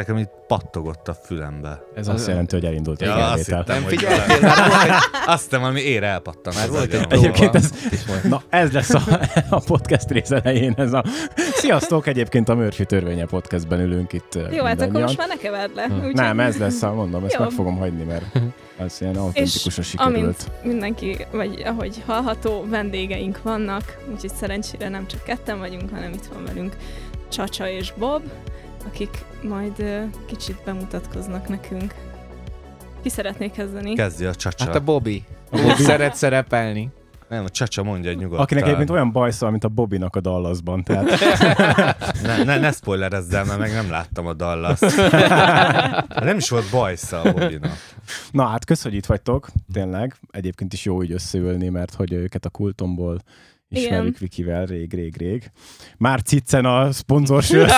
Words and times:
Nekem 0.00 0.16
itt 0.16 0.30
pattogott 0.46 1.08
a 1.08 1.14
fülembe. 1.14 1.82
Ez 1.94 2.08
azt 2.08 2.26
jelenti, 2.26 2.54
hogy 2.54 2.64
elindult 2.64 3.00
Ja, 3.00 3.14
a 3.14 3.32
azt 3.32 3.44
hittem, 3.44 3.62
Nem 3.66 3.82
hogy 3.82 3.96
figyeltél, 3.98 4.40
már 4.40 4.68
volt 4.68 5.00
Azt 5.26 5.42
hittem, 5.42 5.60
valami 5.60 5.80
ér 5.80 6.02
elpattant. 6.02 6.56
már 6.56 6.68
volt 6.68 6.92
egy. 6.92 7.06
Egyébként 7.08 7.54
ez- 7.54 7.70
Na, 8.28 8.42
ez 8.48 8.72
lesz 8.72 8.94
a, 8.94 9.02
a 9.48 9.60
podcast 9.60 10.10
rész 10.10 10.30
elején. 10.30 10.74
Ez 10.76 10.92
a... 10.92 11.04
Sziasztok! 11.36 12.06
Egyébként 12.06 12.48
a 12.48 12.54
Murphy 12.54 12.84
törvénye 12.84 13.24
podcastben 13.24 13.80
ülünk 13.80 14.12
itt 14.12 14.38
Jó, 14.50 14.64
hát 14.64 14.80
akkor 14.80 15.00
most 15.00 15.16
már 15.16 15.28
ne 15.28 15.36
keverd 15.36 15.74
le. 15.74 15.86
Úgyhogy 15.94 16.14
Nem, 16.14 16.40
ez 16.40 16.56
lesz, 16.56 16.82
a, 16.82 16.92
mondom, 16.94 17.24
ezt 17.24 17.34
Jó. 17.34 17.40
meg 17.40 17.50
fogom 17.50 17.76
hagyni, 17.76 18.04
mert 18.04 18.24
ez 18.78 18.96
ilyen 19.00 19.16
autentikusan 19.16 19.84
sikerült. 19.84 20.16
amint 20.16 20.50
mindenki, 20.62 21.16
vagy 21.30 21.62
ahogy 21.66 22.02
hallható, 22.06 22.66
vendégeink 22.68 23.42
vannak, 23.42 23.96
úgyhogy 24.12 24.32
szerencsére 24.34 24.88
nem 24.88 25.06
csak 25.06 25.22
ketten 25.22 25.58
vagyunk, 25.58 25.90
hanem 25.90 26.12
itt 26.12 26.26
van 26.34 26.44
velünk 26.44 26.76
Csacsa 27.28 27.68
és 27.68 27.92
Bob, 27.98 28.22
akik 28.86 29.24
majd 29.42 29.84
kicsit 30.26 30.62
bemutatkoznak 30.64 31.48
nekünk. 31.48 31.94
Ki 33.02 33.08
szeretnék 33.08 33.52
kezdeni? 33.52 33.94
Kezdje 33.94 34.28
a 34.28 34.34
csacsa. 34.34 34.64
Hát 34.64 34.74
a 34.74 34.80
Bobby. 34.80 35.24
A 35.50 35.56
Bobby. 35.56 35.82
szeret 35.82 36.14
szerepelni. 36.14 36.90
Nem, 37.28 37.44
a 37.44 37.48
csacsa 37.48 37.82
mondja 37.82 38.12
nyugodtan. 38.12 38.40
Akinek 38.40 38.64
egyébként 38.64 38.90
olyan 38.90 39.12
bajszal, 39.12 39.50
mint 39.50 39.64
a 39.64 39.68
Bobinak 39.68 40.16
a 40.16 40.20
Dallasban. 40.20 40.82
Tehát 40.82 41.10
Ne, 42.22 42.44
ne, 42.44 42.58
ne 42.58 42.72
mert 43.30 43.58
meg 43.58 43.72
nem 43.72 43.90
láttam 43.90 44.26
a 44.26 44.32
dallas 44.32 44.80
Nem 46.28 46.36
is 46.36 46.48
volt 46.48 46.70
bajsza 46.70 47.20
a 47.20 47.32
Bobinak. 47.32 47.76
Na 48.30 48.46
hát, 48.46 48.64
kösz, 48.64 48.82
hogy 48.82 48.94
itt 48.94 49.06
vagytok, 49.06 49.48
tényleg. 49.72 50.16
Egyébként 50.30 50.72
is 50.72 50.84
jó 50.84 51.02
így 51.02 51.12
összeülni, 51.12 51.68
mert 51.68 51.94
hogy 51.94 52.12
őket 52.12 52.44
a 52.44 52.50
kultomból 52.50 53.18
ismerjük 53.70 54.02
Igen. 54.06 54.16
Vikivel 54.18 54.66
rég, 54.66 54.94
rég, 54.94 55.16
rég. 55.16 55.50
Már 55.96 56.22
Ciccen 56.22 56.64
a 56.64 56.92
szponzorsör. 56.92 57.70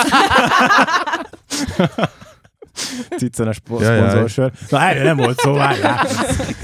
Ciccen 3.17 3.47
a 3.47 3.51
spo- 3.51 3.83
szponzorsör. 3.83 4.51
Na 4.69 4.81
erről 4.81 5.03
nem 5.03 5.17
volt 5.17 5.39
szó, 5.39 5.53
várjál. 5.53 6.07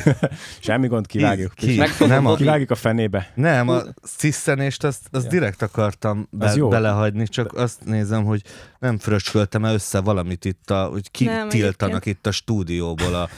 Semmi 0.59 0.87
gond, 0.87 1.07
kivágjuk. 1.07 1.53
Ki? 1.53 1.77
Megfogom 1.77 2.13
Nem 2.13 2.25
a. 2.25 2.35
Kivágjuk 2.35 2.71
a 2.71 2.75
fenébe. 2.75 3.31
nem, 3.35 3.69
a 3.69 3.81
sziszenést 4.01 4.83
azt, 4.83 5.07
azt 5.11 5.23
Ja. 5.23 5.29
direkt 5.29 5.61
akartam 5.61 6.27
be, 6.31 6.45
Az 6.45 6.55
jó. 6.55 6.67
belehagyni, 6.67 7.27
csak 7.27 7.53
azt 7.53 7.85
nézem, 7.85 8.23
hogy 8.23 8.41
nem 8.79 8.97
fröcsköltem 8.97 9.65
-e 9.65 9.73
össze 9.73 9.99
valamit 10.01 10.45
itt, 10.45 10.69
a, 10.69 10.83
hogy 10.85 11.09
Nem, 11.19 11.49
kitiltanak 11.49 11.93
egyébként. 11.95 12.17
itt 12.17 12.27
a 12.27 12.31
stúdióból 12.31 13.15
a 13.15 13.29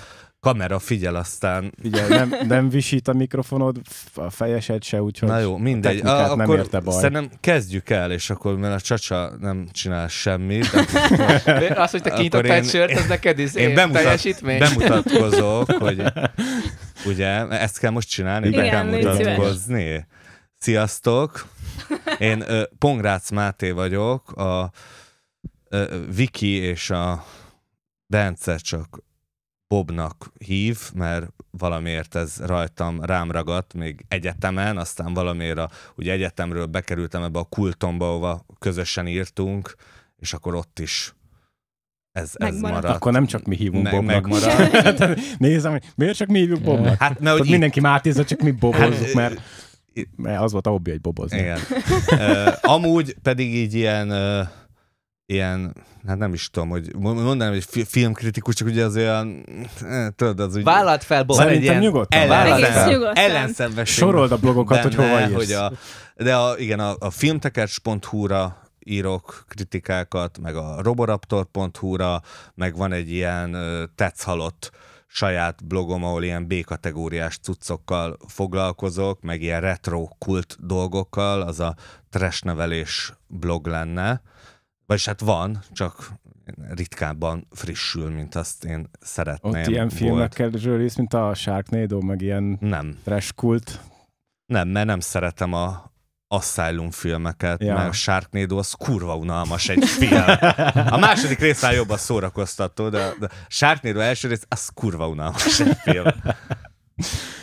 kamera 0.42 0.80
figyel, 0.80 1.16
aztán 1.16 1.72
Ugye 1.84 2.08
nem, 2.08 2.36
nem 2.48 2.70
visít 2.70 3.08
a 3.08 3.14
mikrofonod, 3.14 3.78
a 4.16 4.30
fejesed 4.30 4.84
se, 4.84 5.02
úgyhogy 5.02 5.30
Na 5.30 5.40
jó, 5.40 5.58
mindegy. 5.58 6.00
A, 6.06 6.36
nem 6.36 6.40
akkor 6.40 6.58
érte 6.58 6.80
baj. 6.80 6.96
szerintem 6.96 7.30
kezdjük 7.40 7.90
el, 7.90 8.12
és 8.12 8.30
akkor, 8.30 8.58
mert 8.58 8.74
a 8.76 8.80
csacsa 8.80 9.32
nem 9.40 9.68
csinál 9.72 10.08
semmit, 10.08 10.66
Az, 11.76 11.92
hogy 11.92 12.02
te 12.02 12.10
Akkor 12.10 12.12
kinyitottál 12.14 12.52
egy 12.56 12.64
én- 12.64 12.70
sört, 12.70 12.92
az 12.92 13.08
neked 13.08 13.40
is 13.40 13.54
én 13.54 13.76
bemutat, 13.76 14.02
teljesítmény. 14.04 14.60
bemutatkozok, 14.60 15.72
hogy 15.72 16.04
ugye, 17.06 17.48
ezt 17.48 17.78
kell 17.80 17.92
most 17.92 18.10
csinálni, 18.10 18.50
be 18.50 18.58
Igen, 18.58 18.70
kell 18.70 18.90
légy 18.90 19.02
szíves. 19.02 19.18
mutatkozni. 19.18 20.06
Sziasztok! 20.58 21.48
Én 22.18 22.42
ö, 22.48 22.64
Pongrác 22.78 23.30
Máté 23.32 23.72
vagyok, 23.72 24.32
a 24.32 24.72
Viki 26.16 26.52
és 26.56 26.90
a 26.90 27.26
Bence 28.08 28.56
csak 28.58 29.00
Bobnak 29.72 30.32
hív, 30.46 30.80
mert 30.94 31.34
valamiért 31.52 32.16
ez 32.16 32.38
rajtam 32.46 33.02
rám 33.02 33.32
ragadt 33.32 33.74
még 33.74 34.06
egyetemen, 34.08 34.78
aztán 34.78 35.14
valamiért 35.14 35.58
a, 35.58 35.70
ugye 35.96 36.12
egyetemről 36.12 36.66
bekerültem 36.66 37.24
ebbe 37.24 37.40
a 37.40 37.44
kultomba, 37.44 38.10
ahova 38.10 38.46
közösen 38.60 39.08
írtunk, 39.08 39.76
és 40.20 40.34
akkor 40.34 40.56
ott 40.56 40.80
is 40.80 41.14
ez, 42.12 42.32
ez 42.34 42.60
maradt. 42.60 42.84
akkor 42.96 43.12
nem 43.12 43.26
csak 43.26 43.44
mi 43.46 43.56
hívunk 43.56 43.84
Meg- 43.84 43.94
Bobnak. 43.94 44.28
megmaradt. 44.28 45.20
Nézem, 45.38 45.72
hogy 45.72 45.84
miért 45.96 46.16
csak 46.18 46.28
mi 46.28 46.40
hívjuk 46.40 46.62
Bobnak? 46.62 46.98
Hát, 47.00 47.20
mert 47.20 47.38
hogy 47.38 47.50
mindenki 47.50 47.80
Mátézza, 47.80 48.26
csak 48.26 48.42
mi 48.42 48.52
bobozzuk, 48.52 49.06
Hát, 49.06 49.14
mert, 49.14 49.42
mert 50.16 50.42
az 50.42 50.52
volt 50.52 50.68
a 50.68 50.70
hobbi, 50.70 50.90
hogy 50.90 51.02
bobozni. 51.02 51.38
Igen. 51.40 51.60
uh, 52.12 52.54
amúgy 52.62 53.16
pedig 53.22 53.56
így 53.56 53.74
ilyen, 53.74 54.10
uh, 54.10 54.48
ilyen, 55.32 55.76
hát 56.08 56.18
nem 56.18 56.34
is 56.34 56.50
tudom, 56.50 56.70
hogy 56.70 56.96
mondanám, 56.96 57.54
hogy 57.54 57.64
fi- 57.64 57.88
filmkritikus, 57.88 58.56
csak 58.56 58.68
ugye 58.68 58.86
az 58.86 58.96
olyan, 58.96 59.46
eh, 59.82 60.08
tudod, 60.16 60.40
az 60.40 60.56
úgy... 60.56 60.64
Vállalt 60.64 61.04
fel, 61.04 61.24
Bob. 61.24 61.40
egy 61.40 61.62
ilyen 61.62 61.80
nyugodtan 61.80 62.20
nyugodtan. 62.88 63.16
ellenszenvesség 63.16 63.98
Sorold 63.98 64.32
a 64.32 64.38
blogokat, 64.38 64.82
hogy 64.82 64.96
hova 64.96 65.08
benne, 65.08 65.30
írsz. 65.30 65.36
hogy 65.36 65.52
a, 65.52 65.72
de 66.16 66.36
a, 66.36 66.58
igen, 66.58 66.80
a, 66.80 66.96
a 67.00 67.10
filmtekercs.hu-ra 67.10 68.62
írok 68.80 69.46
kritikákat, 69.48 70.40
meg 70.42 70.56
a 70.56 70.82
roboraptor.hu-ra, 70.82 72.22
meg 72.56 72.76
van 72.76 72.92
egy 72.92 73.12
ilyen 73.12 73.58
tetszhalott 73.96 74.72
saját 75.08 75.66
blogom, 75.66 76.04
ahol 76.04 76.24
ilyen 76.24 76.48
B-kategóriás 76.48 77.38
cuccokkal 77.38 78.18
foglalkozok, 78.28 79.22
meg 79.22 79.42
ilyen 79.42 79.62
retro 79.62 80.08
kult 80.18 80.58
dolgokkal, 80.60 81.42
az 81.42 81.60
a 81.60 81.76
trash 82.10 82.44
nevelés 82.44 83.14
blog 83.28 83.68
lenne. 83.68 84.22
Vagyis 84.92 85.06
hát 85.06 85.20
van, 85.20 85.60
csak 85.72 86.12
ritkábban 86.70 87.48
frissül, 87.52 88.10
mint 88.10 88.36
azt 88.36 88.64
én 88.64 88.90
szeretném. 89.00 89.62
Ott 89.62 89.68
ilyen 89.68 89.90
filmekről 89.90 90.82
is, 90.84 90.96
mint 90.96 91.14
a 91.14 91.34
Sharknado, 91.34 92.02
meg 92.02 92.22
ilyen 92.22 92.58
Nem, 92.60 92.98
trash 93.04 93.34
kult. 93.36 93.80
nem, 94.46 94.68
mert 94.68 94.86
nem 94.86 95.00
szeretem 95.00 95.54
a 95.54 95.92
Asylum 96.28 96.92
filmeket, 96.92 97.64
ja. 97.64 97.74
mert 97.74 97.90
a 97.90 97.92
Sharknado 97.92 98.58
az 98.58 98.72
kurva 98.72 99.16
unalmas 99.16 99.70
egy 99.70 99.86
film. 99.86 100.24
A 100.96 100.98
második 100.98 101.40
rész 101.40 101.62
már 101.62 101.74
jobban 101.74 101.98
szórakoztató, 101.98 102.90
de, 102.90 103.14
de 103.20 103.30
Sharknado 103.48 104.00
első 104.00 104.28
rész, 104.28 104.46
az 104.48 104.70
kurva 104.74 105.08
unalmas 105.08 105.60
egy 105.60 105.78
film. 105.78 106.06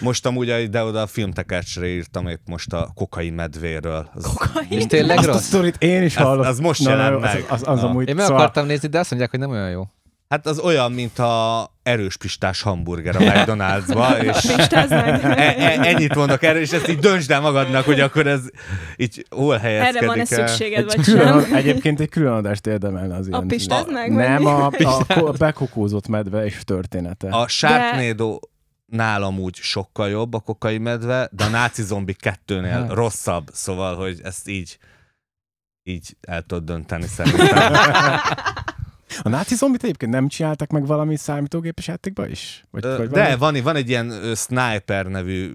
Most 0.01 0.27
amúgy 0.27 0.49
ide 0.61 0.83
oda 0.83 1.01
a 1.03 1.07
filmtekercsre 1.07 1.87
írtam 1.87 2.27
épp 2.27 2.41
most 2.47 2.73
a 2.73 2.89
kokai 2.95 3.31
medvéről. 3.31 4.11
Az, 4.15 4.33
És 4.69 4.87
tényleg 4.87 5.19
Azt 5.19 5.29
a 5.29 5.39
sztorit 5.39 5.77
én 5.79 6.03
is 6.03 6.17
Az- 6.17 6.23
hallottam. 6.25 6.51
az 6.51 6.59
most 6.59 6.83
Na, 6.85 6.91
jelent 6.91 7.21
meg. 7.21 7.45
Az, 7.49 7.63
az, 7.63 7.69
az 7.69 7.81
Na. 7.81 7.89
amúgy, 7.89 8.09
Én 8.09 8.15
meg 8.15 8.25
szóval- 8.25 8.41
akartam 8.41 8.67
nézni, 8.67 8.89
de 8.89 8.99
azt 8.99 9.09
mondják, 9.11 9.31
hogy 9.31 9.41
nem 9.41 9.51
olyan 9.51 9.71
jó. 9.71 9.83
hát 10.29 10.47
az 10.47 10.59
olyan, 10.59 10.93
mint 10.93 11.19
a 11.19 11.67
erős 11.83 12.17
pistás 12.17 12.63
hamburger 12.63 13.17
a 13.17 13.19
McDonald'sba, 13.19 14.23
és 14.29 14.45
e, 14.71 15.55
e, 15.59 15.79
ennyit 15.83 16.15
mondok 16.15 16.43
erről, 16.43 16.61
és 16.61 16.73
ezt 16.73 16.89
így 16.89 16.99
döntsd 16.99 17.31
el 17.31 17.41
magadnak, 17.41 17.85
hogy 17.85 18.01
akkor 18.01 18.27
ez 18.27 18.41
így 18.97 19.27
hol 19.31 19.57
helyezkedik 19.57 19.97
Erre 19.97 20.07
van-e 20.07 20.25
szükséged, 20.25 20.79
Egy 20.79 20.97
vagy 20.97 21.05
külön, 21.05 21.43
sem? 21.43 21.55
egyébként 21.55 22.01
egy 22.01 22.09
külön 22.09 22.33
adást 22.33 22.67
érdemelne 22.67 23.17
az 23.17 23.27
ilyen. 23.29 23.47
pistázd 23.47 23.93
meg, 23.93 24.13
Nem, 24.13 24.47
a, 24.47 24.67
a, 24.67 25.05
ko- 25.15 25.39
bekokózott 25.39 26.09
medve 26.09 26.45
és 26.45 26.59
története. 26.65 27.29
A 27.29 27.49
Sharknado 27.49 28.39
nálam 28.93 29.39
úgy 29.39 29.55
sokkal 29.55 30.09
jobb 30.09 30.35
a 30.35 30.41
kokai 30.41 30.79
medve, 30.79 31.29
de 31.33 31.45
a 31.45 31.49
náci 31.49 31.83
zombi 31.83 32.15
kettőnél 32.15 32.71
Hát. 32.71 32.93
rosszabb, 32.93 33.49
szóval, 33.53 33.97
hogy 33.97 34.21
ezt 34.23 34.49
így 34.49 34.79
így 35.83 36.17
el 36.21 36.43
tudod 36.43 36.65
dönteni 36.65 37.07
szerintem. 37.07 37.73
A 39.23 39.29
náci 39.29 39.55
zombit 39.55 39.83
egyébként 39.83 40.13
nem 40.13 40.29
csináltak 40.29 40.71
meg 40.71 40.87
valami 40.87 41.17
számítógépes 41.17 41.87
játékba 41.87 42.27
is? 42.27 42.65
Vagy, 42.71 42.85
Ö, 42.85 42.97
vagy 42.97 43.09
De 43.09 43.37
van, 43.37 43.63
van 43.63 43.77
egy 43.77 43.89
ilyen 43.89 44.11
ö, 44.11 44.33
Sniper 44.35 45.07
nevű 45.07 45.55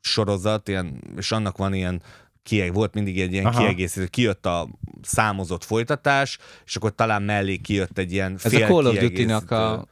sorozat, 0.00 0.68
ilyen, 0.68 1.02
és 1.16 1.32
annak 1.32 1.56
van 1.56 1.74
ilyen 1.74 2.02
kieg, 2.42 2.72
volt 2.72 2.94
mindig 2.94 3.20
egy 3.20 3.32
ilyen 3.32 3.46
Aha. 3.46 3.58
kiegészítő, 3.58 4.06
kijött 4.06 4.46
a 4.46 4.68
számozott 5.02 5.64
folytatás, 5.64 6.38
és 6.64 6.76
akkor 6.76 6.94
talán 6.94 7.22
mellé 7.22 7.56
kijött 7.56 7.98
egy 7.98 8.12
ilyen 8.12 8.38
Ez 8.42 8.52
fél 8.52 8.64
a 8.64 8.66
Call 8.66 8.86
of 8.86 8.90
kiegészítő. 8.92 9.08
Duty-nak 9.08 9.50
a 9.50 9.86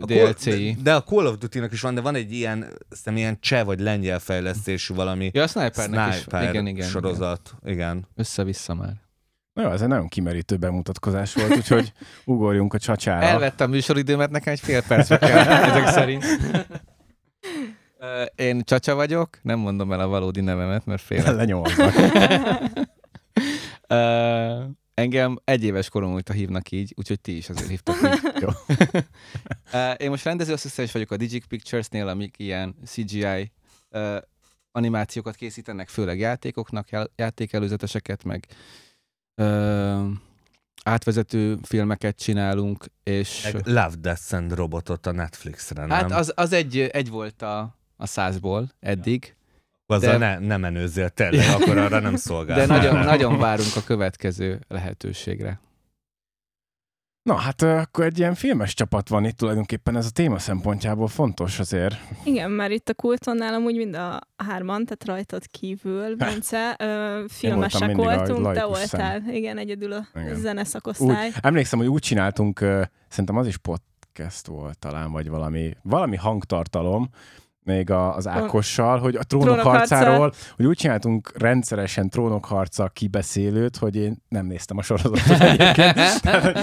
DLC-i. 0.00 0.72
De, 0.72 0.82
de 0.82 0.94
a 0.94 1.02
Call 1.02 1.26
of 1.26 1.38
Duty-nak 1.38 1.72
is 1.72 1.80
van, 1.80 1.94
de 1.94 2.00
van 2.00 2.14
egy 2.14 2.32
ilyen, 2.32 2.58
szerintem 2.88 3.16
ilyen 3.16 3.36
cseh 3.40 3.64
vagy 3.64 3.80
lengyel 3.80 4.18
fejlesztésű 4.18 4.94
valami 4.94 5.30
Ja, 5.34 5.42
a 5.42 5.46
Snipernek 5.46 6.08
is. 6.08 6.14
Sniper 6.14 6.48
Igen, 6.48 6.66
igen. 6.66 6.88
sorozat. 6.88 7.54
Igen. 7.64 8.06
Össze-vissza 8.14 8.74
már. 8.74 8.92
Na 9.52 9.62
jó, 9.62 9.70
ez 9.70 9.82
egy 9.82 9.88
nagyon 9.88 10.08
kimerítő 10.08 10.56
bemutatkozás 10.56 11.34
volt, 11.34 11.56
úgyhogy 11.56 11.92
ugorjunk 12.24 12.74
a 12.74 12.78
csacsára. 12.78 13.26
Elvettem 13.26 13.70
a 13.70 13.70
műsoridőmet, 13.74 14.30
nekem 14.30 14.52
egy 14.52 14.60
fél 14.60 14.82
percbe 14.82 15.18
kell, 15.18 15.46
ezek 15.70 15.86
szerint. 15.86 16.24
Én 18.34 18.62
Csacsa 18.64 18.94
vagyok, 18.94 19.38
nem 19.42 19.58
mondom 19.58 19.92
el 19.92 20.00
a 20.00 20.06
valódi 20.06 20.40
nevemet, 20.40 20.86
mert 20.86 21.02
félek. 21.02 21.34
Lenyomoznak. 21.34 21.92
Engem 24.96 25.38
egy 25.44 25.64
éves 25.64 25.88
korom 25.88 26.12
óta 26.14 26.32
hívnak 26.32 26.70
így, 26.70 26.92
úgyhogy 26.96 27.20
ti 27.20 27.36
is 27.36 27.48
azért 27.48 27.68
hívtak 27.68 27.96
így. 28.02 28.32
Jó. 28.42 28.48
Én 30.04 30.10
most 30.10 30.24
rendezőasszisztens 30.24 30.92
vagyok 30.92 31.10
a 31.10 31.16
Digic 31.16 31.46
Pictures-nél, 31.46 32.08
amik 32.08 32.38
ilyen 32.38 32.74
CGI 32.84 33.52
animációkat 34.72 35.34
készítenek, 35.34 35.88
főleg 35.88 36.18
játékoknak, 36.18 36.90
já- 36.90 37.10
játékelőzeteseket, 37.16 38.24
meg 38.24 38.46
ö, 39.34 40.08
átvezető 40.84 41.58
filmeket 41.62 42.16
csinálunk, 42.16 42.84
és 43.02 43.50
Meg 43.52 43.66
Love, 43.66 43.94
Death 43.98 44.34
and 44.34 44.52
Robotot 44.52 45.06
a 45.06 45.12
Netflixre, 45.12 45.80
nem? 45.86 45.90
hát 45.90 46.12
az, 46.12 46.32
az 46.36 46.52
egy, 46.52 46.78
egy 46.78 47.10
volt 47.10 47.42
a, 47.42 47.76
a 47.96 48.06
százból 48.06 48.72
eddig, 48.80 49.35
Azzal 49.86 50.18
de- 50.18 50.38
ne, 50.38 50.46
ne 50.46 50.56
menőzzél 50.56 51.08
tényleg, 51.08 51.48
akkor 51.60 51.76
arra 51.78 52.00
nem 52.00 52.16
szolgál. 52.16 52.56
de 52.58 52.66
nagyon, 52.66 53.04
nagyon 53.04 53.38
várunk 53.38 53.76
a 53.76 53.82
következő 53.84 54.60
lehetőségre. 54.68 55.60
Na 57.22 57.34
hát 57.34 57.62
akkor 57.62 58.04
egy 58.04 58.18
ilyen 58.18 58.34
filmes 58.34 58.74
csapat 58.74 59.08
van 59.08 59.24
itt 59.24 59.36
tulajdonképpen, 59.36 59.96
ez 59.96 60.06
a 60.06 60.10
téma 60.10 60.38
szempontjából 60.38 61.08
fontos 61.08 61.58
azért. 61.58 61.96
Igen, 62.24 62.50
mert 62.50 62.70
itt 62.72 62.88
a 62.88 62.94
kultonnál 62.94 63.54
amúgy 63.54 63.76
mind 63.76 63.94
a 63.94 64.20
hárman, 64.36 64.84
tehát 64.84 65.04
rajtad 65.04 65.46
kívül, 65.46 66.16
Bence, 66.16 66.76
ö, 66.78 67.24
filmesek 67.28 67.94
voltunk, 67.96 68.52
te 68.52 68.64
voltál. 68.64 69.22
Igen, 69.30 69.58
egyedül 69.58 69.92
a 69.92 70.06
Igen. 70.14 70.34
Úgy, 70.34 70.40
zeneszakosztály. 70.40 71.30
emlékszem, 71.40 71.78
hogy 71.78 71.88
úgy 71.88 72.02
csináltunk, 72.02 72.60
ö, 72.60 72.82
szerintem 73.08 73.36
az 73.36 73.46
is 73.46 73.56
podcast 73.56 74.46
volt 74.46 74.78
talán, 74.78 75.12
vagy 75.12 75.28
valami, 75.28 75.76
valami 75.82 76.16
hangtartalom, 76.16 77.08
még 77.66 77.90
a, 77.90 78.16
az 78.16 78.26
Ákossal, 78.26 78.98
hogy 78.98 79.14
a 79.14 79.22
trónok, 79.22 79.46
Trónok 79.46 79.64
harca. 79.64 79.94
harcáról, 79.94 80.32
hogy 80.56 80.66
úgy 80.66 80.76
csináltunk 80.76 81.32
rendszeresen 81.38 82.10
trónok 82.10 82.44
harca 82.44 82.88
kibeszélőt, 82.88 83.76
hogy 83.76 83.96
én 83.96 84.16
nem 84.28 84.46
néztem 84.46 84.76
a 84.78 84.82
sorozatot 84.82 85.40
egyébként. 85.40 85.98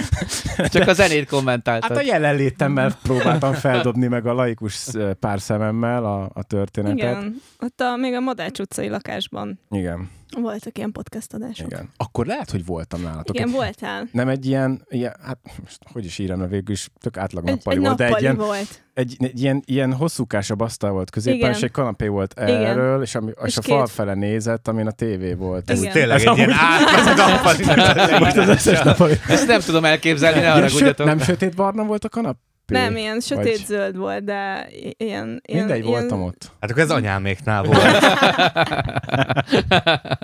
Csak 0.73 0.87
a 0.87 0.93
zenét 0.93 1.29
kommentáltad. 1.29 1.89
Hát 1.89 1.97
a 1.99 2.05
jelenlétemmel 2.05 2.95
próbáltam 3.03 3.53
feldobni 3.53 4.07
meg 4.07 4.25
a 4.25 4.33
laikus 4.33 4.87
pár 5.19 5.41
szememmel 5.41 6.05
a, 6.05 6.29
a 6.33 6.43
történetet. 6.43 6.97
Igen, 6.97 7.41
ott 7.59 7.79
a, 7.79 7.95
még 7.95 8.13
a 8.13 8.19
Madács 8.19 8.59
utcai 8.59 8.89
lakásban 8.89 9.59
Igen, 9.69 10.09
voltak 10.41 10.77
ilyen 10.77 10.91
podcast 10.91 11.33
adások. 11.33 11.71
igen. 11.71 11.89
Akkor 11.97 12.25
lehet, 12.25 12.51
hogy 12.51 12.65
voltam 12.65 13.01
nálatok. 13.01 13.35
Igen, 13.35 13.51
voltál. 13.51 14.07
Nem 14.11 14.27
egy 14.27 14.45
ilyen, 14.45 14.85
ilyen, 14.89 15.13
hát 15.23 15.37
most 15.63 15.79
hogy 15.91 16.05
is 16.05 16.17
írem, 16.19 16.39
mert 16.39 16.51
végül 16.51 16.73
is 16.73 16.89
tök 16.99 17.17
átlag 17.17 17.47
Egy, 17.47 17.53
nappali 17.55 17.75
egy 17.75 17.81
volt, 17.81 17.97
de 17.97 18.03
egy 18.03 18.09
nappali 18.09 18.23
ilyen, 18.25 18.35
volt. 18.37 18.83
egy, 18.93 19.15
egy 19.19 19.41
ilyen, 19.41 19.61
ilyen 19.65 19.93
hosszúkásabb 19.93 20.59
asztal 20.59 20.91
volt 20.91 21.09
középen, 21.09 21.39
Igen. 21.39 21.51
és 21.51 21.61
egy 21.61 21.71
kanapé 21.71 22.07
volt 22.07 22.33
Igen. 22.41 22.65
erről, 22.65 23.01
és, 23.01 23.15
ami, 23.15 23.27
és, 23.29 23.35
És 23.45 23.57
a 23.57 23.61
két- 23.61 23.75
fal 23.75 23.87
fele 23.87 24.13
nézett, 24.13 24.67
amin 24.67 24.87
a 24.87 24.91
tévé 24.91 25.33
volt. 25.33 25.69
Ez 25.69 25.79
Igen. 25.81 25.93
tényleg 25.93 26.19
Ez 26.19 26.25
egy 26.25 26.37
ilyen 26.37 26.51
átlag 26.51 27.17
nappali. 27.17 27.63
Most 28.23 28.37
az 28.37 28.47
összes 28.47 28.81
nappali. 28.81 29.13
Ezt 29.27 29.47
nem 29.47 29.59
tudom 29.59 29.85
elképzelni, 29.85 30.39
ne 30.39 30.49
haragudjatok. 30.49 31.05
nem 31.05 31.19
sötét 31.19 31.55
barna 31.55 31.83
volt 31.83 32.03
a 32.05 32.09
kanapé? 32.09 32.39
Nem, 32.73 32.97
ilyen 32.97 33.13
Vagy- 33.13 33.23
sötét-zöld 33.23 33.97
volt, 33.97 34.23
de 34.23 34.67
ilyen... 34.97 35.41
ilyen 35.45 35.65
Mindegy, 35.65 35.85
ilyen, 35.85 35.99
voltam 35.99 36.23
ott. 36.23 36.51
Hát 36.59 36.69
akkor 36.69 36.81
ez 36.83 36.91
anyáméknál 36.91 37.63
volt. 37.63 37.81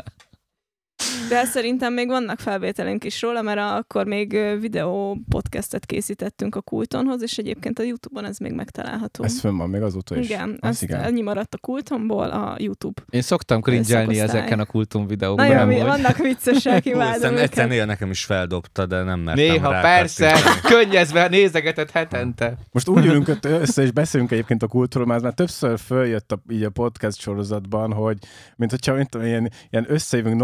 De 1.30 1.46
szerintem 1.46 1.94
még 1.94 2.08
vannak 2.08 2.40
felvételünk 2.40 3.04
is 3.04 3.22
róla, 3.22 3.42
mert 3.42 3.60
akkor 3.60 4.06
még 4.06 4.38
videó 4.60 5.18
podcastet 5.30 5.86
készítettünk 5.86 6.56
a 6.56 6.62
Kultonhoz, 6.62 7.22
és 7.22 7.38
egyébként 7.38 7.80
a 7.80 7.84
Youtube-on 7.84 8.26
ez 8.26 8.38
még 8.38 8.52
megtalálható. 8.54 9.24
Ez 9.24 9.40
fönn 9.40 9.58
van 9.58 9.70
még 9.70 9.82
azóta 9.82 10.18
is. 10.18 10.26
igen, 10.30 10.58
Az 10.60 10.70
ezt 10.70 10.84
igen. 10.84 11.02
ennyi 11.02 11.22
maradt 11.22 11.54
a 11.54 11.58
Kultonból 11.58 12.30
a 12.30 12.56
YouTube. 12.60 13.02
Én 13.10 13.22
szoktam 13.22 13.62
cringelni 13.62 14.20
ezeken 14.20 14.60
a 14.60 14.66
kultum 14.66 15.08
videókban. 15.08 15.48
Nagyon, 15.48 15.62
amúgy. 15.62 15.76
mi, 15.76 15.82
vannak 15.82 16.18
viccesek, 16.18 16.86
imádom 16.86 17.12
Aztán 17.12 17.38
egyszer 17.38 17.58
őket. 17.58 17.70
néha 17.70 17.86
nekem 17.86 18.10
is 18.10 18.26
feldobta, 18.26 18.86
de 18.86 19.04
nem 19.04 19.20
mertem 19.20 19.46
Néha, 19.46 19.72
rá 19.72 19.82
persze, 19.82 20.34
könnyezve 20.64 21.28
nézegetett 21.28 21.92
hetente. 21.92 22.58
Most 22.72 22.88
úgy 22.88 23.06
ülünk 23.06 23.38
össze, 23.42 23.82
és 23.82 23.92
beszélünk 23.92 24.32
egyébként 24.32 24.64
a 24.64 24.68
kultúról, 24.68 25.08
mert 25.08 25.22
már 25.22 25.34
többször 25.34 25.80
följött 25.80 26.32
a, 26.32 26.42
így 26.50 26.64
a 26.64 26.70
podcast 26.70 27.20
sorozatban, 27.20 27.94
hogy 27.94 28.18
mint 28.56 28.72
hogyha 28.72 28.94
mint, 28.94 29.16
ilyen, 29.16 29.52
ilyen 29.70 29.86
összejövünk 29.88 30.36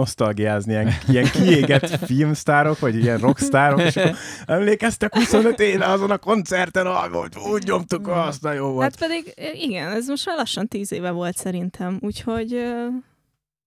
nosztalgiázni, 0.55 0.71
ilyen, 0.71 0.93
ilyen 1.07 1.31
kiégett 1.31 2.05
filmsztárok, 2.05 2.79
vagy 2.79 2.95
ilyen 2.95 3.17
rockstárok, 3.17 3.81
és 3.81 3.95
akkor 3.95 4.15
emlékeztek 4.45 5.15
25 5.15 5.59
éve 5.59 5.85
azon 5.85 6.11
a 6.11 6.17
koncerten, 6.17 6.85
ahogy 6.85 7.31
úgy 7.51 7.63
nyomtuk 7.63 8.07
azt, 8.07 8.41
na 8.41 8.51
jó 8.51 8.67
volt. 8.67 8.83
Hát 8.83 8.97
pedig 8.97 9.33
igen, 9.53 9.91
ez 9.91 10.07
most 10.07 10.25
már 10.25 10.35
lassan 10.35 10.67
tíz 10.67 10.91
éve 10.91 11.11
volt 11.11 11.37
szerintem, 11.37 11.97
úgyhogy, 12.01 12.53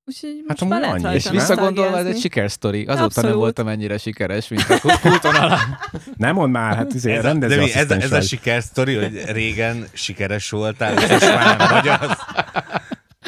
úgyhogy 0.05 0.43
most 0.47 0.63
amúgy 0.63 0.73
már 0.73 0.81
lehet 0.81 1.05
annyi. 1.05 1.15
És 1.15 1.31
visszagondolva, 1.31 1.99
ez 1.99 2.07
egy 2.07 2.19
sikersztori. 2.19 2.85
Azóta 2.85 3.23
nem 3.23 3.37
voltam 3.37 3.69
ennyire 3.69 3.99
sikeres, 3.99 4.49
mint 4.49 4.67
a 4.69 4.99
kulton 5.01 5.35
alá. 5.35 5.59
Nem 6.17 6.35
mond 6.35 6.53
már, 6.53 6.77
hát 6.77 6.95
izé, 6.95 7.13
Ez 7.13 7.19
a, 7.19 7.23
de 7.23 7.29
rendező 7.29 7.61
mi, 7.61 7.73
ez, 7.73 7.91
ez 7.91 8.13
a 8.13 8.21
sikersztori, 8.21 8.95
hogy 8.95 9.23
régen 9.27 9.87
sikeres 9.93 10.51
voltál, 10.51 10.93
és 11.03 11.09
most 11.09 11.35
már 11.35 11.59
nem 11.59 11.69
vagy 11.71 11.89
az. 11.89 12.17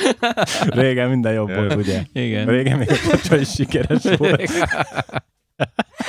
Régen 0.80 1.08
minden 1.08 1.32
jobb 1.32 1.54
volt, 1.54 1.74
ugye? 1.74 2.02
Igen. 2.12 2.46
Régen 2.46 2.78
még 2.78 2.90
a 2.90 3.10
kocsa 3.10 3.36
is 3.36 3.48
sikeres 3.50 4.02
volt. 4.16 4.50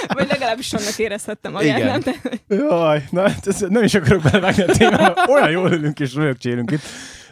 Vagy 0.08 0.28
legalábbis 0.28 0.74
annak 0.74 0.98
érezhettem 0.98 1.52
magát, 1.52 1.78
Igen. 1.78 1.88
nem? 1.88 2.14
De, 2.48 2.56
Jaj, 2.56 3.04
na 3.10 3.22
hát 3.30 3.48
ez, 3.48 3.66
nem 3.70 3.84
is 3.84 3.94
akarok 3.94 4.22
belevágni 4.22 4.64
a 4.64 4.66
témába, 4.66 5.26
olyan 5.28 5.50
jól 5.52 5.72
ülünk 5.72 6.00
és 6.00 6.14
röhögcsélünk 6.14 6.72
itt. 6.72 6.82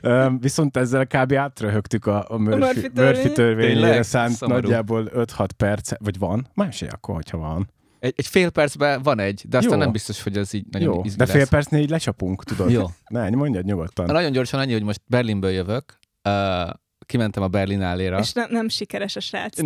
Um, 0.03 0.39
viszont 0.39 0.77
ezzel 0.77 1.06
kb. 1.06 1.33
átröhögtük 1.33 2.06
a, 2.06 2.25
a 2.29 2.38
Murphy, 2.38 2.57
Murphy 2.59 2.79
Murphy, 2.79 2.89
törvény. 2.91 3.13
Murphy 3.15 3.33
törvényére 3.33 4.03
szánt 4.03 4.35
Szomorú. 4.35 4.59
nagyjából 4.61 5.09
5-6 5.15 5.47
perc, 5.57 5.91
vagy 6.00 6.17
van? 6.17 6.47
Más 6.53 6.81
akkor, 6.81 7.15
hogyha 7.15 7.38
van. 7.38 7.69
Egy, 8.00 8.13
egy 8.15 8.27
fél 8.27 8.50
percben 8.50 9.01
van 9.01 9.19
egy, 9.19 9.44
de 9.50 9.57
aztán 9.57 9.73
Jó. 9.73 9.79
nem 9.79 9.91
biztos, 9.91 10.23
hogy 10.23 10.38
ez 10.38 10.53
így 10.53 10.65
nagyon 10.71 10.94
Jó, 10.94 11.01
izgi 11.03 11.17
de 11.17 11.25
fél 11.25 11.38
lesz. 11.39 11.50
percnél 11.50 11.81
így 11.81 11.89
lecsapunk, 11.89 12.44
tudod? 12.44 12.71
Jó. 12.71 12.85
Ne, 13.07 13.29
mondjad 13.29 13.65
nyugodtan. 13.65 14.06
Na, 14.06 14.11
nagyon 14.13 14.31
gyorsan 14.31 14.59
annyi, 14.59 14.73
hogy 14.73 14.83
most 14.83 15.01
Berlinből 15.07 15.51
jövök, 15.51 16.00
uh, 16.24 16.69
kimentem 17.06 17.44
a 17.44 17.48
Berlin 17.48 17.81
álléra. 17.81 18.19
és 18.19 18.33
ne, 18.33 18.45
nem 18.45 18.69
sikeres 18.69 19.16
a 19.16 19.19
srác. 19.19 19.57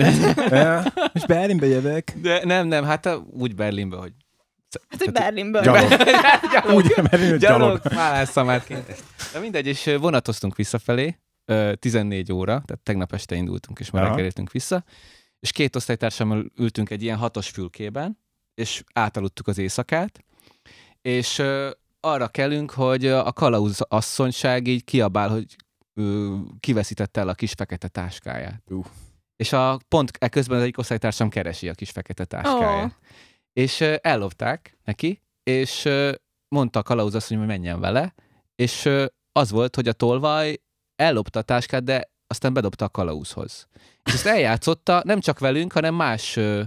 És 1.13 1.25
Berlinbe 1.25 1.65
jövök. 1.65 2.11
De 2.11 2.45
nem, 2.45 2.67
nem, 2.67 2.83
hát 2.83 3.05
uh, 3.05 3.13
úgy 3.31 3.55
Berlinbe, 3.55 3.97
hogy 3.97 4.11
Hát, 4.89 5.03
hogy 5.03 5.11
Berlinből. 5.11 5.61
Gyalog. 5.61 5.89
gyalog, 6.53 6.75
Úgy, 6.75 6.93
mert 6.95 7.37
gyalog. 7.37 7.81
gyalog. 7.81 8.63
De 9.33 9.39
mindegy, 9.39 9.67
és 9.67 9.95
vonatoztunk 9.99 10.55
visszafelé, 10.55 11.19
ö, 11.45 11.73
14 11.79 12.31
óra, 12.31 12.51
tehát 12.65 12.81
tegnap 12.83 13.13
este 13.13 13.35
indultunk, 13.35 13.79
és 13.79 13.89
már 13.89 14.19
értünk 14.19 14.51
vissza, 14.51 14.83
és 15.39 15.51
két 15.51 15.75
osztálytársammal 15.75 16.45
ültünk 16.57 16.89
egy 16.89 17.03
ilyen 17.03 17.17
hatos 17.17 17.49
fülkében, 17.49 18.17
és 18.55 18.83
átaludtuk 18.93 19.47
az 19.47 19.57
éjszakát, 19.57 20.23
és 21.01 21.41
arra 21.99 22.27
kelünk, 22.27 22.71
hogy 22.71 23.07
a 23.07 23.31
kalauz 23.33 23.81
asszonyság 23.87 24.67
így 24.67 24.83
kiabál, 24.83 25.29
hogy 25.29 25.55
ö, 25.93 26.35
kiveszítette 26.59 27.21
el 27.21 27.27
a 27.27 27.33
kis 27.33 27.51
fekete 27.51 27.87
táskáját. 27.87 28.63
Uh. 28.69 28.85
És 29.35 29.53
a 29.53 29.79
pont 29.87 30.11
e 30.19 30.29
közben 30.29 30.57
az 30.57 30.63
egyik 30.63 30.77
osztálytársam 30.77 31.29
keresi 31.29 31.69
a 31.69 31.73
kis 31.73 31.89
fekete 31.89 32.25
táskáját. 32.25 32.91
Ó. 32.91 33.05
És 33.53 33.79
ö, 33.79 33.95
ellopták 34.01 34.77
neki, 34.83 35.21
és 35.43 35.85
ö, 35.85 36.11
mondta 36.47 36.79
a 36.79 36.83
kalauz 36.83 37.15
asszony, 37.15 37.37
hogy 37.37 37.47
menjen 37.47 37.79
vele, 37.79 38.13
és 38.55 38.85
ö, 38.85 39.05
az 39.31 39.51
volt, 39.51 39.75
hogy 39.75 39.87
a 39.87 39.93
tolvaj 39.93 40.61
ellopta 40.95 41.39
a 41.39 41.43
táskát, 41.43 41.83
de 41.83 42.11
aztán 42.27 42.53
bedobta 42.53 42.85
a 42.85 42.89
kalauzhoz. 42.89 43.67
És 44.03 44.13
ezt 44.13 44.25
eljátszotta 44.25 45.01
nem 45.05 45.19
csak 45.19 45.39
velünk, 45.39 45.71
hanem 45.73 45.95
más 45.95 46.35
ö, 46.35 46.61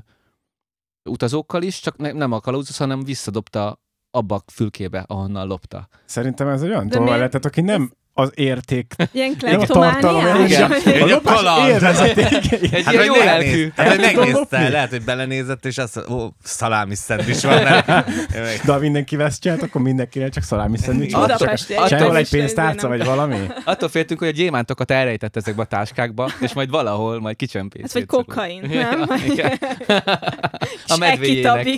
utazókkal 1.10 1.62
is, 1.62 1.80
csak 1.80 1.96
ne, 1.96 2.12
nem 2.12 2.32
a 2.32 2.40
kalauzhoz, 2.40 2.76
hanem 2.76 3.04
visszadobta 3.04 3.80
abba 4.10 4.34
a 4.34 4.42
fülkébe, 4.52 5.04
ahonnan 5.06 5.46
lopta. 5.46 5.88
Szerintem 6.04 6.48
ez 6.48 6.62
egy 6.62 6.68
olyan 6.68 6.88
tolvaj 6.88 7.14
miért- 7.14 7.32
lehet, 7.32 7.46
aki 7.46 7.60
nem 7.60 7.92
az 8.18 8.30
érték, 8.34 8.94
Ilyen 9.12 9.36
kleptomániás. 9.38 10.50
Igen. 10.50 10.72
Egy 10.84 11.10
a 11.10 11.20
kaland. 11.20 11.70
Egy 11.70 12.82
Hát, 12.84 12.92
ilyen 12.92 13.04
jó 13.04 13.14
lelkű. 13.14 13.72
hát, 13.76 13.88
hogy 13.88 14.00
megnézte, 14.00 14.68
lehet, 14.68 14.90
hogy 14.90 15.04
belenézett, 15.04 15.64
és 15.64 15.78
azt 15.78 16.08
ó, 16.10 16.28
szalámi 16.42 16.94
szendvics 16.94 17.42
van. 17.42 17.62
Nem? 17.62 17.82
De 18.64 18.72
ha 18.72 18.78
mindenki 18.78 19.16
vesz 19.16 19.38
csinált, 19.38 19.62
akkor 19.62 19.80
mindenkinek 19.80 20.30
csak 20.30 20.42
szalámi 20.42 20.78
szendvics. 20.78 21.12
Van. 21.12 21.56
Sehol 21.88 22.16
egy 22.16 22.28
pénztárca, 22.28 22.88
vagy 22.88 23.04
valami? 23.04 23.38
Attól 23.64 23.88
féltünk, 23.88 24.20
hogy 24.20 24.28
a 24.28 24.32
gyémántokat 24.32 24.90
elrejtett 24.90 25.36
ezekbe 25.36 25.62
a 25.62 25.66
táskákba, 25.66 26.30
és 26.40 26.52
majd 26.52 26.70
valahol 26.70 27.20
majd 27.20 27.36
kicsempész. 27.36 27.82
Hát 27.82 27.92
vagy 27.92 28.06
kokain, 28.06 28.62
nem? 28.68 29.08
a 30.86 30.96
medvéjének. 30.98 31.68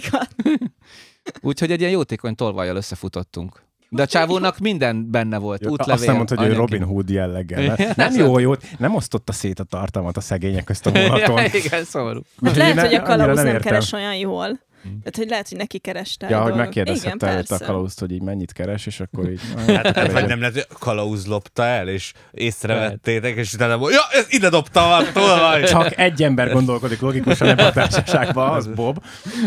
Úgyhogy 1.40 1.70
egy 1.70 1.80
ilyen 1.80 1.92
jótékony 1.92 2.34
tolvajjal 2.34 2.76
összefutottunk. 2.76 3.66
De 3.90 4.02
a 4.02 4.06
csávónak 4.06 4.58
minden 4.58 5.10
benne 5.10 5.38
volt. 5.38 5.62
Jó, 5.64 5.70
Útlevél, 5.70 5.94
Azt 5.94 6.06
nem 6.06 6.16
mondta, 6.16 6.34
hogy 6.36 6.44
ő 6.44 6.48
anyagi- 6.50 6.60
Robin 6.72 6.86
Hood 6.88 7.10
jelleggel. 7.10 7.76
Nem 7.96 8.14
jó, 8.14 8.38
jó, 8.38 8.52
nem 8.78 8.94
osztotta 8.94 9.32
szét 9.32 9.60
a 9.60 9.64
tartalmat 9.64 10.16
a 10.16 10.20
szegények 10.20 10.64
közt 10.64 10.86
a 10.86 10.90
vonaton. 11.08 11.42
Ja, 11.42 11.50
igen, 11.52 11.84
szomorú. 11.84 12.20
Hát 12.44 12.56
lehet, 12.56 12.76
én 12.76 12.80
hogy 12.84 12.94
a 12.94 13.02
kalauz 13.02 13.36
nem, 13.36 13.46
értem. 13.46 13.60
keres 13.62 13.92
olyan 13.92 14.16
jól. 14.16 14.66
Tehát, 14.82 15.16
hogy 15.16 15.28
lehet, 15.28 15.48
hogy 15.48 15.58
neki 15.58 15.78
kereste. 15.78 16.28
Ja, 16.28 16.40
hogy 16.42 16.54
megkérdezhette 16.54 17.16
Igen, 17.16 17.28
előtte 17.28 17.54
a 17.54 17.58
kalauzt, 17.58 18.00
hogy 18.00 18.10
így 18.12 18.22
mennyit 18.22 18.52
keres, 18.52 18.86
és 18.86 19.00
akkor 19.00 19.30
így... 19.30 19.40
Hát, 19.66 19.96
hát, 19.96 20.12
vagy 20.12 20.26
nem 20.26 20.38
lehet, 20.40 20.54
hogy 20.54 20.66
kalauz 20.78 21.26
lopta 21.26 21.64
el, 21.64 21.88
és 21.88 22.12
észrevettétek, 22.30 23.36
és 23.36 23.52
utána 23.52 23.76
volt, 23.78 23.92
ja, 23.94 24.00
ez 24.10 24.26
ide 24.28 24.48
dobtam 24.48 24.90
a 24.90 25.12
tolvaj. 25.12 25.64
Csak 25.64 25.98
egy 25.98 26.22
ember 26.22 26.52
gondolkodik 26.52 27.00
logikusan 27.00 27.48
ebben 27.48 27.66
a 27.66 27.72
társaságban, 27.72 28.50
az 28.50 28.66
Bob. 28.66 29.02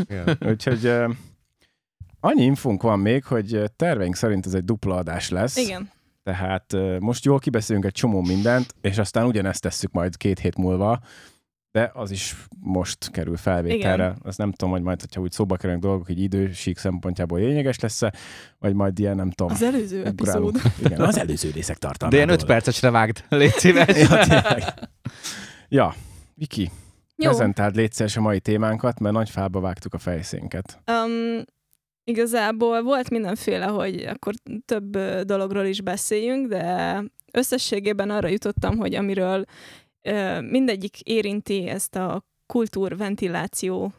Igen. 0.10 0.38
Úgyhogy 0.46 0.92
annyi 2.22 2.44
infónk 2.44 2.82
van 2.84 3.00
még, 3.00 3.24
hogy 3.24 3.62
terveink 3.76 4.16
szerint 4.16 4.46
ez 4.46 4.54
egy 4.54 4.66
dupla 4.66 4.96
adás 4.96 5.30
lesz. 5.30 5.58
Igen. 5.58 5.90
Tehát 6.24 6.76
most 7.00 7.26
jól 7.26 7.40
kibeszélünk 7.40 7.86
egy 7.86 7.92
csomó 7.92 8.22
mindent, 8.22 8.76
és 8.82 8.98
aztán 8.98 9.26
ugyanezt 9.26 9.62
tesszük 9.62 9.92
majd 9.92 10.18
két 10.18 10.40
hét 10.40 10.58
múlva, 10.58 11.00
de 11.72 11.92
az 11.94 12.12
is 12.12 12.36
most 12.60 13.12
kerül 13.12 13.38
felvételre. 13.38 14.04
Igen. 14.04 14.18
Azt 14.24 14.38
nem 14.38 14.52
tudom, 14.52 14.74
hogy 14.74 14.82
majd, 14.82 15.00
hogyha 15.00 15.22
úgy 15.22 15.32
szóba 15.32 15.56
kerülnek 15.56 15.82
dolgok, 15.84 16.06
hogy 16.06 16.20
idősík 16.22 16.78
szempontjából 16.78 17.40
lényeges 17.40 17.80
lesz-e, 17.80 18.14
vagy 18.60 18.74
majd 18.74 19.00
ilyen, 19.00 19.16
nem 19.16 19.32
tudom. 19.32 19.52
Az 19.52 19.64
előző 19.64 20.04
ugrálunk. 20.06 20.58
epizód. 20.58 20.86
Igen, 20.86 21.02
az 21.10 21.18
előző 21.18 21.52
részek 21.52 21.78
De 21.78 21.88
tartalmából. 21.88 22.26
ilyen 22.26 22.40
5 22.40 22.46
percesre 22.46 22.90
vágd, 22.90 23.24
légy 23.30 23.54
szíves. 23.54 24.08
Ja, 24.10 24.74
ja, 25.70 25.94
Viki, 26.36 26.72
Jó. 27.16 27.30
prezentáld 27.30 27.76
légy 27.76 28.04
a 28.16 28.22
mai 28.22 28.40
témánkat, 28.40 29.00
mert 29.00 29.16
nagy 29.16 29.30
fába 29.30 29.60
vágtuk 29.60 29.94
a 29.94 29.98
fejszénket. 29.98 30.82
Um, 30.88 31.44
Igazából 32.04 32.82
volt 32.82 33.10
mindenféle, 33.10 33.66
hogy 33.66 34.04
akkor 34.04 34.34
több 34.66 34.98
dologról 35.24 35.66
is 35.66 35.82
beszéljünk, 35.82 36.48
de 36.48 37.04
összességében 37.32 38.10
arra 38.10 38.28
jutottam, 38.28 38.78
hogy 38.78 38.96
amiről 38.96 39.46
mindegyik 40.42 41.00
érinti 41.00 41.68
ezt 41.68 41.96
a 41.96 42.24
kultúrventiláció 42.46 43.94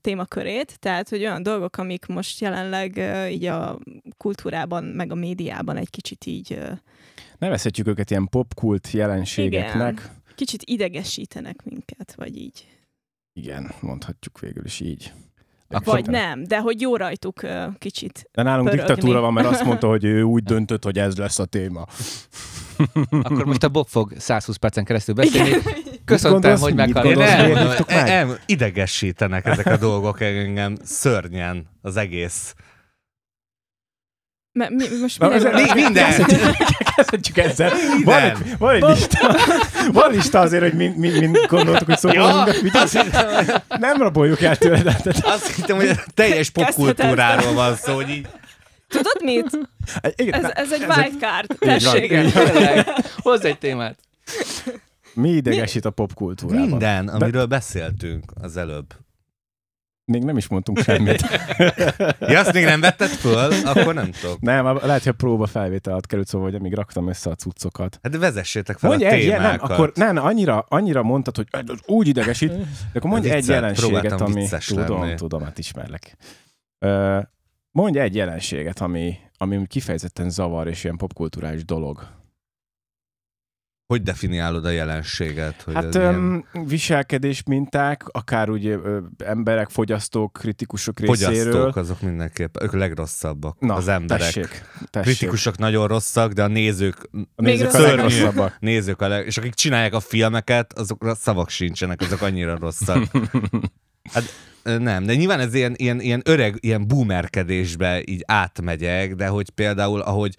témakörét, 0.00 0.78
tehát 0.78 1.08
hogy 1.08 1.20
olyan 1.20 1.42
dolgok, 1.42 1.76
amik 1.76 2.06
most 2.06 2.40
jelenleg 2.40 2.96
így 3.30 3.44
a 3.44 3.78
kultúrában, 4.16 4.84
meg 4.84 5.12
a 5.12 5.14
médiában 5.14 5.76
egy 5.76 5.90
kicsit 5.90 6.26
így 6.26 6.58
Nevezhetjük 7.38 7.86
őket 7.86 8.10
ilyen 8.10 8.28
popkult 8.28 8.90
jelenségeknek. 8.90 9.92
Igen. 9.92 10.22
kicsit 10.34 10.62
idegesítenek 10.64 11.64
minket, 11.64 12.14
vagy 12.14 12.36
így. 12.36 12.66
Igen, 13.32 13.72
mondhatjuk 13.80 14.40
végül 14.40 14.64
is 14.64 14.80
így. 14.80 15.12
Akkor- 15.68 15.94
Vagy 15.94 16.06
nem, 16.06 16.44
de 16.44 16.58
hogy 16.58 16.80
jó 16.80 16.96
rajtuk 16.96 17.40
kicsit. 17.78 18.28
De 18.32 18.42
nálunk 18.42 18.68
pörögni. 18.68 18.86
diktatúra 18.92 19.20
van, 19.20 19.32
mert 19.32 19.46
azt 19.48 19.64
mondta, 19.64 19.88
hogy 19.88 20.04
ő 20.04 20.22
úgy 20.22 20.42
döntött, 20.42 20.84
hogy 20.84 20.98
ez 20.98 21.16
lesz 21.16 21.38
a 21.38 21.44
téma. 21.44 21.84
Akkor 23.10 23.44
most 23.44 23.62
a 23.62 23.68
Bob 23.68 23.86
fog 23.88 24.12
120 24.18 24.56
percen 24.56 24.84
keresztül 24.84 25.14
beszélni. 25.14 25.50
Köszöntem, 26.04 26.32
gondolsz, 26.40 26.60
hogy 26.60 26.74
mit 26.74 26.94
meghallgattad. 26.94 27.14
gondolsz, 27.14 27.30
Én 27.30 27.36
miért 27.36 27.48
elmondom, 27.58 27.68
hívtuk 27.68 27.88
meg? 27.96 28.08
el, 28.08 28.38
idegesítenek 28.46 29.46
ezek 29.46 29.66
a 29.66 29.76
dolgok 29.76 30.20
engem 30.20 30.76
szörnyen 30.82 31.66
az 31.82 31.96
egész. 31.96 32.54
Mi, 34.52 34.66
most 35.00 35.18
mi- 35.20 35.82
minden. 35.82 36.12
Kezdhetjük 36.96 37.36
ezzel. 37.36 37.72
Van 38.04 38.20
egy, 38.22 38.36
van 38.58 38.74
egy 38.74 38.82
lista, 38.82 39.28
van 39.92 40.10
lista 40.10 40.40
azért, 40.40 40.62
hogy 40.62 40.72
mind, 40.74 40.96
mind, 40.96 41.18
mind 41.20 41.38
gondoltuk, 41.48 41.86
hogy 41.86 41.98
szóval 41.98 42.46
Ja, 42.46 43.54
nem 43.78 43.96
raboljuk 43.96 44.40
el 44.42 44.56
tőled. 44.56 44.82
tehát- 45.02 45.24
azt 45.24 45.54
hittem, 45.54 45.76
hogy 45.76 45.90
teljes 46.14 46.50
popkultúráról 46.50 47.52
van 47.52 47.76
szó, 47.76 47.94
hogy 47.94 48.08
így 48.08 48.26
Tudod 48.88 49.22
mit? 49.22 49.58
Igen, 50.16 50.44
Ez, 50.44 50.50
ez 50.54 50.72
egy 50.72 50.82
ez 50.82 50.88
egy- 50.88 50.96
wildcard. 50.96 51.46
Van. 51.58 51.78
Tessék. 51.78 52.04
Igen. 52.04 52.32
Hozz 53.16 53.44
egy 53.44 53.58
témát. 53.58 53.98
Mi 55.14 55.28
idegesít 55.30 55.84
a 55.84 55.90
popkultúrában? 55.90 56.68
minden, 56.68 57.08
amiről 57.08 57.46
beszéltünk 57.46 58.32
az 58.42 58.56
előbb. 58.56 58.86
Még 60.12 60.22
nem 60.24 60.36
is 60.36 60.48
mondtunk 60.48 60.78
semmit. 60.78 61.20
Ja, 62.20 62.40
azt 62.40 62.52
még 62.52 62.64
nem 62.64 62.80
vetted 62.80 63.08
föl? 63.08 63.52
Akkor 63.64 63.94
nem 63.94 64.10
tudok. 64.10 64.40
Nem, 64.40 64.64
lehet, 64.64 65.02
hogy 65.02 65.12
a 65.12 65.12
próba 65.12 65.46
felvétel 65.46 65.92
alatt 65.92 66.06
került 66.06 66.28
szóval, 66.28 66.46
hogy 66.50 66.56
amíg 66.56 66.74
raktam 66.74 67.08
össze 67.08 67.30
a 67.30 67.34
cuccokat. 67.34 67.98
Hát 68.02 68.12
de 68.12 68.18
vezessétek 68.18 68.78
fel 68.78 68.90
Mondj 68.90 69.04
a 69.04 69.08
egy, 69.08 69.22
ilyen, 69.22 69.40
nem, 69.40 69.50
témákat. 69.50 69.70
akkor 69.70 69.92
nem, 69.94 70.16
annyira, 70.16 70.64
annyira 70.68 71.02
mondtad, 71.02 71.36
hogy 71.36 71.46
úgy 71.86 72.08
idegesít, 72.08 72.52
de 72.92 72.98
akkor 72.98 73.10
mondj 73.10 73.30
egy 73.30 73.48
jelenséget, 73.48 74.20
ami... 74.20 74.48
Tudom, 74.66 75.00
lenni. 75.00 75.14
tudom, 75.14 75.42
hát 75.42 75.58
ismerlek. 75.58 76.16
Mondj 77.70 77.98
egy 77.98 78.14
jelenséget, 78.14 78.80
ami, 78.80 79.16
ami 79.36 79.66
kifejezetten 79.66 80.30
zavar 80.30 80.68
és 80.68 80.84
ilyen 80.84 80.96
popkulturális 80.96 81.64
dolog. 81.64 82.08
Hogy 83.86 84.02
definiálod 84.02 84.64
a 84.64 84.70
jelenséget? 84.70 85.62
Hogy 85.62 85.74
Hát 85.74 85.94
ilyen 85.94 86.44
viselkedés 86.66 87.42
minták, 87.46 88.02
akár 88.06 88.50
úgy 88.50 88.66
ö, 88.66 88.98
emberek, 89.24 89.68
fogyasztók, 89.68 90.32
kritikusok 90.32 91.00
részéről. 91.00 91.34
fogyasztók 91.52 91.76
azok 91.76 92.00
mindenképp, 92.00 92.56
ők 92.62 92.72
a 92.72 92.76
legrosszabbak, 92.76 93.60
Na, 93.60 93.74
az 93.74 93.88
emberek. 93.88 94.24
tessék, 94.24 94.64
tessék. 94.90 95.16
Kritikusok 95.16 95.58
nagyon 95.58 95.86
rosszak, 95.88 96.32
de 96.32 96.42
a 96.42 96.46
nézők, 96.46 97.08
A 97.34 97.42
nézők 97.42 97.74
a 97.74 97.80
legrosszabbak. 97.80 98.56
nézők 98.60 99.00
a 99.00 99.08
leg... 99.08 99.26
és 99.26 99.36
akik 99.38 99.54
csinálják 99.54 99.94
a 99.94 100.00
filmeket, 100.00 100.72
azokra 100.72 101.14
szavak 101.14 101.48
sincsenek, 101.48 102.00
azok 102.00 102.20
annyira 102.22 102.58
rosszak. 102.58 103.04
Hát 104.12 104.24
nem, 104.78 105.04
de 105.04 105.14
nyilván 105.14 105.40
ez 105.40 105.54
ilyen, 105.54 105.74
ilyen, 105.76 106.00
ilyen 106.00 106.22
öreg, 106.24 106.56
ilyen 106.60 106.86
boomerkedésbe 106.88 108.02
így 108.04 108.22
átmegyek, 108.26 109.14
de 109.14 109.26
hogy 109.26 109.50
például, 109.50 110.00
ahogy 110.00 110.34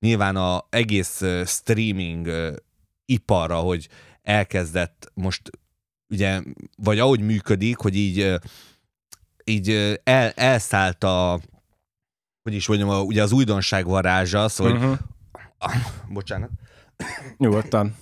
nyilván 0.00 0.36
a 0.36 0.66
egész 0.70 1.22
streaming 1.46 2.28
ö, 3.06 3.12
ipar, 3.14 3.50
ahogy 3.50 3.88
elkezdett 4.22 5.10
most 5.14 5.50
ugye, 6.08 6.42
vagy 6.76 6.98
ahogy 6.98 7.20
működik, 7.20 7.76
hogy 7.76 7.96
így 7.96 8.38
így 9.44 10.00
el, 10.04 10.30
elszállt 10.30 11.04
a 11.04 11.40
hogy 12.42 12.54
is 12.54 12.68
mondjam, 12.68 12.88
a, 12.88 13.00
ugye 13.00 13.22
az 13.22 13.32
újdonság 13.32 13.86
varázsa, 13.86 14.48
szóval, 14.48 14.78
hogy, 14.78 14.88
Mhm. 14.88 14.92
bocsánat, 16.12 16.50
Nyugodtan. 17.38 17.96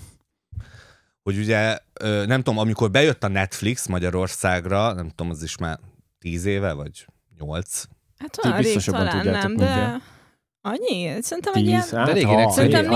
hogy 1.22 1.38
ugye, 1.38 1.78
nem 2.00 2.42
tudom, 2.42 2.58
amikor 2.58 2.90
bejött 2.90 3.24
a 3.24 3.28
Netflix 3.28 3.86
Magyarországra, 3.86 4.92
nem 4.92 5.08
tudom, 5.08 5.30
az 5.30 5.42
is 5.42 5.56
már 5.56 5.78
tíz 6.18 6.44
éve, 6.44 6.72
vagy 6.72 7.06
nyolc. 7.38 7.84
Hát 8.18 8.44
olyan 8.44 8.60
rég 8.60 8.80
talán 8.84 9.26
nem, 9.26 9.56
de 9.56 9.92
én. 9.92 10.02
Annyi? 10.66 11.22
Szerintem 11.22 11.52
egy 11.54 11.66
ilyen... 11.66 11.82
Hát, 11.90 12.08
elég 12.08 12.26
ha, 12.26 12.50
szerintem. 12.50 12.86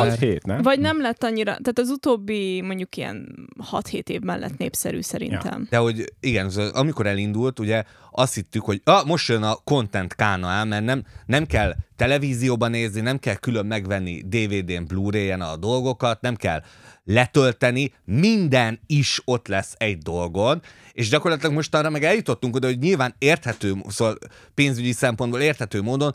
nem? 0.44 0.62
Vagy 0.62 0.80
nem 0.80 1.00
lett 1.00 1.22
annyira, 1.22 1.50
tehát 1.50 1.78
az 1.78 1.90
utóbbi 1.90 2.60
mondjuk 2.60 2.96
ilyen 2.96 3.48
6-7 3.72 4.08
évben 4.08 4.38
lett 4.38 4.56
népszerű 4.56 5.00
szerintem. 5.00 5.66
De 5.70 5.76
hogy 5.76 6.12
igen, 6.20 6.50
szóval 6.50 6.70
amikor 6.70 7.06
elindult, 7.06 7.58
ugye 7.58 7.82
azt 8.10 8.34
hittük, 8.34 8.64
hogy 8.64 8.80
ah, 8.84 9.06
most 9.06 9.28
jön 9.28 9.42
a 9.42 9.54
content 9.64 10.14
kána 10.14 10.64
mert 10.64 10.84
nem, 10.84 11.04
nem 11.26 11.46
kell 11.46 11.74
televízióban 11.96 12.70
nézni, 12.70 13.00
nem 13.00 13.18
kell 13.18 13.34
külön 13.34 13.66
megvenni 13.66 14.22
DVD-n, 14.22 14.84
Blu-ray-en 14.86 15.40
a 15.40 15.56
dolgokat, 15.56 16.20
nem 16.20 16.34
kell 16.34 16.62
letölteni, 17.04 17.92
minden 18.04 18.80
is 18.86 19.20
ott 19.24 19.48
lesz 19.48 19.74
egy 19.76 19.98
dolgon, 19.98 20.62
és 20.92 21.08
gyakorlatilag 21.08 21.54
most 21.54 21.74
arra 21.74 21.90
meg 21.90 22.04
eljutottunk 22.04 22.54
oda, 22.54 22.66
hogy 22.66 22.78
nyilván 22.78 23.14
érthető, 23.18 23.74
szóval 23.88 24.18
pénzügyi 24.54 24.92
szempontból 24.92 25.40
érthető 25.40 25.82
módon 25.82 26.14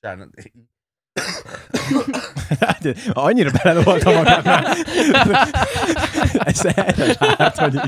Bocsánat. 0.00 0.28
Hát, 2.60 2.84
annyira 3.12 3.50
belelovalta 3.50 4.12
magát 4.12 4.44
már. 4.44 4.64
Ez 6.48 6.64
erre 6.64 7.16
hát, 7.38 7.58
hogy... 7.58 7.80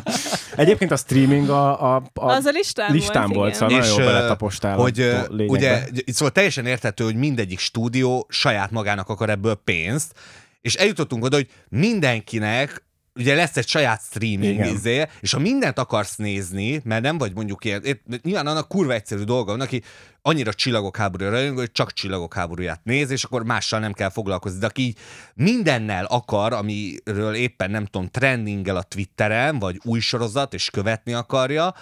Egyébként 0.57 0.91
a 0.91 0.97
streaming 0.97 1.49
a, 1.49 1.95
a, 1.95 2.03
a 2.15 2.25
Az 2.25 2.45
a 2.45 2.51
listán, 2.51 2.93
listán 2.93 3.23
volt, 3.23 3.35
volt, 3.35 3.55
szóval 3.55 3.69
nagyon 3.69 3.85
És, 3.91 3.97
jól 3.97 4.13
beletapostál 4.13 4.77
hogy 4.77 5.01
a 5.01 5.05
ö, 5.05 5.25
lényegbe. 5.29 5.53
ugye, 5.53 5.83
szóval 6.07 6.31
teljesen 6.31 6.67
érthető, 6.67 7.05
hogy 7.05 7.15
mindegyik 7.15 7.59
stúdió 7.59 8.27
saját 8.29 8.71
magának 8.71 9.09
akar 9.09 9.31
ebből 9.31 9.55
pénzt, 9.55 10.15
és 10.61 10.75
eljutottunk 10.75 11.25
oda, 11.25 11.37
hogy 11.37 11.49
mindenkinek 11.69 12.85
ugye 13.15 13.35
lesz 13.35 13.57
egy 13.57 13.69
saját 13.69 14.03
streaming 14.03 14.67
izé, 14.67 15.07
és 15.21 15.33
ha 15.33 15.39
mindent 15.39 15.79
akarsz 15.79 16.17
nézni, 16.17 16.81
mert 16.85 17.03
nem 17.03 17.19
vagy 17.19 17.35
mondjuk 17.35 17.65
ilyen, 17.65 17.83
nyilván 18.23 18.47
annak 18.47 18.69
kurva 18.69 18.93
egyszerű 18.93 19.23
dolga 19.23 19.51
van, 19.51 19.61
aki 19.61 19.83
annyira 20.23 20.53
csillagok 20.53 20.97
háborúja 20.97 21.31
rajongó, 21.31 21.59
hogy 21.59 21.73
csak 21.73 21.93
csillagok 21.93 22.35
háborúját 22.35 22.81
néz, 22.85 23.11
és 23.11 23.25
akkor 23.25 23.45
mással 23.45 23.81
nem 23.81 23.93
kell 23.93 24.11
foglalkozni. 24.11 24.59
De 24.59 24.67
aki 24.67 24.83
így 24.83 24.99
mindennel 25.35 26.05
akar, 26.05 26.53
amiről 26.53 27.35
éppen 27.35 27.71
nem 27.71 27.85
tudom, 27.85 28.09
trendingel 28.09 28.77
a 28.77 28.83
Twitteren, 28.83 29.59
vagy 29.59 29.81
új 29.85 30.01
sorozat, 30.01 30.55
és 30.55 30.71
követni 30.71 31.13
akarja, 31.13 31.75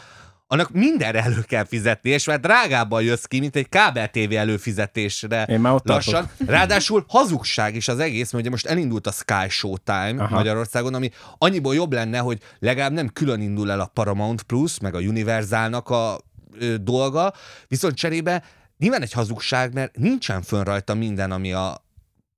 annak 0.50 0.70
mindenre 0.70 1.22
elő 1.22 1.40
kell 1.40 1.64
fizetni, 1.64 2.10
és 2.10 2.26
már 2.26 2.40
drágábban 2.40 3.02
jössz 3.02 3.24
ki, 3.24 3.40
mint 3.40 3.56
egy 3.56 3.68
kábel 3.68 4.10
TV 4.10 4.32
előfizetésre 4.32 5.42
Én 5.42 5.60
már 5.60 5.72
ott 5.72 5.86
lassan. 5.86 6.12
tartok. 6.12 6.48
Ráadásul 6.48 7.04
hazugság 7.08 7.74
is 7.74 7.88
az 7.88 7.98
egész, 7.98 8.30
mert 8.30 8.44
ugye 8.44 8.50
most 8.50 8.66
elindult 8.66 9.06
a 9.06 9.10
Sky 9.10 9.48
Showtime 9.48 10.14
Aha. 10.22 10.34
Magyarországon, 10.34 10.94
ami 10.94 11.10
annyiból 11.38 11.74
jobb 11.74 11.92
lenne, 11.92 12.18
hogy 12.18 12.38
legalább 12.58 12.92
nem 12.92 13.08
külön 13.08 13.40
indul 13.40 13.70
el 13.70 13.80
a 13.80 13.86
Paramount 13.86 14.42
Plus, 14.42 14.78
meg 14.80 14.94
a 14.94 14.98
Universalnak 14.98 15.88
a 15.88 16.20
ö, 16.58 16.76
dolga, 16.76 17.32
viszont 17.68 17.94
cserébe 17.94 18.42
nyilván 18.78 19.02
egy 19.02 19.12
hazugság, 19.12 19.72
mert 19.72 19.96
nincsen 19.96 20.42
fönn 20.42 20.62
rajta 20.62 20.94
minden, 20.94 21.32
ami 21.32 21.52
a 21.52 21.86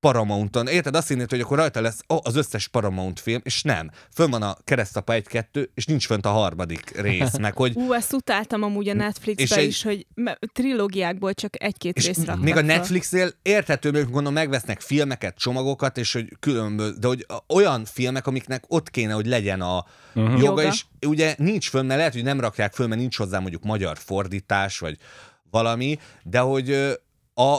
Paramounton. 0.00 0.66
Érted? 0.68 0.94
Azt 0.94 1.08
hinnéd, 1.08 1.30
hogy 1.30 1.40
akkor 1.40 1.56
rajta 1.58 1.80
lesz 1.80 1.98
oh, 2.06 2.18
az 2.22 2.36
összes 2.36 2.68
Paramount 2.68 3.20
film, 3.20 3.40
és 3.44 3.62
nem. 3.62 3.90
Fönn 4.14 4.30
van 4.30 4.42
a 4.42 4.56
Keresztapa 4.64 5.12
1-2, 5.16 5.68
és 5.74 5.84
nincs 5.86 6.06
fönt 6.06 6.26
a 6.26 6.30
harmadik 6.30 7.00
rész, 7.00 7.38
meg 7.38 7.56
hogy 7.56 7.72
Ú, 7.76 7.92
ezt 7.92 8.12
utáltam 8.12 8.62
amúgy 8.62 8.88
a 8.88 8.94
Netflixbe 8.94 9.42
És 9.42 9.50
egy- 9.50 9.66
is, 9.66 9.82
hogy 9.82 10.06
trilógiákból 10.52 11.34
csak 11.34 11.62
egy-két 11.62 11.96
És 11.96 12.06
raktak 12.06 12.40
még 12.40 12.56
a. 12.56 12.60
Netflixnél 12.60 13.30
érthető, 13.42 13.90
hogy 13.90 14.04
gondolom 14.04 14.32
megvesznek 14.32 14.80
filmeket, 14.80 15.36
csomagokat, 15.38 15.98
és 15.98 16.12
hogy 16.12 16.32
különböző, 16.40 16.94
de 16.98 17.06
hogy 17.06 17.26
olyan 17.48 17.84
filmek, 17.84 18.26
amiknek 18.26 18.64
ott 18.68 18.90
kéne, 18.90 19.12
hogy 19.12 19.26
legyen 19.26 19.60
a 19.60 19.84
Mhm. 20.14 20.24
joga, 20.30 20.38
Joga. 20.40 20.62
és 20.62 20.84
ugye 21.06 21.34
nincs 21.38 21.68
fönn, 21.68 21.86
mert 21.86 21.98
lehet, 21.98 22.12
hogy 22.12 22.22
nem 22.22 22.40
rakják 22.40 22.72
föl, 22.74 22.86
mert 22.86 23.00
nincs 23.00 23.16
hozzá 23.16 23.38
mondjuk 23.38 23.62
magyar 23.62 23.98
fordítás, 23.98 24.78
vagy 24.78 24.96
valami, 25.50 25.98
de 26.22 26.38
hogy 26.38 26.70
a 27.34 27.58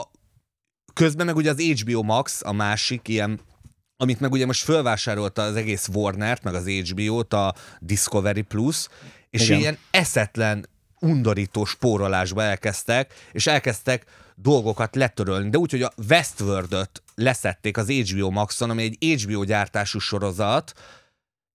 közben 0.94 1.26
meg 1.26 1.36
ugye 1.36 1.50
az 1.50 1.60
HBO 1.60 2.02
Max, 2.02 2.40
a 2.44 2.52
másik 2.52 3.08
ilyen 3.08 3.40
amit 3.96 4.20
meg 4.20 4.32
ugye 4.32 4.46
most 4.46 4.64
fölvásárolta 4.64 5.42
az 5.42 5.56
egész 5.56 5.88
Warner-t, 5.92 6.42
meg 6.42 6.54
az 6.54 6.68
HBO-t, 6.68 7.32
a 7.32 7.54
Discovery 7.80 8.42
Plus, 8.42 8.88
és 9.30 9.48
Igen. 9.48 9.58
ilyen 9.58 9.78
eszetlen, 9.90 10.66
undorító 11.00 11.64
spórolásba 11.64 12.42
elkezdtek, 12.42 13.14
és 13.32 13.46
elkezdtek 13.46 14.04
dolgokat 14.34 14.96
letörölni, 14.96 15.50
de 15.50 15.58
úgy, 15.58 15.70
hogy 15.70 15.82
a 15.82 15.92
Westworld-öt 16.08 17.02
leszették 17.14 17.76
az 17.76 17.90
HBO 17.90 18.30
Maxon, 18.30 18.70
ami 18.70 18.82
egy 18.82 19.22
HBO 19.22 19.44
gyártású 19.44 19.98
sorozat, 19.98 20.72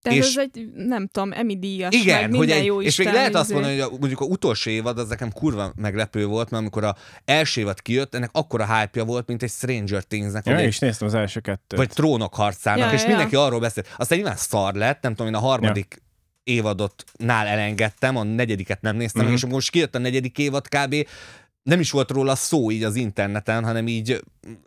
Tehát 0.08 0.24
És- 0.24 0.34
ez 0.36 0.48
egy, 0.52 0.68
nem 0.74 1.06
tudom, 1.06 1.32
Emmy 1.32 1.58
díjas, 1.58 1.94
Igen, 1.94 2.30
meg 2.30 2.38
hogy 2.38 2.50
egy, 2.50 2.64
jó 2.64 2.82
és 2.82 2.96
még 2.96 3.06
lehet 3.06 3.34
azt 3.34 3.44
izé. 3.44 3.52
mondani, 3.54 3.78
hogy 3.78 3.90
a, 3.94 3.96
mondjuk 3.98 4.20
a 4.20 4.24
utolsó 4.24 4.70
évad 4.70 4.98
az 4.98 5.08
nekem 5.08 5.32
kurva 5.32 5.72
meglepő 5.76 6.26
volt, 6.26 6.50
mert 6.50 6.62
amikor 6.62 6.84
a 6.84 6.96
első 7.24 7.60
évad 7.60 7.82
kijött, 7.82 8.14
ennek 8.14 8.30
akkora 8.32 8.76
hype 8.78 9.02
volt, 9.02 9.26
mint 9.26 9.42
egy 9.42 9.50
Stranger 9.50 10.02
Things-nek, 10.02 10.46
Ja, 10.46 10.60
is 10.60 10.78
néztem 10.78 11.08
az 11.08 11.14
első 11.14 11.40
kettőt. 11.40 11.78
vagy 11.78 11.88
trónok 11.88 12.34
harcának, 12.34 12.88
Ja, 12.88 12.92
és 12.94 13.02
ja, 13.02 13.08
mindenki 13.08 13.36
arról 13.36 13.60
beszélt. 13.60 13.86
Aztán 13.96 14.18
nyilván 14.18 14.36
szar 14.36 14.74
lett, 14.74 15.02
nem 15.02 15.14
tudom, 15.14 15.26
én 15.32 15.38
a 15.38 15.44
harmadik 15.44 16.02
évadot 16.42 17.04
nál 17.16 17.46
elengedtem, 17.46 18.16
a 18.16 18.22
negyediket 18.22 18.80
nem 18.80 18.96
néztem, 18.96 19.22
Mhm. 19.24 19.32
uh-huh. 19.34 19.48
és 19.48 19.54
most 19.54 19.70
kijött 19.70 19.94
a 19.94 19.98
negyedik 19.98 20.38
évad 20.38 20.68
kb. 20.68 21.06
nem 21.62 21.80
is 21.80 21.90
volt 21.90 22.10
róla 22.10 22.34
szó 22.34 22.70
így 22.70 22.82
az 22.84 22.94
interneten, 22.94 23.64
hanem 23.64 23.86
így 23.88 24.20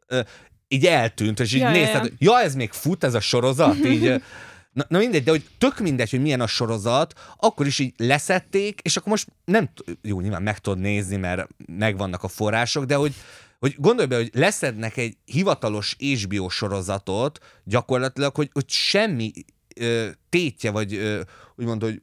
ö, 0.07 0.19
így 0.67 0.85
eltűnt, 0.85 1.39
és 1.39 1.53
így 1.53 1.61
Ja, 1.61 1.69
ja, 1.69 1.75
ja, 1.75 1.81
nézted, 1.81 2.03
ja. 2.17 2.31
ja, 2.31 2.41
ez 2.45 2.55
még 2.55 2.71
fut, 2.71 3.03
ez 3.03 3.13
a 3.13 3.19
sorozat, 3.19 3.85
így 3.85 4.05
ö, 4.05 4.15
Na, 4.73 4.85
na 4.87 4.97
mindegy, 4.97 5.23
de 5.23 5.31
hogy 5.31 5.49
tök 5.57 5.79
mindegy, 5.79 6.09
hogy 6.09 6.21
milyen 6.21 6.41
a 6.41 6.47
sorozat, 6.47 7.13
akkor 7.37 7.65
is 7.65 7.79
így 7.79 7.93
leszették, 7.97 8.79
és 8.81 8.97
akkor 8.97 9.11
most 9.11 9.27
nem, 9.45 9.69
jó, 10.01 10.19
nyilván 10.21 10.43
meg 10.43 10.59
tudod 10.59 10.79
nézni, 10.79 11.15
mert 11.15 11.47
megvannak 11.65 12.23
a 12.23 12.27
források, 12.27 12.85
de 12.85 12.95
hogy, 12.95 13.13
hogy 13.59 13.75
gondolj 13.77 14.07
be, 14.07 14.15
hogy 14.15 14.29
leszednek 14.33 14.97
egy 14.97 15.17
hivatalos 15.25 15.95
HBO 15.99 16.49
sorozatot, 16.49 17.39
gyakorlatilag, 17.63 18.35
hogy, 18.35 18.49
hogy 18.53 18.69
semmi 18.69 19.31
ö, 19.75 20.07
tétje, 20.29 20.71
vagy 20.71 20.93
ö, 20.93 21.21
úgymond, 21.55 21.81
hogy 21.81 22.01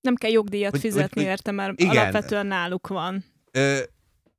Nem 0.00 0.14
kell 0.14 0.30
jogdíjat 0.30 0.70
Hogy- 0.70 0.80
fizetni 0.80 1.20
hogy- 1.20 1.30
érte, 1.30 1.50
mert 1.50 1.80
igen. 1.80 1.96
alapvetően 1.96 2.46
náluk 2.46 2.86
van. 2.86 3.24
Ö, 3.50 3.78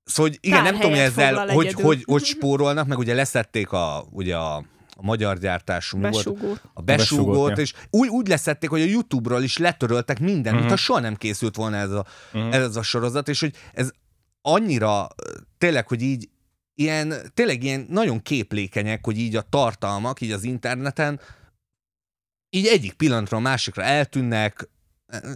szóval, 0.04 0.32
hogy 0.32 0.38
igen, 0.42 0.64
nem 0.64 0.74
tudom, 0.74 0.90
hogy 0.90 1.00
ezzel 1.00 1.48
hogy, 1.48 1.66
egyedül. 1.66 1.86
hogy, 1.86 2.04
hogy 2.06 2.24
spórolnak, 2.24 2.88
meg 2.88 2.98
ugye 2.98 3.14
leszették 3.14 3.72
a, 3.72 4.06
ugye 4.12 4.38
a, 4.38 4.64
a 4.98 5.04
magyar 5.04 5.38
gyártású, 5.38 5.98
mi 5.98 6.10
volt? 6.10 6.16
Besúgó. 6.16 6.58
a 6.74 6.82
besúgót, 6.82 7.26
besúgót, 7.26 7.50
ja. 7.58 7.64
és 7.64 7.74
úgy, 7.90 8.08
úgy 8.08 8.28
leszették, 8.28 8.70
hogy 8.70 8.82
a 8.82 8.86
YouTube-ról 8.86 9.44
is 9.44 9.58
letöröltek 9.58 10.20
mindent, 10.20 10.38
uh-huh. 10.46 10.60
Mhm. 10.60 10.68
mintha 10.68 10.84
soha 10.86 11.00
nem 11.00 11.16
készült 11.16 11.56
volna 11.56 11.76
ez 11.78 11.92
a, 11.92 12.06
Mhm. 12.32 12.44
uh-huh. 12.44 12.56
ez 12.62 12.76
a 12.76 12.82
sorozat, 12.82 13.28
és 13.28 13.40
hogy 13.40 13.56
ez 13.74 13.90
annyira 14.42 15.08
tényleg, 15.58 15.88
hogy 15.88 16.02
így 16.02 16.30
ilyen, 16.76 17.14
tényleg 17.34 17.64
ilyen 17.64 17.86
nagyon 17.90 18.22
képlékenyek, 18.22 19.06
hogy 19.06 19.18
így 19.18 19.36
a 19.36 19.42
tartalmak, 19.42 20.22
így 20.22 20.32
az 20.32 20.44
interneten 20.44 21.20
így 22.50 22.66
egyik 22.68 22.94
pillanatra 22.94 23.38
a 23.38 23.40
másikra 23.40 23.84
eltűnnek, 23.84 24.70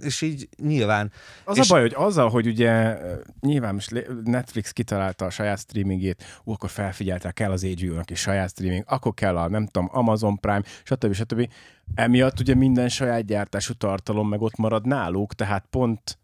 és 0.01 0.21
így 0.21 0.49
nyilván 0.63 1.11
Az 1.45 1.57
És- 1.57 1.69
a 1.69 1.73
baj, 1.73 1.81
hogy 1.81 1.93
azzal, 1.95 2.29
hogy 2.29 2.47
ugye 2.47 2.97
nyilván 3.39 3.73
most 3.73 4.07
Netflix 4.23 4.71
kitalálta 4.71 5.25
a 5.25 5.29
saját 5.29 5.59
streamingét, 5.59 6.23
ú, 6.43 6.51
akkor 6.51 6.69
felfigyeltek, 6.69 7.33
kell 7.33 7.51
az 7.51 7.63
HBO-nak 7.63 8.09
is 8.09 8.19
saját 8.19 8.49
streaming, 8.49 8.83
akkor 8.88 9.13
kell 9.13 9.38
a, 9.38 9.49
nem 9.49 9.65
tudom, 9.65 9.89
Amazon 9.91 10.39
Prime, 10.39 10.63
stb. 10.83 11.13
stb. 11.13 11.49
Emiatt 11.95 12.39
ugye 12.39 12.55
minden 12.55 12.89
saját 12.89 13.25
gyártású 13.25 13.73
tartalom 13.73 14.29
meg 14.29 14.41
ott 14.41 14.55
marad 14.57 14.85
náluk, 14.88 15.33
tehát 15.33 15.65
pont 15.69 16.18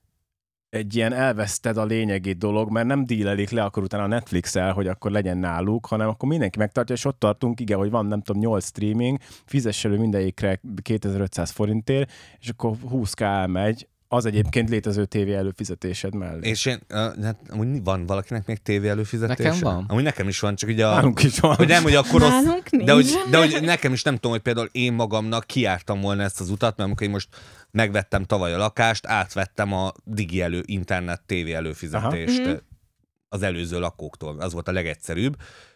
egy 0.76 0.96
ilyen 0.96 1.14
elveszted 1.14 1.78
a 1.78 1.86
lényegét 1.86 2.38
dolog, 2.38 2.72
mert 2.72 2.88
nem 2.88 3.06
dílelik 3.06 3.50
le 3.50 3.64
akkor 3.64 3.84
utána 3.84 4.04
a 4.04 4.08
Netflix-el, 4.08 4.74
hogy 4.74 4.88
akkor 4.88 5.12
legyen 5.12 5.38
náluk, 5.38 5.86
hanem 5.86 6.08
akkor 6.08 6.30
mindenki 6.30 6.58
megtartja, 6.58 6.96
és 6.96 7.06
ott 7.06 7.20
tartunk, 7.20 7.60
igen, 7.60 7.78
hogy 7.78 7.90
van 7.90 8.06
nem 8.06 8.22
tudom, 8.22 8.42
8 8.42 8.66
streaming, 8.66 9.18
fizess 9.46 9.86
elő 9.86 9.98
mindegyikre 9.98 10.60
2500 10.82 11.50
forintért, 11.50 12.12
és 12.40 12.50
akkor 12.50 12.72
20k 12.92 13.20
elmegy, 13.20 13.88
az 14.08 14.26
egyébként 14.26 14.70
létező 14.70 15.06
tévé 15.06 15.34
előfizetésed 15.34 16.16
mellé. 16.16 16.50
És 16.50 16.66
én, 16.66 16.80
uh, 16.90 17.24
hát 17.24 17.40
amúgy 17.50 17.84
van 17.84 18.06
valakinek 18.06 18.46
még 18.46 18.58
tévé 18.58 18.88
előfizetése? 18.88 19.50
Nekem 19.50 19.62
van. 19.62 19.86
Amúgy 19.88 20.04
nekem 20.04 20.28
is 20.28 20.40
van, 20.40 20.56
csak 20.56 20.70
ugye 20.70 20.88
a... 20.88 20.94
Nálunk 20.94 21.24
is 21.24 21.40
van. 21.40 21.56
Hogy 21.56 21.68
nem, 21.68 21.84
hogy 21.84 21.96
akkor 21.96 22.22
rossz, 22.22 22.30
Nálunk 22.30 22.70
nincs. 22.70 22.86
de 22.86 22.94
hogy, 22.94 23.06
de 23.30 23.38
hogy 23.38 23.58
nekem 23.62 23.94
is 23.94 24.04
nem 24.04 24.14
tudom, 24.14 24.32
hogy 24.32 24.42
például 24.42 24.70
én 24.72 24.94
magamnak 24.94 25.46
kiártam 25.46 26.02
volna 26.02 26.24
ezt 26.24 26.40
az 26.40 26.50
utat, 26.50 26.78
mert 26.78 26.90
amikor 26.90 27.08
én 27.08 27.14
most 27.14 27.28
megvettem 27.76 28.24
tavaly 28.24 28.54
a 28.54 28.58
lakást, 28.58 29.06
átvettem 29.06 29.74
a 29.74 29.92
digi 30.04 30.42
elő, 30.42 30.64
internet, 30.66 31.22
tévé 31.26 31.54
előfizetést 31.54 32.40
Aha. 32.40 32.50
Mhm. 32.50 32.60
az 33.30 33.42
előző 33.42 33.80
lakóktól. 33.80 34.40
Az 34.40 34.54
volt 34.54 34.68
a 34.68 34.72
legegyszerűbb. 34.72 35.36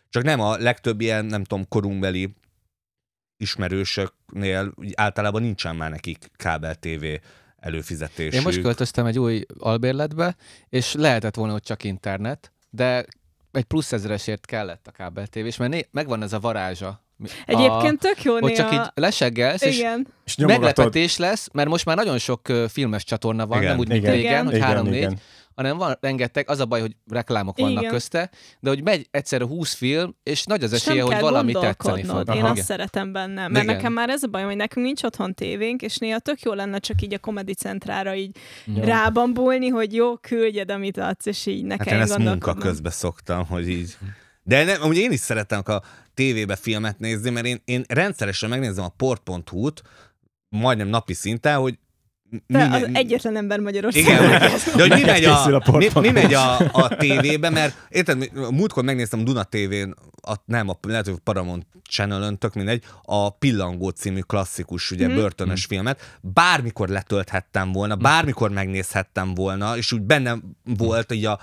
Csak 0.09 0.23
nem 0.23 0.39
a 0.39 0.57
legtöbb 0.57 1.01
ilyen, 1.01 1.25
nem 1.25 1.43
tudom, 1.43 1.67
korunkbeli 1.67 2.33
ismerősöknél 3.37 4.73
általában 4.95 5.41
nincsen 5.41 5.75
már 5.75 5.89
nekik 5.89 6.31
kábel 6.35 6.75
tévé 6.75 7.19
előfizetésük. 7.57 8.33
Én 8.33 8.41
most 8.41 8.61
költöztem 8.61 9.05
egy 9.05 9.19
új 9.19 9.45
albérletbe, 9.57 10.35
és 10.69 10.93
lehetett 10.93 11.35
volna 11.35 11.53
ott 11.53 11.63
csak 11.63 11.83
internet, 11.83 12.51
de 12.69 13.05
egy 13.51 13.63
plusz 13.63 13.91
ezeresért 13.91 14.45
kellett 14.45 14.87
a 14.87 14.91
kábel 14.91 15.27
tévés, 15.27 15.57
mert 15.57 15.71
né- 15.71 15.89
megvan 15.91 16.21
ez 16.21 16.33
a 16.33 16.39
varázsa. 16.39 17.03
Egyébként 17.45 17.99
tök 17.99 18.23
jó 18.23 18.33
a, 18.35 18.39
ott 18.41 18.53
csak 18.53 18.69
néha. 18.69 18.83
így 18.83 18.89
leseggelsz, 18.93 19.61
és 19.61 19.77
Igen. 19.77 20.07
és 20.25 20.35
nyomogatod. 20.35 20.65
meglepetés 20.65 21.17
lesz, 21.17 21.47
mert 21.53 21.69
most 21.69 21.85
már 21.85 21.95
nagyon 21.95 22.17
sok 22.17 22.47
filmes 22.67 23.03
csatorna 23.03 23.47
van, 23.47 23.57
Igen, 23.57 23.69
nem 23.69 23.79
úgy, 23.79 23.87
mint 23.87 24.01
igen, 24.03 24.13
régen, 24.13 24.45
hogy 24.45 24.59
három-négy, 24.59 25.13
hanem 25.55 25.77
van 25.77 25.97
rengeteg, 26.01 26.49
az 26.49 26.59
a 26.59 26.65
baj, 26.65 26.79
hogy 26.79 26.95
reklámok 27.11 27.57
vannak 27.57 27.79
Igen. 27.79 27.91
közte, 27.91 28.29
de 28.59 28.69
hogy 28.69 28.83
megy 28.83 29.07
egyszerre 29.11 29.45
20 29.45 29.73
film, 29.73 30.15
és 30.23 30.43
nagy 30.43 30.63
az 30.63 30.73
És 30.73 30.87
esélye, 30.87 31.03
hogy 31.03 31.19
valami 31.19 31.51
tetszeni 31.51 32.03
fog. 32.03 32.35
Én 32.35 32.41
Aha. 32.41 32.49
azt 32.49 32.63
szeretem 32.63 33.11
benne. 33.11 33.47
Mert 33.47 33.63
Igen. 33.63 33.75
nekem 33.75 33.93
már 33.93 34.09
ez 34.09 34.23
a 34.23 34.27
baj, 34.27 34.43
hogy 34.43 34.55
nekünk 34.55 34.85
nincs 34.85 35.03
otthon 35.03 35.33
tévénk, 35.33 35.81
és 35.81 35.97
néha 35.97 36.19
tök 36.19 36.41
jó 36.41 36.53
lenne 36.53 36.77
csak 36.77 37.01
így 37.01 37.13
a 37.13 37.17
Comedy 37.19 37.53
Centrára 37.53 38.15
így 38.15 38.37
Ja. 38.75 38.85
rábambulni, 38.85 39.67
hogy 39.67 39.93
jó, 39.93 40.17
küldjed, 40.17 40.71
amit 40.71 40.97
adsz, 40.97 41.25
és 41.25 41.45
így 41.45 41.63
ne 41.63 41.75
Hát 41.77 41.87
én 41.91 41.99
ezt 41.99 42.17
munka 42.17 42.53
közben 42.53 42.91
szoktam, 42.91 43.45
hogy 43.45 43.69
így... 43.69 43.97
De 44.43 44.63
nem, 44.63 44.81
amúgy 44.81 44.97
én 44.97 45.11
is 45.11 45.19
szeretem 45.19 45.61
a 45.65 45.81
tévébe 46.19 46.55
filmet 46.55 46.99
nézni, 46.99 47.29
mert 47.29 47.45
én, 47.45 47.61
én 47.65 47.83
rendszeresen 47.87 48.49
megnézem 48.49 48.83
a 48.83 48.89
port.hu-t, 48.97 49.81
majdnem 50.49 50.87
napi 50.87 51.13
szinten, 51.13 51.57
hogy 51.57 51.79
Te 52.47 52.67
mi- 52.67 52.75
az 52.75 52.89
egyetlen 52.93 53.35
ember 53.37 53.59
Magyarországon. 53.59 54.25
igen, 54.25 54.39
de 54.75 54.81
hogy 54.81 54.91
mi 54.97 55.01
megy, 55.01 55.23
a 55.23 55.43
a, 55.55 55.77
mi, 55.77 55.87
mi 55.99 56.09
megy 56.11 56.33
a, 56.33 56.57
a 56.71 56.95
tévébe, 56.95 57.49
mert 57.49 57.75
érted, 57.89 58.31
múltkor 58.51 58.83
megnéztem 58.83 59.23
Duna 59.23 59.43
tévén, 59.43 59.93
a, 60.21 60.33
nem, 60.45 60.69
a, 60.69 60.77
lehet, 60.81 61.05
hogy 61.05 61.17
Paramount 61.23 61.67
channel 61.89 62.35
tök 62.37 62.53
mindegy, 62.53 62.83
a 63.03 63.29
Pillangó 63.29 63.89
című 63.89 64.19
klasszikus, 64.19 64.91
ugye, 64.91 65.07
Mhm. 65.07 65.15
börtönös 65.15 65.65
filmet, 65.65 66.17
bármikor 66.21 66.87
letölthettem 66.89 67.71
volna, 67.71 67.95
bármikor 67.95 68.49
megnézhettem 68.51 69.33
volna, 69.33 69.77
és 69.77 69.91
úgy 69.91 70.01
bennem 70.01 70.43
volt 70.63 71.11
így 71.11 71.25
a 71.25 71.39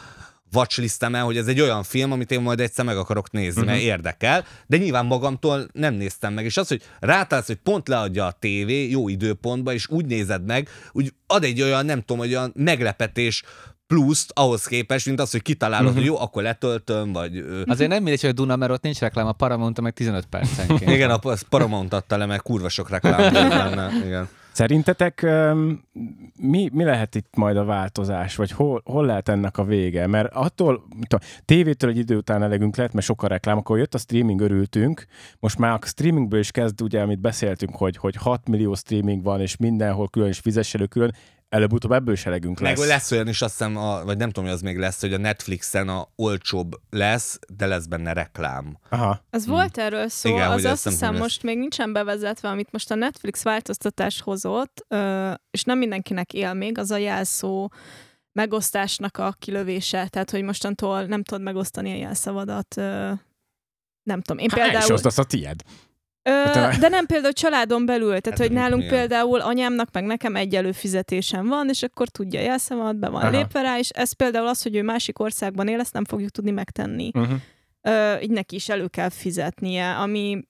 watchlistemen, 0.52 1.22
hogy 1.22 1.36
ez 1.36 1.46
egy 1.46 1.60
olyan 1.60 1.82
film, 1.82 2.12
amit 2.12 2.30
én 2.30 2.40
majd 2.40 2.60
egyszer 2.60 2.84
meg 2.84 2.96
akarok 2.96 3.30
nézni, 3.30 3.64
mert 3.64 3.80
érdekel, 3.80 4.44
de 4.66 4.76
nyilván 4.76 5.06
magamtól 5.06 5.68
nem 5.72 5.94
néztem 5.94 6.32
meg. 6.32 6.44
És 6.44 6.56
az, 6.56 6.68
hogy 6.68 6.82
rátálsz, 7.00 7.46
hogy 7.46 7.56
pont 7.56 7.88
leadja 7.88 8.26
a 8.26 8.36
tévé 8.38 8.88
jó 8.88 9.08
időpontba, 9.08 9.72
és 9.72 9.88
úgy 9.88 10.06
nézed 10.06 10.44
meg, 10.44 10.68
úgy 10.92 11.12
ad 11.26 11.44
egy 11.44 11.62
olyan, 11.62 11.84
nem 11.84 12.00
tudom, 12.00 12.18
hogy 12.18 12.34
olyan 12.34 12.52
meglepetés 12.54 13.42
pluszt 13.86 14.30
ahhoz 14.34 14.64
képest, 14.64 15.06
mint 15.06 15.20
az, 15.20 15.30
hogy 15.30 15.42
kitalálod, 15.42 15.94
hogy 15.94 16.04
jó, 16.04 16.20
akkor 16.20 16.42
letöltöm, 16.42 17.12
vagy... 17.12 17.44
Azért 17.64 17.90
nem 17.90 18.02
mindegy, 18.02 18.20
hogy 18.20 18.30
a 18.30 18.32
Duna, 18.32 18.56
mert 18.56 18.72
ott 18.72 18.82
nincs 18.82 18.98
reklám, 18.98 19.26
a 19.26 19.32
Paramount 19.32 19.80
meg 19.80 19.92
15 19.92 20.26
percenként. 20.26 20.90
Igen, 20.90 21.10
a 21.10 21.20
Paramount 21.48 21.92
adta 21.92 22.16
le, 22.16 22.26
mert 22.26 22.42
kurva 22.42 22.68
sok 22.68 22.90
reklám. 22.90 23.34
Igen. 24.04 24.28
Szerintetek 24.56 25.26
mi, 26.36 26.70
mi 26.72 26.84
lehet 26.84 27.14
itt 27.14 27.36
majd 27.36 27.56
a 27.56 27.64
változás, 27.64 28.36
vagy 28.36 28.50
hol, 28.50 28.82
hol 28.84 29.06
lehet 29.06 29.28
ennek 29.28 29.58
a 29.58 29.64
vége? 29.64 30.06
Mert 30.06 30.34
attól, 30.34 30.82
a 31.08 31.20
tévétől 31.44 31.90
egy 31.90 31.98
idő 31.98 32.16
után 32.16 32.42
elegünk 32.42 32.76
lett, 32.76 32.92
mert 32.92 33.06
sokkal 33.06 33.28
reklám, 33.28 33.56
akkor 33.56 33.78
jött 33.78 33.94
a 33.94 33.98
streaming, 33.98 34.40
örültünk, 34.40 35.06
most 35.40 35.58
már 35.58 35.72
a 35.72 35.86
streamingből 35.86 36.40
is 36.40 36.50
kezd, 36.50 36.80
ugye, 36.80 37.00
amit 37.00 37.20
beszéltünk, 37.20 37.76
hogy, 37.76 37.96
hogy 37.96 38.16
6 38.16 38.48
millió 38.48 38.74
streaming 38.74 39.22
van, 39.22 39.40
és 39.40 39.56
mindenhol 39.56 40.08
külön, 40.08 40.28
és 40.28 40.38
fizess 40.38 40.74
elő 40.74 40.86
külön, 40.86 41.14
előbb-utóbb 41.48 41.92
ebből 41.92 42.14
is 42.14 42.26
elegünk 42.26 42.60
Meg 42.60 42.76
lesz. 42.76 42.88
lesz 42.88 43.10
olyan 43.10 43.28
is, 43.28 43.42
azt 43.42 43.58
hiszem, 43.58 43.76
a, 43.76 44.04
vagy 44.04 44.16
nem 44.16 44.28
tudom, 44.28 44.44
hogy 44.44 44.54
az 44.54 44.62
még 44.62 44.78
lesz, 44.78 45.00
hogy 45.00 45.12
a 45.12 45.18
Netflixen 45.18 45.88
a 45.88 46.08
olcsóbb 46.16 46.80
lesz, 46.90 47.38
de 47.56 47.66
lesz 47.66 47.86
benne 47.86 48.12
reklám. 48.12 48.78
Aha. 48.88 49.24
Az 49.30 49.46
volt 49.46 49.78
erről 49.78 50.08
szó, 50.08 50.28
Igen, 50.28 50.50
az 50.50 50.64
azt 50.64 50.84
hiszem 50.84 51.16
most 51.16 51.42
még 51.42 51.58
nincsen 51.58 51.92
bevezetve, 51.92 52.48
amit 52.48 52.72
most 52.72 52.90
a 52.90 52.94
Netflix 52.94 53.42
változtatás 53.42 54.20
hozott, 54.20 54.86
és 55.50 55.62
nem 55.62 55.78
mindenkinek 55.78 56.32
él 56.32 56.54
még, 56.54 56.78
az 56.78 56.90
a 56.90 56.96
jelszó 56.96 57.70
megosztásnak 58.32 59.16
a 59.16 59.34
kilövése, 59.38 60.08
tehát 60.08 60.30
hogy 60.30 60.42
mostantól 60.42 61.04
nem 61.04 61.22
tudod 61.22 61.42
megosztani 61.42 61.92
a 61.92 61.96
jelszavadat, 61.96 62.74
nem 64.02 64.20
tudom. 64.20 64.38
Én 64.38 64.46
is 64.46 64.52
például... 64.52 64.92
osztasz 64.92 65.18
a 65.18 65.24
tied? 65.24 65.62
Ö, 66.28 66.50
te- 66.52 66.76
de 66.80 66.88
nem 66.88 67.06
például 67.06 67.32
családon 67.32 67.86
belül, 67.86 68.20
tehát 68.20 68.38
Hát, 68.38 68.38
hogy 68.38 68.52
nálunk 68.52 68.82
igen. 68.82 68.94
például 68.94 69.40
anyámnak 69.40 69.88
meg 69.92 70.04
nekem 70.04 70.36
egy 70.36 70.54
előfizetésem 70.54 71.46
van, 71.46 71.68
és 71.68 71.82
akkor 71.82 72.08
tudja 72.08 72.40
jelszavamat, 72.40 72.96
be 72.96 73.08
van 73.08 73.22
Aha. 73.22 73.30
lépve 73.30 73.60
rá, 73.60 73.78
és 73.78 73.88
ez 73.88 74.12
például 74.12 74.46
az, 74.46 74.62
hogy 74.62 74.76
ő 74.76 74.82
másik 74.82 75.18
országban 75.18 75.68
él, 75.68 75.80
ezt 75.80 75.92
nem 75.92 76.04
fogjuk 76.04 76.30
tudni 76.30 76.50
megtenni. 76.50 77.10
Uh-huh. 77.14 77.36
Ö, 77.82 78.18
így 78.20 78.30
neki 78.30 78.54
is 78.54 78.68
elő 78.68 78.86
kell 78.86 79.08
fizetnie, 79.08 79.94
ami... 79.94 80.42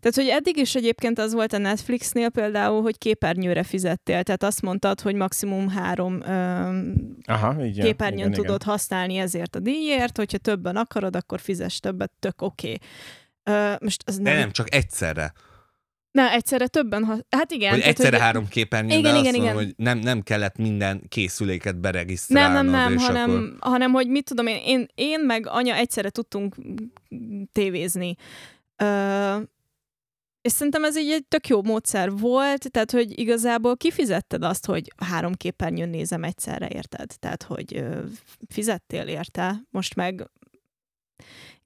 Tehát, 0.00 0.16
hogy 0.16 0.28
eddig 0.28 0.56
is 0.56 0.74
egyébként 0.74 1.18
az 1.18 1.32
volt 1.32 1.52
a 1.52 1.58
Netflixnél 1.58 2.28
például, 2.28 2.82
hogy 2.82 2.98
képernyőre 2.98 3.62
fizettél, 3.62 4.22
tehát 4.22 4.42
azt 4.42 4.62
mondtad, 4.62 5.00
hogy 5.00 5.14
maximum 5.14 5.68
három 5.68 6.20
ö, 6.22 6.78
Aha, 7.26 7.54
ja. 7.62 7.84
képernyőn 7.84 8.18
igen, 8.18 8.32
tudod 8.32 8.62
használni 8.62 9.16
ezért 9.16 9.56
a 9.56 9.60
díjért, 9.60 10.16
hogyha 10.16 10.38
többen 10.38 10.76
akarod, 10.76 11.16
akkor 11.16 11.40
fizess 11.40 11.78
többet, 11.78 12.12
tök 12.18 12.42
oké. 12.42 12.66
Okay. 12.66 12.78
Most 13.80 14.02
az 14.06 14.16
De 14.18 14.30
nem, 14.30 14.38
nem, 14.38 14.50
csak 14.50 14.74
egyszerre. 14.74 15.32
Na, 16.10 16.30
egyszerre 16.30 16.66
többen, 16.66 17.04
ha... 17.04 17.16
hát 17.30 17.50
igen. 17.50 17.70
Hogy 17.70 17.78
tehát, 17.78 17.94
egyszerre 17.94 18.16
hogy... 18.16 18.24
három 18.24 18.48
képernyőn, 18.48 18.98
Igen, 18.98 19.02
de 19.02 19.18
igen, 19.18 19.24
azt 19.24 19.36
mondom, 19.36 19.52
igen. 19.52 19.64
hogy 19.64 19.74
nem, 19.76 19.98
nem 19.98 20.22
kellett 20.22 20.56
minden 20.56 21.02
készüléket 21.08 21.72
Nem, 21.72 21.80
beregisztrálnod. 21.80 22.64
nem, 22.64 22.70
nem, 22.72 22.92
és 22.92 23.06
hanem, 23.06 23.30
Akkor... 23.30 23.56
hanem, 23.60 23.92
hogy 23.92 24.08
mit 24.08 24.24
tudom 24.24 24.46
én, 24.46 24.60
én, 24.64 24.86
én 24.94 25.20
meg 25.20 25.46
anya 25.46 25.74
egyszerre 25.74 26.10
tudtunk 26.10 26.54
tévézni. 27.52 28.14
Ö, 28.76 29.36
és 30.40 30.52
szerintem 30.52 30.84
ez 30.84 30.98
így 30.98 31.10
egy 31.10 31.24
tök 31.28 31.48
jó 31.48 31.62
módszer 31.62 32.10
volt, 32.10 32.70
tehát 32.70 32.90
hogy 32.90 33.18
igazából 33.18 33.76
kifizetted 33.76 34.42
azt, 34.42 34.66
hogy 34.66 34.92
három 34.96 35.32
képernyőn 35.34 35.88
nézem 35.88 36.24
egyszerre, 36.24 36.68
érted? 36.68 37.10
Tehát, 37.18 37.42
hogy 37.42 37.76
ö, 37.76 38.00
fizettél 38.48 39.06
érte, 39.06 39.60
most 39.70 39.94
meg 39.94 40.30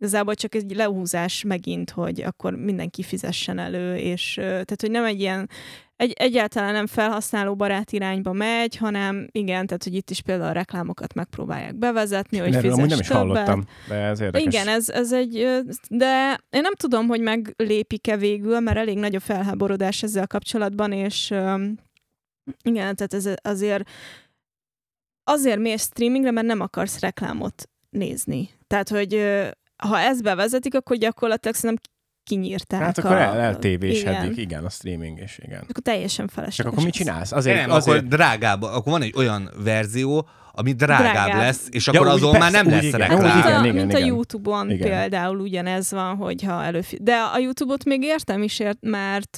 igazából 0.00 0.34
csak 0.34 0.54
egy 0.54 0.74
lehúzás 0.74 1.42
megint, 1.42 1.90
hogy 1.90 2.22
akkor 2.22 2.54
mindenki 2.54 3.02
fizessen 3.02 3.58
elő, 3.58 3.96
és 3.96 4.32
tehát, 4.34 4.80
hogy 4.80 4.90
nem 4.90 5.04
egy 5.04 5.20
ilyen 5.20 5.48
egy, 5.96 6.12
egyáltalán 6.12 6.72
nem 6.72 6.86
felhasználó 6.86 7.54
barát 7.54 7.92
irányba 7.92 8.32
megy, 8.32 8.76
hanem 8.76 9.28
igen, 9.30 9.66
tehát, 9.66 9.84
hogy 9.84 9.94
itt 9.94 10.10
is 10.10 10.20
például 10.20 10.48
a 10.48 10.52
reklámokat 10.52 11.14
megpróbálják 11.14 11.74
bevezetni, 11.74 12.38
hogy 12.38 12.54
erről 12.54 12.70
fizess 12.70 12.88
nem 12.88 12.98
is 13.00 13.06
többet. 13.06 13.22
hallottam, 13.22 13.64
de 13.88 13.94
ez 13.94 14.20
érdekes. 14.20 14.54
Igen, 14.54 14.68
ez, 14.68 14.88
ez 14.88 15.12
egy, 15.12 15.62
de 15.88 16.38
én 16.50 16.60
nem 16.60 16.74
tudom, 16.74 17.06
hogy 17.06 17.20
meglépik-e 17.20 18.16
végül, 18.16 18.60
mert 18.60 18.76
elég 18.76 18.98
nagy 18.98 19.14
a 19.14 19.20
felháborodás 19.20 20.02
ezzel 20.02 20.26
kapcsolatban, 20.26 20.92
és 20.92 21.30
igen, 22.62 22.96
tehát 22.96 23.14
ez 23.14 23.28
azért 23.42 23.88
azért 25.24 25.58
mész 25.58 25.82
streamingre, 25.82 26.30
mert 26.30 26.46
nem 26.46 26.60
akarsz 26.60 27.00
reklámot 27.00 27.68
nézni. 27.90 28.50
Tehát, 28.66 28.88
hogy 28.88 29.14
ha 29.80 29.98
ezt 29.98 30.22
bevezetik, 30.22 30.74
akkor 30.74 30.96
gyakorlatilag 30.96 31.56
szerintem 31.56 31.84
kinyírták. 32.22 32.80
Hát 32.80 32.98
akkor 32.98 33.16
a, 33.16 33.20
el, 33.20 33.38
eltévésedik, 33.38 34.30
igen. 34.30 34.38
igen. 34.38 34.64
a 34.64 34.68
streaming 34.68 35.20
is, 35.22 35.38
igen. 35.38 35.60
Akkor 35.68 35.82
teljesen 35.82 36.28
felesleges. 36.28 36.56
Csak 36.56 36.66
akkor 36.66 36.84
mit 36.84 36.92
csinálsz? 36.92 37.32
Azért, 37.32 37.60
Nem, 37.60 37.70
azért... 37.70 37.96
akkor 37.96 38.08
drágább, 38.08 38.62
akkor 38.62 38.92
van 38.92 39.02
egy 39.02 39.14
olyan 39.16 39.50
verzió, 39.64 40.28
ami 40.52 40.72
drágább, 40.72 41.12
Drágább. 41.12 41.40
lesz, 41.40 41.68
és 41.70 41.86
Ja, 41.86 41.92
akkor 41.92 42.06
úgy 42.06 42.12
azon 42.12 42.30
persze, 42.32 42.50
már 42.50 42.52
nem 42.52 42.66
úgy 42.66 42.72
lesz 42.72 42.94
igen. 42.94 42.98
reklám. 42.98 43.18
Úgy 43.18 43.24
Mint, 43.24 43.44
igen, 43.44 43.60
a, 43.60 43.64
igen, 43.64 43.74
mint 43.74 43.94
a 43.94 43.98
igen. 43.98 44.08
YouTube-on 44.08 44.70
Igen. 44.70 44.88
például 44.88 45.40
ugyanez 45.40 45.90
van, 45.90 46.16
hogyha 46.16 46.64
előfi... 46.64 46.98
De 47.02 47.16
a 47.16 47.38
YouTube-ot 47.38 47.84
még 47.84 48.02
értem 48.02 48.42
is, 48.42 48.58
ért, 48.58 48.78
mert 48.80 49.30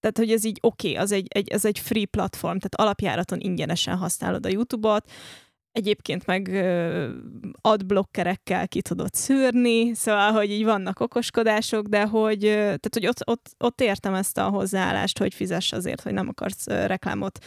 tehát, 0.00 0.18
hogy 0.18 0.30
ez 0.30 0.44
így 0.44 0.58
oké, 0.62 0.90
okay, 0.90 1.02
az 1.02 1.12
egy, 1.12 1.26
egy, 1.30 1.48
ez 1.48 1.64
egy 1.64 1.78
free 1.78 2.06
platform, 2.06 2.56
tehát 2.56 2.74
alapjáraton 2.74 3.40
ingyenesen 3.40 3.96
használod 3.96 4.46
a 4.46 4.48
YouTube-ot, 4.48 5.10
egyébként 5.76 6.26
meg 6.26 6.66
adblockerekkel 7.60 8.68
ki 8.68 8.82
tudod 8.82 9.14
szűrni, 9.14 9.94
szóval, 9.94 10.32
hogy 10.32 10.50
így 10.50 10.64
vannak 10.64 11.00
okoskodások, 11.00 11.86
de 11.86 12.04
hogy, 12.04 12.40
tehát, 12.40 12.88
hogy 12.92 13.06
ott, 13.06 13.28
ott, 13.28 13.54
ott 13.58 13.80
értem 13.80 14.14
ezt 14.14 14.38
a 14.38 14.48
hozzáállást, 14.48 15.18
hogy 15.18 15.34
fizess 15.34 15.72
azért, 15.72 16.00
hogy 16.00 16.12
nem 16.12 16.28
akarsz 16.28 16.66
reklámot 16.66 17.38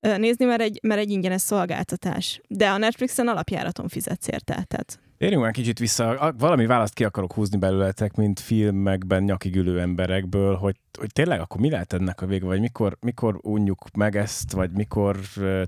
nézni, 0.00 0.44
mert 0.44 0.60
egy, 0.60 0.78
mert 0.82 1.00
egy 1.00 1.10
ingyenes 1.10 1.40
szolgáltatás. 1.40 2.40
De 2.48 2.70
a 2.70 2.78
Netflixen 2.78 3.28
alapjáraton 3.28 3.88
fizetsz 3.88 4.28
érte, 4.28 4.64
tehát 4.68 5.00
Térjünk 5.20 5.42
már 5.42 5.52
kicsit 5.52 5.78
vissza, 5.78 6.34
valami 6.38 6.66
választ 6.66 6.94
ki 6.94 7.04
akarok 7.04 7.32
húzni 7.32 7.58
belőletek, 7.58 8.14
mint 8.14 8.40
filmekben 8.40 9.22
nyakig 9.22 9.56
ülő 9.56 9.80
emberekből, 9.80 10.54
hogy, 10.56 10.76
hogy 10.98 11.12
tényleg 11.12 11.40
akkor 11.40 11.60
mi 11.60 11.70
lehet 11.70 11.92
ennek 11.92 12.20
a 12.20 12.26
vége, 12.26 12.44
vagy 12.44 12.60
mikor, 12.60 12.96
mikor 13.00 13.38
unjuk 13.42 13.90
meg 13.96 14.16
ezt, 14.16 14.52
vagy 14.52 14.70
mikor 14.70 15.18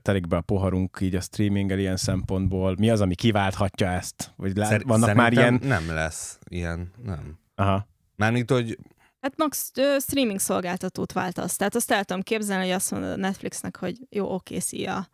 telik 0.02 0.28
be 0.28 0.36
a 0.36 0.40
poharunk 0.40 0.98
így 1.00 1.14
a 1.14 1.20
streaminggel 1.20 1.78
ilyen 1.78 1.96
szempontból, 1.96 2.74
mi 2.78 2.90
az, 2.90 3.00
ami 3.00 3.14
kiválthatja 3.14 3.88
ezt? 3.90 4.32
Vagy 4.36 4.56
lá- 4.56 4.68
Szer- 4.68 4.82
vannak 4.84 5.14
már 5.14 5.32
ilyen... 5.32 5.60
Nem 5.62 5.90
lesz 5.90 6.38
ilyen, 6.48 6.90
nem. 7.04 7.38
Aha. 7.54 7.86
Mármint, 8.16 8.50
hogy 8.50 8.78
Hát 9.20 9.36
max 9.36 9.70
ö, 9.74 9.96
streaming 10.00 10.38
szolgáltatót 10.38 11.12
váltasz. 11.12 11.56
Tehát 11.56 11.74
azt 11.74 11.90
el 11.90 12.04
tudom 12.04 12.22
képzelni, 12.22 12.64
hogy 12.64 12.74
azt 12.74 12.90
mondod 12.90 13.10
a 13.10 13.16
Netflixnek, 13.16 13.76
hogy 13.76 13.96
jó, 14.10 14.34
oké, 14.34 14.58
szia. 14.58 15.08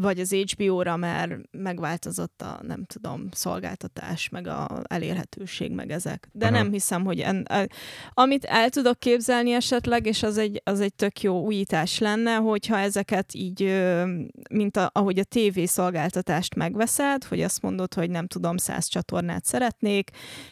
Vagy 0.00 0.20
az 0.20 0.32
HBO-ra, 0.32 0.96
mert 0.96 1.32
megváltozott 1.50 2.42
a, 2.42 2.60
nem 2.62 2.84
tudom, 2.84 3.28
szolgáltatás, 3.32 4.28
meg 4.28 4.46
a 4.46 4.82
elérhetőség, 4.84 5.72
meg 5.72 5.90
ezek. 5.90 6.28
De 6.32 6.46
Aha. 6.46 6.54
nem 6.54 6.72
hiszem, 6.72 7.04
hogy 7.04 7.20
en, 7.20 7.42
a, 7.42 7.66
amit 8.12 8.44
el 8.44 8.70
tudok 8.70 8.98
képzelni 8.98 9.52
esetleg, 9.52 10.06
és 10.06 10.22
az 10.22 10.38
egy, 10.38 10.60
az 10.64 10.80
egy 10.80 10.94
tök 10.94 11.22
jó 11.22 11.40
újítás 11.40 11.98
lenne, 11.98 12.34
hogyha 12.34 12.78
ezeket 12.78 13.34
így, 13.34 13.82
mint 14.50 14.76
a, 14.76 14.90
ahogy 14.92 15.18
a 15.18 15.24
TV 15.24 15.60
szolgáltatást 15.64 16.54
megveszed, 16.54 17.24
hogy 17.24 17.42
azt 17.42 17.62
mondod, 17.62 17.94
hogy 17.94 18.10
nem 18.10 18.26
tudom, 18.26 18.56
száz 18.56 18.86
csatornát 18.86 19.44
szeretnék, 19.44 20.10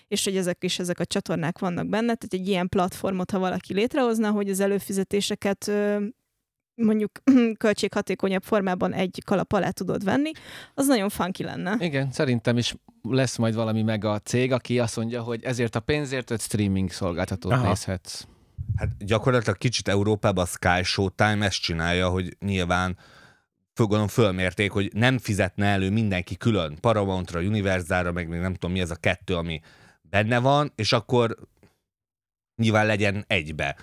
és 0.09 0.25
hogy 0.25 0.37
ezek 0.37 0.65
is 0.65 0.79
ezek 0.79 1.01
a 1.01 1.05
csatornák 1.05 1.59
vannak 1.59 1.89
benne, 1.89 2.15
tehát 2.15 2.35
egy 2.35 2.49
ilyen 2.49 2.69
platformot, 2.69 3.31
ha 3.31 3.39
valaki 3.39 3.75
létrehozna, 3.75 4.31
hogy 4.31 4.51
az 4.51 4.61
előfizetéseket 4.61 5.71
mondjuk 6.77 7.11
költséghatékonyabb 7.59 8.43
formában 8.43 8.93
egy 8.93 9.23
kalap 9.25 9.53
alá 9.53 9.71
tudod 9.71 10.05
venni, 10.05 10.31
az 10.75 10.87
nagyon 10.87 11.09
funky 11.09 11.43
lenne. 11.43 11.77
Igen, 11.79 12.13
szerintem 12.13 12.57
is 12.57 12.75
lesz 13.03 13.37
majd 13.37 13.55
valami 13.55 13.83
meg 13.83 14.05
a 14.05 14.19
cég, 14.19 14.53
aki 14.53 14.79
azt 14.79 14.97
mondja, 14.97 15.23
hogy 15.23 15.45
ezért 15.45 15.75
a 15.75 15.81
pénzért 15.81 16.31
öt 16.31 16.41
streaming 16.41 16.91
szolgáltatót 16.91 17.53
Aha. 17.53 17.69
nézhetsz. 17.69 18.25
hát 18.77 19.05
gyakorlatilag 19.07 19.59
kicsit 19.59 19.89
Európában 19.89 20.45
a 20.45 20.47
Sky 20.47 20.83
Showtime 20.83 21.45
ezt 21.45 21.61
csinálja, 21.61 22.09
hogy 22.09 22.37
nyilván 22.41 22.97
föl- 23.75 23.89
gondolom 23.89 24.09
fölmérték, 24.09 24.71
hogy 24.71 24.91
nem 24.95 25.19
fizetne 25.19 25.67
elő 25.67 25.91
mindenki 25.91 26.37
külön 26.37 26.79
Paramountra, 26.81 27.41
Universalra, 27.41 28.13
meg 28.13 28.29
még 28.29 28.41
nem 28.41 28.53
tudom 28.53 28.73
mi 28.73 28.81
ez 28.81 28.91
a 28.91 28.97
kettő, 28.97 29.35
ami 29.35 29.61
benne 30.03 30.39
van, 30.39 30.73
és 30.75 30.93
akkor 30.93 31.37
nyilván 32.57 32.87
legyen 32.87 33.25
egybe. 33.27 33.77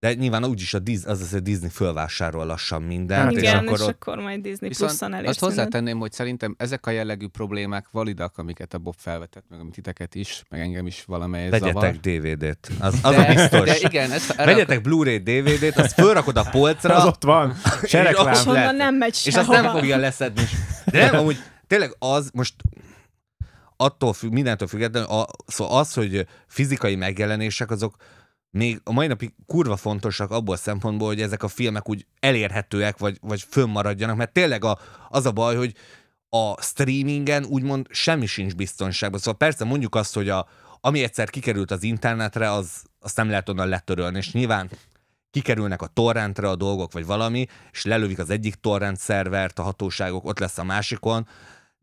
De 0.00 0.14
nyilván 0.14 0.44
úgyis 0.44 0.74
a 0.74 0.78
Disney, 0.78 1.12
az 1.12 1.20
az, 1.20 1.30
hogy 1.30 1.42
Disney 1.42 1.68
fölvásárol 1.68 2.46
lassan 2.46 2.82
mindent, 2.82 3.22
Hát 3.22 3.32
és 3.32 3.38
Igen, 3.38 3.56
akkor 3.56 3.78
és 3.78 3.80
ott 3.80 3.88
akkor 3.88 4.18
majd 4.18 4.40
Disney 4.42 4.68
Viszont 4.68 4.90
Plus-on 4.90 5.14
elérsz 5.14 5.30
azt 5.30 5.40
hozzátenném, 5.40 5.98
hogy 5.98 6.12
szerintem 6.12 6.54
ezek 6.58 6.86
a 6.86 6.90
jellegű 6.90 7.26
problémák 7.26 7.86
validak, 7.90 8.38
amiket 8.38 8.74
a 8.74 8.78
Bob 8.78 8.94
felvetett, 8.98 9.44
meg 9.48 9.60
amit 9.60 9.72
titeket 9.72 10.14
is, 10.14 10.42
meg 10.48 10.60
engem 10.60 10.86
is 10.86 11.04
valamelyes 11.06 11.58
zavar. 11.58 11.74
vegyetek 11.74 12.00
DVD-t. 12.00 12.70
Az, 12.78 12.98
az 13.02 13.16
a 13.16 13.24
biztos. 13.24 13.68
de 13.68 13.76
igen, 13.78 14.10
ezt, 14.10 14.34
Vegyetek 14.36 14.80
Blu-ray 14.80 15.18
DVD-t, 15.18 15.78
azt 15.78 15.92
fölrakod 15.92 16.36
a 16.36 16.44
polcra, 16.50 16.94
Az 16.94 17.04
ott 17.04 17.22
van, 17.22 17.54
se 17.86 18.10
És 18.10 18.46
onnan 18.46 18.76
nem 18.76 18.94
megy 18.94 19.20
és 19.24 19.34
azt 19.34 19.48
nem 19.48 19.70
fogja 19.70 19.96
leszedni. 19.96 20.42
De 20.84 21.10
nem, 21.10 21.14
amúgy 21.20 21.36
tényleg 21.66 21.94
az, 21.98 22.30
most 22.32 22.54
attól 23.76 24.12
függ, 24.12 24.32
mindentől 24.32 24.68
függetlenül, 24.68 25.08
a, 25.08 25.26
szóval 25.46 25.78
az, 25.78 25.94
hogy 25.94 26.26
fizikai 26.46 26.96
megjelenések, 26.96 27.70
azok 27.70 27.96
még 28.50 28.80
a 28.84 28.92
mai 28.92 29.06
napig 29.06 29.32
kurva 29.46 29.76
fontosak 29.76 30.30
abból 30.30 30.54
a 30.54 30.58
szempontból, 30.58 31.08
hogy 31.08 31.20
ezek 31.20 31.42
a 31.42 31.48
filmek 31.48 31.88
úgy 31.88 32.06
elérhetőek, 32.20 32.98
vagy, 32.98 33.18
vagy 33.20 33.44
fönnmaradjanak, 33.48 34.16
mert 34.16 34.32
tényleg 34.32 34.64
a, 34.64 34.78
az 35.08 35.26
a 35.26 35.32
baj, 35.32 35.56
hogy 35.56 35.74
a 36.28 36.62
streamingen 36.62 37.44
úgymond 37.44 37.86
semmi 37.90 38.26
sincs 38.26 38.54
biztonságban. 38.54 39.18
Szóval 39.18 39.36
persze 39.36 39.64
mondjuk 39.64 39.94
azt, 39.94 40.14
hogy 40.14 40.28
a, 40.28 40.48
ami 40.80 41.02
egyszer 41.02 41.30
kikerült 41.30 41.70
az 41.70 41.82
internetre, 41.82 42.52
az, 42.52 42.82
azt 43.00 43.16
nem 43.16 43.28
lehet 43.28 43.48
onnan 43.48 43.68
letörölni, 43.68 44.18
és 44.18 44.32
nyilván 44.32 44.70
kikerülnek 45.30 45.82
a 45.82 45.86
torrentre 45.86 46.48
a 46.48 46.56
dolgok, 46.56 46.92
vagy 46.92 47.06
valami, 47.06 47.46
és 47.72 47.84
lelövik 47.84 48.18
az 48.18 48.30
egyik 48.30 48.54
torrent 48.54 48.96
szervert, 48.96 49.58
a 49.58 49.62
hatóságok, 49.62 50.24
ott 50.24 50.38
lesz 50.38 50.58
a 50.58 50.64
másikon, 50.64 51.28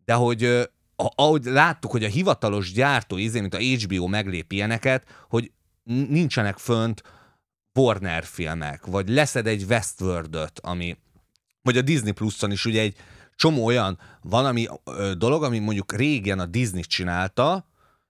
de 0.05 0.13
hogy 0.13 0.69
ahogy 0.95 1.43
láttuk, 1.43 1.91
hogy 1.91 2.03
a 2.03 2.07
hivatalos 2.07 2.71
gyártó, 2.71 3.17
izé, 3.17 3.39
mint 3.39 3.53
a 3.53 3.57
HBO 3.57 4.07
meglép 4.07 4.51
ilyeneket, 4.51 5.03
hogy 5.29 5.51
nincsenek 5.87 6.57
fönt 6.57 7.03
Warner 7.79 8.23
filmek, 8.23 8.85
vagy 8.85 9.09
leszed 9.09 9.47
egy 9.47 9.63
Westworld-öt, 9.63 10.59
ami, 10.59 10.97
vagy 11.61 11.77
a 11.77 11.81
Disney 11.81 12.11
Plus-on 12.11 12.51
is 12.51 12.65
ugye 12.65 12.81
egy 12.81 12.95
csomó 13.35 13.65
olyan 13.65 13.99
van, 14.21 14.45
ami 14.45 14.67
ö, 14.83 15.13
dolog, 15.17 15.43
ami 15.43 15.59
mondjuk 15.59 15.93
régen 15.93 16.39
a 16.39 16.45
Disney 16.45 16.81
csinálta, 16.81 17.69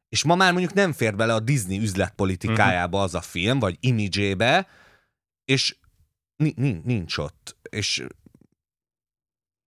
és 0.09 0.23
ma 0.23 0.35
már 0.35 0.51
mondjuk 0.51 0.73
nem 0.73 0.93
fér 0.93 1.15
bele 1.15 1.33
a 1.33 1.39
Disney 1.39 1.79
üzletpolitikájába 1.79 3.01
az 3.01 3.15
a 3.15 3.21
film, 3.21 3.59
vagy 3.59 3.77
imidzsébe, 3.79 4.67
és 5.45 5.77
ni- 6.35 6.53
ni- 6.55 6.81
nincs 6.83 7.17
ott. 7.17 7.57
És 7.69 8.05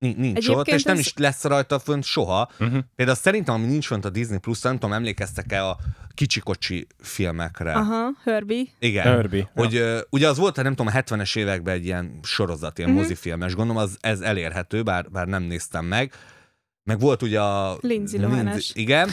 nincs 0.00 0.18
Egyébként 0.36 0.56
ott, 0.58 0.66
és 0.68 0.82
nem 0.82 0.94
ez- 0.94 1.00
is 1.00 1.12
lesz 1.16 1.44
rajta 1.44 1.78
fönt 1.78 2.04
soha. 2.04 2.50
Uh-huh. 2.60 2.78
Például 2.96 3.16
szerintem, 3.16 3.54
ami 3.54 3.66
nincs 3.66 3.86
fönt 3.86 4.04
a 4.04 4.10
Disney 4.10 4.38
plus 4.38 4.60
nem 4.60 4.72
tudom, 4.72 4.92
emlékeztek-e 4.92 5.66
a 5.66 5.76
kicsikocsi 6.14 6.86
filmekre? 6.98 7.72
Aha, 7.72 8.08
Herbie. 8.24 8.64
Igen. 8.78 9.02
Herbie. 9.04 9.50
Hogy 9.54 9.74
ö, 9.74 10.00
ugye 10.10 10.28
az 10.28 10.38
volt, 10.38 10.56
nem 10.56 10.74
tudom, 10.74 10.86
a 10.86 10.90
70-es 10.98 11.36
években 11.38 11.74
egy 11.74 11.84
ilyen 11.84 12.18
sorozat, 12.22 12.78
ilyen 12.78 12.90
Mhm. 12.90 12.98
mozifilmes, 12.98 13.54
gondolom, 13.54 13.82
az, 13.82 13.96
ez 14.00 14.20
elérhető, 14.20 14.82
bár, 14.82 15.10
bár 15.10 15.26
nem 15.26 15.42
néztem 15.42 15.84
meg. 15.84 16.12
Meg 16.84 17.00
volt 17.00 17.22
ugye 17.22 17.40
a... 17.40 17.78
Lindsay 17.80 18.20
Lohan-es. 18.20 18.70
Igen. 18.74 19.10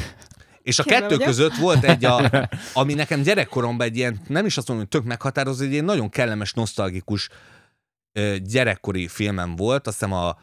És 0.61 0.79
a 0.79 0.83
Képbe 0.83 0.99
kettő 0.99 1.15
vagyok. 1.15 1.27
között 1.27 1.55
volt 1.55 1.83
egy, 1.83 2.05
a, 2.05 2.29
ami 2.73 2.93
nekem 2.93 3.21
gyerekkoromban 3.21 3.87
egy 3.87 3.97
ilyen, 3.97 4.19
nem 4.27 4.45
is 4.45 4.57
azt 4.57 4.67
mondom, 4.67 4.87
hogy 4.89 4.99
tök 4.99 5.07
meghatározó, 5.09 5.63
egy 5.63 5.71
ilyen 5.71 5.85
nagyon 5.85 6.09
kellemes, 6.09 6.53
nosztalgikus 6.53 7.29
gyerekkori 8.43 9.07
filmem 9.07 9.55
volt, 9.55 9.87
azt 9.87 9.99
hiszem 9.99 10.13
a 10.13 10.37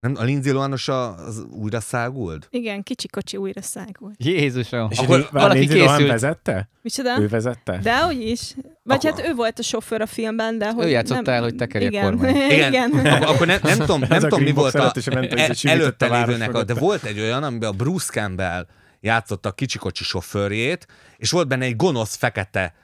Nem, 0.00 0.14
a 0.18 0.22
Lindsay 0.22 0.52
Lohanos 0.52 0.88
a- 0.88 1.26
az 1.26 1.44
újra 1.50 1.80
száguld? 1.80 2.46
Igen, 2.50 2.82
kicsi 2.82 3.08
kocsi 3.08 3.36
újra 3.36 3.62
szágult. 3.62 4.14
Jézusom. 4.16 4.88
És 4.90 4.98
Akkor 4.98 5.28
valaki 5.32 5.58
Lindsay 5.58 5.80
Lohan 5.80 6.06
vezette? 6.06 6.68
Micsoda? 6.82 7.20
Ő 7.20 7.28
vezette? 7.28 7.78
De 7.82 7.98
hogy 8.00 8.20
is. 8.20 8.54
Vagy 8.82 9.06
Akkor- 9.06 9.20
hát 9.20 9.28
ő 9.30 9.34
volt 9.34 9.58
a 9.58 9.62
sofőr 9.62 10.00
a 10.00 10.06
filmben, 10.06 10.58
de 10.58 10.70
hogy 10.72 10.90
játszotta 10.90 11.20
nem... 11.22 11.34
el, 11.34 11.42
hogy 11.42 11.54
tekeri 11.54 11.84
a 11.86 11.88
Igen. 11.90 12.24
Igen. 12.50 12.70
Igen. 12.70 13.06
Ak- 13.06 13.24
akkor 13.28 13.46
nem, 13.46 13.58
nem 13.62 13.78
tudom, 13.78 14.00
nem 14.08 14.20
tudom 14.20 14.42
mi 14.42 14.52
volt 14.52 14.74
a, 14.74 14.92
hogy 14.94 15.28
e- 15.36 15.54
előtte 15.62 16.18
lévőnek, 16.18 16.54
a, 16.54 16.64
de 16.64 16.74
volt 16.74 17.04
egy 17.04 17.20
olyan, 17.20 17.42
amiben 17.42 17.68
a 17.68 17.72
Bruce 17.72 18.12
Campbell 18.12 18.66
játszotta 19.00 19.48
a 19.48 19.52
kicsikocsi 19.52 20.04
sofőrjét, 20.04 20.86
és 21.16 21.30
volt 21.30 21.48
benne 21.48 21.64
egy 21.64 21.76
gonosz 21.76 22.16
fekete 22.16 22.74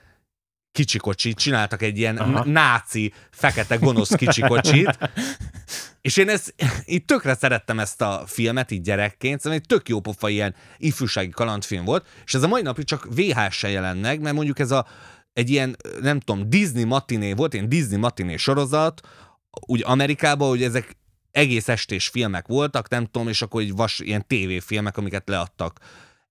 kicsikocsi, 0.75 1.33
csináltak 1.33 1.81
egy 1.81 1.97
ilyen 1.97 2.17
Aha. 2.17 2.45
náci, 2.45 3.13
fekete, 3.31 3.75
gonosz 3.75 4.11
kicsikocsit, 4.11 4.97
és 6.01 6.17
én 6.17 6.29
ezt, 6.29 6.55
így 6.85 7.05
tökre 7.05 7.35
szerettem 7.35 7.79
ezt 7.79 8.01
a 8.01 8.23
filmet, 8.27 8.71
így 8.71 8.81
gyerekként, 8.81 9.41
szerintem 9.41 9.67
egy 9.67 9.77
tök 9.77 9.89
jó 9.89 9.99
pofa 9.99 10.29
ilyen 10.29 10.55
ifjúsági 10.77 11.29
kalandfilm 11.29 11.85
volt, 11.85 12.07
és 12.25 12.33
ez 12.33 12.43
a 12.43 12.47
mai 12.47 12.61
napig 12.61 12.85
csak 12.85 13.07
VHS-en 13.15 13.71
jelent 13.71 14.01
meg, 14.01 14.21
mert 14.21 14.35
mondjuk 14.35 14.59
ez 14.59 14.71
a, 14.71 14.87
egy 15.33 15.49
ilyen, 15.49 15.75
nem 16.01 16.19
tudom, 16.19 16.49
Disney 16.49 16.83
matiné, 16.83 17.33
volt 17.33 17.53
ilyen 17.53 17.69
Disney 17.69 17.97
matiné 17.97 18.35
sorozat, 18.35 19.07
úgy 19.67 19.83
Amerikában, 19.85 20.49
hogy 20.49 20.63
ezek 20.63 20.97
egész 21.31 21.67
estés 21.67 22.07
filmek 22.07 22.47
voltak, 22.47 22.89
nem 22.89 23.05
tudom, 23.05 23.27
és 23.27 23.41
akkor 23.41 23.61
egy 23.61 23.75
vas, 23.75 23.99
ilyen 23.99 24.27
tévéfilmek, 24.27 24.97
amiket 24.97 25.29
leadtak 25.29 25.79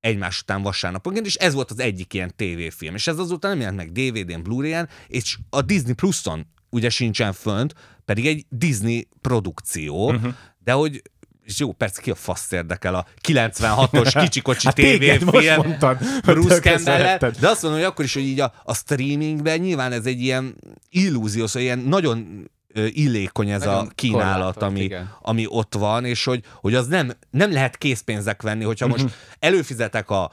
egymás 0.05 0.40
után 0.40 0.62
vasárnaponként, 0.62 1.27
és 1.27 1.35
ez 1.35 1.55
volt 1.55 1.71
az 1.71 1.79
egyik 1.79 2.14
ilyen 2.14 2.33
tévéfilm. 2.37 2.95
És 2.95 3.07
ez 3.07 3.19
azóta 3.19 3.49
nem 3.49 3.59
jelent 3.59 3.77
meg 3.77 3.93
DVD-n, 3.93 4.43
Blu-ray-en, 4.43 4.88
és 5.07 5.38
a 5.51 5.62
Disney 5.62 5.93
Plus-on 5.93 6.47
ugye 6.71 6.90
sincsen 6.90 7.33
fönt, 7.33 7.75
pedig 8.05 8.27
egy 8.27 8.47
Disney 8.49 9.09
produkció, 9.21 10.11
uh-huh. 10.11 10.35
de 10.64 10.73
hogy 10.73 11.03
és 11.45 11.59
jó, 11.59 11.73
persze 11.73 12.01
ki 12.01 12.11
a 12.11 12.14
fasz 12.14 12.53
érdekel 12.53 12.95
a 12.95 13.07
96-os 13.29 14.12
kicsikocsi 14.23 14.67
Hát 14.67 14.75
tévéfilm 14.75 15.57
mondtad, 15.57 15.99
Bruce 16.23 16.61
campbell 16.61 17.19
de 17.19 17.49
azt 17.49 17.62
mondom, 17.62 17.81
hogy 17.81 17.88
akkor 17.88 18.05
is, 18.05 18.14
hogy 18.14 18.23
így 18.23 18.40
a, 18.40 18.55
a 18.64 18.75
streamingben 18.75 19.59
nyilván 19.59 19.93
ez 19.93 20.07
egy 20.07 20.21
ilyen 20.21 20.57
illúzió, 20.90 21.47
szóval 21.47 21.62
ilyen 21.62 21.79
nagyon 21.79 22.51
illékony 22.75 23.51
ez 23.51 23.67
a 23.67 23.71
Nagyon 23.73 23.91
kínálat, 23.95 24.25
korlátolt, 24.33 24.63
ami, 24.63 24.81
igen. 24.81 25.17
ami 25.23 25.45
ott 25.49 25.75
van, 25.75 26.05
és 26.05 26.25
hogy, 26.25 26.45
hogy 26.55 26.75
az 26.75 26.87
nem, 26.87 27.11
nem 27.31 27.53
lehet 27.53 27.77
készpénzek 27.77 28.43
venni, 28.43 28.65
hogyha 28.65 28.87
most 28.87 29.07
előfizetek 29.39 30.11
a 30.11 30.31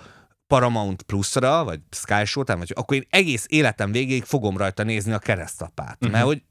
Paramount 0.48 1.02
Plus-ra, 1.02 1.64
vagy 1.64 1.80
Sky 1.92 2.26
Showtime, 2.26 2.58
vagy 2.58 2.72
akkor 2.76 2.98
én 2.98 3.06
egész 3.10 3.46
életem 3.50 3.92
végéig 3.92 4.24
fogom 4.24 4.58
rajta 4.58 4.84
nézni 4.84 5.12
a 5.12 5.20
keresztapát, 5.20 5.98
Mhm. 6.00 6.12
mert 6.12 6.26
hogy 6.26 6.44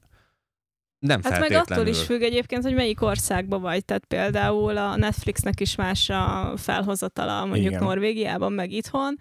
nem 0.99 1.21
Hát 1.23 1.39
meg 1.39 1.51
attól 1.51 1.87
is 1.87 2.01
függ 2.03 2.21
egyébként, 2.21 2.63
hogy 2.63 2.73
melyik 2.73 3.01
országban 3.01 3.61
vagy. 3.61 3.85
Tehát 3.85 4.05
például 4.05 4.77
a 4.77 4.95
Netflixnek 4.95 5.59
is 5.59 5.75
más 5.75 6.09
a 6.09 6.53
felhozatala 6.57 7.45
mondjuk 7.45 7.71
Igen. 7.71 7.83
Norvégiában, 7.83 8.53
meg 8.53 8.71
itthon, 8.71 9.15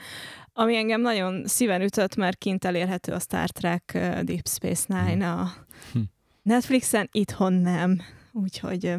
ami 0.53 0.77
engem 0.77 1.01
nagyon 1.01 1.47
szíven 1.47 1.81
ütött, 1.83 2.17
mert 2.17 2.39
kint 2.39 2.65
elérhető 2.65 3.13
a 3.13 3.19
Star 3.19 3.49
Trek 3.51 3.83
Deep 4.23 4.49
Space 4.49 4.85
Nine 5.05 5.31
a 5.33 5.53
Hm. 5.93 5.99
Netflixen, 6.43 7.09
itthon 7.13 7.53
nem. 7.53 8.01
Úgyhogy 8.33 8.95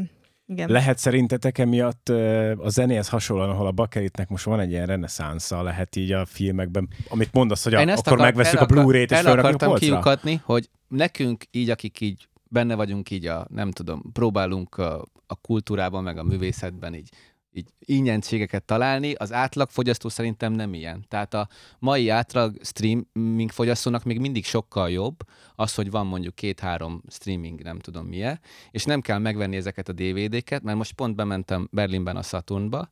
igen. 0.45 0.69
Lehet 0.69 0.97
szerintetek 0.97 1.57
emiatt 1.57 2.09
a 2.57 2.69
zenéhez 2.69 3.09
hasonlóan, 3.09 3.49
ahol 3.49 3.67
a 3.67 3.71
bakelitnek 3.71 4.29
most 4.29 4.45
van 4.45 4.59
egy 4.59 4.71
ilyen 4.71 4.85
reneszánsza, 4.85 5.61
lehet 5.61 5.95
így 5.95 6.11
a 6.11 6.25
filmekben, 6.25 6.89
amit 7.09 7.33
mondasz, 7.33 7.63
hogy 7.63 7.73
a, 7.73 7.81
akkor 7.81 7.97
akar- 7.97 8.19
megveszük 8.19 8.59
el 8.59 8.63
a 8.63 8.65
Blu-ray-t 8.65 9.11
és 9.11 9.17
El 9.17 9.25
a 9.25 9.31
akartam 9.31 9.75
kiukatni, 9.75 10.41
hogy 10.43 10.69
nekünk 10.87 11.43
így, 11.51 11.69
akik 11.69 12.01
így 12.01 12.27
benne 12.43 12.75
vagyunk 12.75 13.09
így 13.11 13.25
a, 13.25 13.47
nem 13.49 13.71
tudom, 13.71 14.03
próbálunk 14.13 14.77
a, 14.77 15.05
a 15.27 15.35
kultúrában, 15.35 16.03
meg 16.03 16.17
a 16.17 16.23
művészetben 16.23 16.93
így, 16.93 17.09
így 17.53 17.69
ingyenségeket 17.79 18.63
találni, 18.63 19.13
az 19.13 19.33
átlag 19.33 19.69
fogyasztó 19.69 20.09
szerintem 20.09 20.53
nem 20.53 20.73
ilyen. 20.73 21.05
Tehát 21.07 21.33
a 21.33 21.47
mai 21.79 22.09
átlag 22.09 22.57
streaming 22.63 23.51
fogyasztónak 23.51 24.03
még 24.03 24.19
mindig 24.19 24.45
sokkal 24.45 24.89
jobb 24.89 25.15
az, 25.55 25.75
hogy 25.75 25.91
van 25.91 26.07
mondjuk 26.07 26.35
két-három 26.35 27.01
streaming, 27.09 27.61
nem 27.61 27.79
tudom 27.79 28.05
milyen, 28.05 28.39
és 28.71 28.83
nem 28.83 29.01
kell 29.01 29.17
megvenni 29.17 29.55
ezeket 29.55 29.89
a 29.89 29.93
DVD-ket, 29.93 30.63
mert 30.63 30.77
most 30.77 30.93
pont 30.93 31.15
bementem 31.15 31.67
Berlinben 31.71 32.15
a 32.15 32.21
Saturnba, 32.21 32.89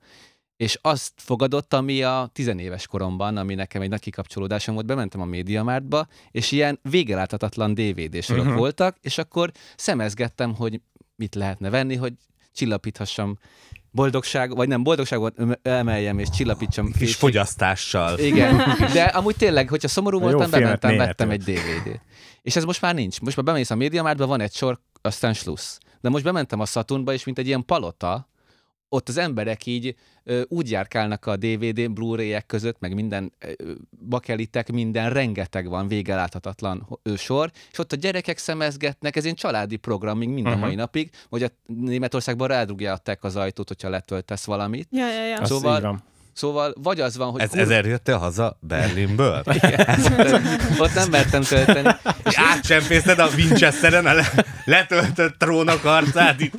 és 0.58 0.80
azt 0.82 1.13
fogadott, 1.15 1.74
ami 1.74 2.04
a 2.04 2.30
tizenéves 2.34 2.88
koromban, 2.88 3.38
ami 3.38 3.56
nekem 3.56 3.82
egy 3.82 3.89
nagy 3.89 4.00
kikapcsolódásom 4.00 4.74
volt, 4.74 4.86
bementem 4.86 5.22
a 5.22 5.26
Mediamartba, 5.26 6.08
és 6.32 6.52
ilyen 6.52 6.80
végeláthatatlan 6.82 7.74
DVD 7.74 8.22
sorok 8.22 8.38
Mhm. 8.41 8.48
uh-huh. 8.48 8.56
voltak, 8.56 8.98
és 9.02 9.17
akkor 9.17 9.52
szemezgettem, 9.76 10.56
hogy 10.56 10.82
mit 11.15 11.36
lehetne 11.36 11.69
venni, 11.69 11.95
hogy 11.95 12.13
csillapíthassam 12.54 13.38
boldogság, 13.91 14.56
vagy 14.56 14.67
nem 14.67 14.84
boldogságot 14.84 15.36
emeljem 15.62 16.19
és 16.19 16.30
csillapítsam 16.30 16.91
Kis 16.91 17.15
fogyasztással. 17.15 18.19
igen, 18.19 18.62
de 18.93 19.04
amúgy 19.04 19.36
tényleg, 19.36 19.69
hogyha 19.69 19.88
szomorú 19.88 20.19
voltam, 20.19 20.49
bementem, 20.49 20.97
vettem 20.97 21.30
egy 21.30 21.41
DVD-t. 21.43 22.02
És 22.41 22.56
ez 22.56 22.63
most 22.63 22.82
már 22.82 22.95
nincs. 22.95 23.21
Most 23.21 23.36
már 23.36 23.45
bemész 23.45 23.69
a 23.69 23.75
Mediamarktba, 23.75 24.25
van 24.25 24.41
egy 24.41 24.54
sor, 24.54 24.80
aztán 25.02 25.34
slussz. 25.34 25.78
De 26.02 26.10
most 26.10 26.23
bementem 26.23 26.60
a 26.60 26.65
Saturnba, 26.65 27.13
és 27.13 27.23
mint 27.23 27.38
egy 27.38 27.47
ilyen 27.47 27.65
palota, 27.65 28.30
ott 28.89 29.10
az 29.10 29.17
emberek 29.17 29.65
így 29.65 29.95
ö, 30.23 30.41
úgy 30.47 30.71
járkálnak 30.71 31.25
a 31.25 31.36
DVD, 31.36 31.91
Blu-ray-ek 31.91 32.45
között, 32.45 32.80
meg 32.80 32.93
minden 32.93 33.34
ö, 33.39 33.71
bakelitek, 34.10 34.71
minden 34.71 35.10
rengeteg 35.10 35.67
van, 35.69 35.88
végeláthatatlan 35.88 36.99
ö, 37.04 37.15
sor, 37.15 37.52
és 37.71 37.78
ott 37.78 37.91
a 37.91 37.95
gyerekek 37.95 38.38
szemezgetnek, 38.38 39.15
ez 39.15 39.25
egy 39.25 39.34
családi 39.34 39.75
program 39.75 40.17
még 40.17 40.28
minden 40.30 40.43
Mhm. 40.43 40.62
uh-huh. 40.62 40.75
mai 40.75 40.84
napig, 40.86 41.10
hogy 41.30 41.43
a 41.43 41.47
Németországban 41.65 42.47
rádrugják 42.47 43.23
az 43.23 43.36
ajtót, 43.36 43.67
hogyha 43.67 43.89
letöltesz 43.89 44.45
valamit. 44.45 44.88
Ja, 44.91 45.12
ja, 45.12 45.25
ja. 45.25 45.45
Szóval-. 45.45 45.99
Szóval 46.39 46.73
vagy 46.84 46.99
az 46.99 47.17
van, 47.17 47.32
hogy 47.32 47.41
Ez, 47.41 47.49
kurva- 47.49 47.65
ezért 47.65 47.86
jöttél 47.86 48.17
haza 48.17 48.58
Berlinből? 48.60 49.43
ott 50.84 50.93
nem 50.93 51.10
mertem 51.10 51.41
tölteni. 51.41 51.89
És 52.25 52.38
átcsempészted 52.38 53.19
a 53.19 53.28
Winchesteren 53.38 54.06
a 54.06 54.13
le- 54.13 54.45
letöltött 54.65 55.39
trónok 55.39 55.84
arcát 55.86 56.41
itt. 56.41 56.54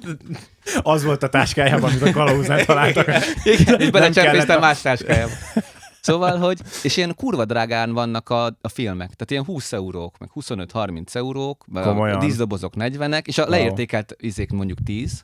Az 0.82 1.04
volt 1.04 1.22
a 1.22 1.28
táskájában, 1.28 1.90
amit 1.90 2.02
a 2.02 2.12
kalauznál 2.12 2.64
találtak. 2.64 3.06
Igen, 3.44 3.80
és 3.80 3.90
belecsempésztem 3.90 4.56
a- 4.56 4.60
más 4.60 4.80
táskájába. 4.80 5.32
Szóval, 6.00 6.38
hogy, 6.38 6.60
és 6.82 6.96
ilyen 6.96 7.14
kurva 7.14 7.44
drágán 7.44 7.92
vannak 7.92 8.28
a, 8.28 8.44
a 8.60 8.68
filmek, 8.68 9.06
tehát 9.06 9.30
ilyen 9.30 9.44
20 9.44 9.72
eurók, 9.72 10.18
meg 10.18 10.28
25-30 10.40 11.14
eurók, 11.14 11.64
meg 11.72 11.82
a 11.84 11.86
Komolyan? 11.88 12.18
díszdobozok 12.18 12.72
40-ek, 12.78 13.26
és 13.26 13.38
a 13.38 13.48
leértékelt 13.48 14.14
izék 14.18 14.50
mondjuk 14.50 14.78
10. 14.84 15.22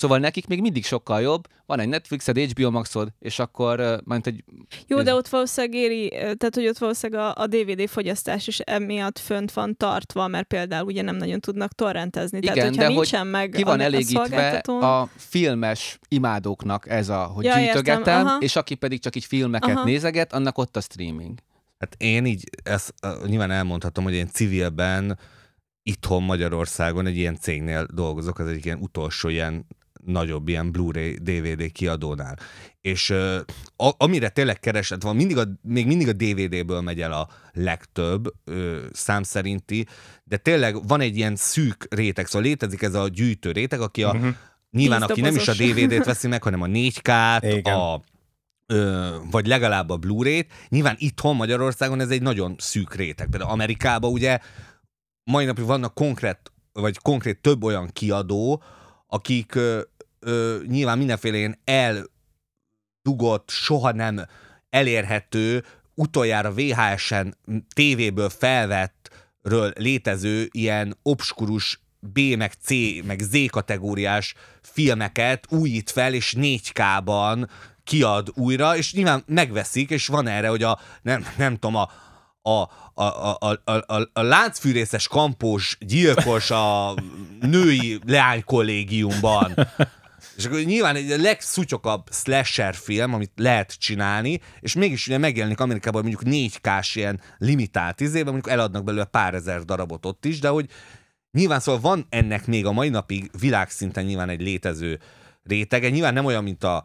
Szóval 0.00 0.18
nekik 0.18 0.46
még 0.46 0.60
mindig 0.60 0.84
sokkal 0.84 1.20
jobb, 1.20 1.48
van 1.66 1.80
egy 1.80 1.88
Netflixed, 1.88 2.38
HBO 2.38 2.70
Maxod, 2.70 3.08
és 3.18 3.38
akkor 3.38 4.00
majd 4.04 4.26
egy... 4.26 4.44
Jó, 4.86 5.02
de 5.02 5.14
ott 5.14 5.28
valószínűleg 5.28 5.80
éri, 5.80 6.08
tehát 6.08 6.54
hogy 6.54 6.66
ott 6.68 6.78
valószínűleg 6.78 7.22
a, 7.36 7.42
a 7.42 7.46
DVD 7.46 7.88
fogyasztás 7.88 8.46
is 8.46 8.58
emiatt 8.58 9.18
fönt 9.18 9.52
van 9.52 9.76
tartva, 9.76 10.28
mert 10.28 10.46
például 10.46 10.84
ugye 10.84 11.02
nem 11.02 11.16
nagyon 11.16 11.40
tudnak 11.40 11.72
torrentezni. 11.72 12.40
tehát, 12.40 12.56
Igen, 12.56 12.68
hogyha 12.68 12.82
de 12.82 12.86
hogy 12.86 12.94
nincsen 12.94 13.26
meg 13.26 13.50
Ki 13.50 13.62
van 13.62 13.80
a, 13.80 13.82
elégítve 13.82 14.62
a 14.66 14.84
a 14.84 15.08
filmes 15.16 15.98
imádóknak 16.08 16.88
ez 16.88 17.08
a, 17.08 17.24
hogy 17.24 17.44
Ja, 17.44 17.50
értem, 17.50 17.64
gyűjtögetem, 17.64 18.26
aha. 18.26 18.38
és 18.38 18.56
aki 18.56 18.74
pedig 18.74 19.00
csak 19.00 19.16
így 19.16 19.24
filmeket 19.24 19.76
Aha. 19.76 19.84
nézeget, 19.84 20.32
annak 20.32 20.58
ott 20.58 20.76
a 20.76 20.80
streaming. 20.80 21.38
Hát 21.78 21.94
én 21.98 22.24
így, 22.26 22.44
ezt 22.62 22.94
nyilván 23.26 23.50
elmondhatom, 23.50 24.04
hogy 24.04 24.14
én 24.14 24.28
civilben 24.28 25.18
itthon 25.82 26.22
Magyarországon 26.22 27.06
egy 27.06 27.16
ilyen 27.16 27.36
cégnél 27.40 27.86
dolgozok, 27.94 28.38
az 28.38 28.46
egyik 28.46 28.64
ilyen 28.64 28.78
utolsó 28.80 29.28
ilyen 29.28 29.66
nagyobb 30.04 30.48
ilyen 30.48 30.72
Blu-ray 30.72 31.14
DVD 31.22 31.72
kiadónál. 31.72 32.38
És 32.80 33.10
a, 33.76 33.94
amire 33.96 34.28
tényleg 34.28 34.60
kereslet 34.60 35.02
van, 35.02 35.16
mindig 35.16 35.38
a, 35.38 35.44
még 35.62 35.86
mindig 35.86 36.08
a 36.08 36.12
DVD-ből 36.12 36.80
megy 36.80 37.00
el 37.00 37.12
a 37.12 37.28
legtöbb 37.52 38.28
uh, 38.46 38.76
szám 38.92 39.22
szerinti, 39.22 39.86
de 40.24 40.36
tényleg 40.36 40.86
van 40.88 41.00
egy 41.00 41.16
ilyen 41.16 41.36
szűk 41.36 41.86
réteg, 41.90 42.26
szóval 42.26 42.42
létezik 42.48 42.82
ez 42.82 42.94
a 42.94 43.08
gyűjtő 43.08 43.52
réteg, 43.52 43.80
aki 43.80 44.02
a, 44.02 44.12
Mhm. 44.12 44.28
nyilván 44.70 45.02
aki 45.02 45.20
nem 45.20 45.36
is 45.36 45.48
a. 45.48 45.52
DVD-t 45.52 46.04
veszi 46.04 46.28
meg, 46.28 46.42
hanem 46.42 46.62
a 46.62 46.66
4K-t, 46.66 47.42
Igen. 47.58 47.74
a 47.74 48.00
ö, 48.66 49.08
vagy 49.30 49.46
legalább 49.46 49.90
a 49.90 49.96
Blu-ray-t. 49.96 50.52
Nyilván 50.68 50.96
itthon 50.98 51.36
Magyarországon 51.36 52.00
ez 52.00 52.10
egy 52.10 52.22
nagyon 52.22 52.54
szűk 52.58 52.94
réteg. 52.94 53.28
Például 53.30 53.50
Amerikában 53.50 54.12
ugye 54.12 54.38
mai 55.24 55.44
napig 55.44 55.64
vannak 55.64 55.94
konkrét, 55.94 56.38
vagy 56.72 56.98
konkrét 56.98 57.40
több 57.40 57.64
olyan 57.64 57.88
kiadó, 57.92 58.62
akik 59.10 59.54
ö, 59.54 59.80
ö, 60.20 60.58
nyilván 60.66 60.98
mindenféle 60.98 61.36
ilyen 61.36 61.58
eldugott, 61.64 63.50
soha 63.50 63.92
nem 63.92 64.26
elérhető, 64.70 65.64
utoljára 65.94 66.52
VHS-en, 66.52 67.36
tévéből 67.74 68.28
felvettről 68.28 69.72
létező 69.76 70.48
ilyen 70.50 70.96
obskurus 71.02 71.80
B, 71.98 72.18
meg 72.36 72.52
C, 72.62 72.70
meg 73.04 73.20
Z 73.20 73.50
kategóriás 73.50 74.34
filmeket 74.62 75.46
újít 75.48 75.90
fel, 75.90 76.14
és 76.14 76.34
4K-ban 76.38 77.48
kiad 77.84 78.32
újra, 78.34 78.76
és 78.76 78.92
nyilván 78.92 79.22
megveszik, 79.26 79.90
és 79.90 80.06
van 80.06 80.26
erre, 80.26 80.48
hogy 80.48 80.62
a, 80.62 80.78
nem, 81.02 81.26
nem 81.36 81.54
tudom, 81.54 81.76
a, 81.76 81.90
a, 82.42 82.50
a, 82.50 83.04
a, 83.40 83.60
a, 83.64 83.72
a, 83.94 84.10
a 84.12 84.22
láncfűrészes 84.22 85.08
kampós 85.08 85.76
gyilkos 85.80 86.50
a 86.50 86.94
női 87.40 87.98
leánykollégiumban 88.06 89.54
És 90.40 90.46
akkor 90.46 90.60
nyilván 90.60 90.96
egy 90.96 91.20
legszutyokabb 91.20 92.06
slasher 92.10 92.74
film, 92.74 93.14
amit 93.14 93.32
lehet 93.36 93.78
csinálni, 93.78 94.40
és 94.60 94.74
mégis 94.74 95.06
ugye 95.06 95.18
megjelenik 95.18 95.60
Amerikában 95.60 96.02
mondjuk 96.02 96.34
4K-s 96.34 96.96
ilyen 96.96 97.20
limitált 97.38 98.00
izében, 98.00 98.32
mondjuk 98.32 98.52
eladnak 98.52 98.84
belőle 98.84 99.04
pár 99.04 99.34
ezer 99.34 99.64
darabot 99.64 100.06
ott 100.06 100.24
is, 100.24 100.38
de 100.38 100.48
hogy 100.48 100.66
nyilván 101.32 101.60
szóval 101.60 101.80
van 101.80 102.06
ennek 102.08 102.46
még 102.46 102.66
a 102.66 102.72
mai 102.72 102.88
napig 102.88 103.30
világszinten 103.40 104.04
nyilván 104.04 104.28
egy 104.28 104.40
létező 104.40 105.00
rétege, 105.42 105.88
nyilván 105.88 106.14
nem 106.14 106.24
olyan, 106.24 106.42
mint 106.42 106.64
a 106.64 106.84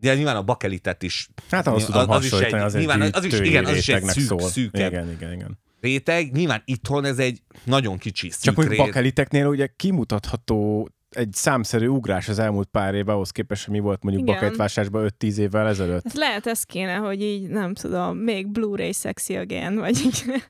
de 0.00 0.14
nyilván 0.14 0.36
a 0.36 0.42
bakelitet 0.42 1.02
is. 1.02 1.28
Hát 1.50 1.66
ahhoz 1.66 1.84
tudom 1.84 2.10
az 2.10 2.24
is 2.24 2.32
egy, 2.32 2.54
az 2.54 2.74
egy 2.74 2.80
nyilván 2.80 3.12
az 3.12 3.24
is, 3.24 3.40
igen, 3.40 3.64
az 3.64 3.76
is 3.76 3.88
egy 3.88 3.94
rétegnek 3.94 4.14
szűk, 4.14 4.24
szól. 4.26 4.40
szűkebb 4.40 4.92
Igen, 4.92 5.10
igen, 5.10 5.32
igen. 5.32 5.58
réteg. 5.80 6.32
Nyilván 6.32 6.62
itthon 6.64 7.04
ez 7.04 7.18
egy 7.18 7.42
nagyon 7.64 7.98
kicsi 7.98 8.30
szűk 8.30 8.54
Csak 8.54 8.68
ré- 8.68 8.76
bakeliteknél 8.78 9.46
ugye 9.46 9.66
kimutatható 9.76 10.88
egy 11.10 11.32
számszerű 11.32 11.86
ugrás 11.86 12.28
az 12.28 12.38
elmúlt 12.38 12.68
pár 12.68 12.94
évben, 12.94 13.14
ahhoz 13.14 13.30
képest, 13.30 13.64
hogy 13.64 13.74
mi 13.74 13.80
volt 13.80 14.02
mondjuk 14.02 14.22
Igen. 14.24 14.34
bakelitvásárban 14.34 15.12
5-10 15.20 15.36
évvel 15.36 15.66
ezelőtt. 15.68 16.02
Hát 16.04 16.16
lehet 16.16 16.46
ez 16.46 16.62
kéne, 16.62 16.94
hogy 16.94 17.22
így, 17.22 17.48
nem 17.48 17.74
tudom, 17.74 18.16
még 18.16 18.46
Blu-ray 18.48 18.92
sexy 18.92 19.36
again, 19.36 19.74
vagy. 19.78 19.96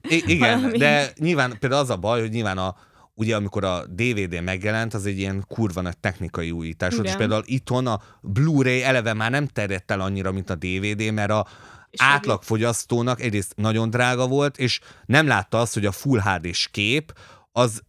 I- 0.09 0.23
igen, 0.27 0.59
valami. 0.61 0.79
de 0.79 1.13
nyilván 1.19 1.57
például 1.59 1.83
az 1.83 1.91
a 1.91 1.97
baj, 1.97 2.21
hogy 2.21 2.31
nyilván 2.31 2.59
a, 2.59 2.77
ugye 3.15 3.37
amikor 3.37 3.65
a 3.65 3.87
DVD 3.87 4.43
megjelent, 4.43 4.95
az 4.95 5.07
egy 5.07 5.19
ilyen 5.19 5.45
kurva 5.49 5.81
nagy 5.81 5.99
technikai 5.99 6.51
újítás 6.51 6.95
volt, 6.95 7.05
és 7.05 7.15
Igen. 7.15 7.21
például 7.21 7.43
itthon 7.47 7.87
a 7.87 8.03
Blu-ray 8.21 8.83
eleve 8.83 9.13
már 9.13 9.31
nem 9.31 9.47
terjedt 9.47 9.91
el 9.91 10.01
annyira, 10.01 10.33
mint 10.33 10.51
a 10.51 10.55
DVD, 10.55 11.13
mert 11.13 11.31
a 11.31 11.47
És 11.91 12.01
átlagfogyasztónak 12.03 13.21
egyrészt 13.21 13.53
nagyon 13.57 13.91
drága 13.91 14.27
volt, 14.27 14.59
és 14.59 14.81
nem 15.07 15.27
látta 15.27 15.61
azt, 15.61 15.75
hogy 15.75 15.87
a 15.87 15.93
Full 15.93 16.21
HD-s 16.21 16.69
kép 16.69 17.19
az 17.53 17.83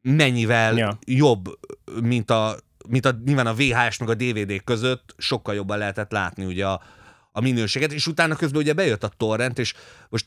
mennyivel 0.00 0.76
Ja. 0.76 0.98
jobb, 1.06 1.58
mint 2.02 2.30
a, 2.30 2.56
mint 2.88 3.04
a 3.06 3.14
nyilván 3.24 3.46
a 3.46 3.54
VHS 3.54 3.98
meg 3.98 4.08
a 4.08 4.14
DVD 4.14 4.64
között 4.64 5.14
sokkal 5.18 5.54
jobban 5.54 5.78
lehetett 5.78 6.12
látni 6.12 6.44
ugye 6.44 6.66
a, 6.66 6.82
a 7.32 7.40
minőséget, 7.40 7.92
és 7.92 8.06
utána 8.06 8.34
közben 8.34 8.60
ugye 8.60 8.72
bejött 8.72 9.04
a 9.04 9.12
torrent, 9.16 9.58
és 9.58 9.74
most 10.08 10.26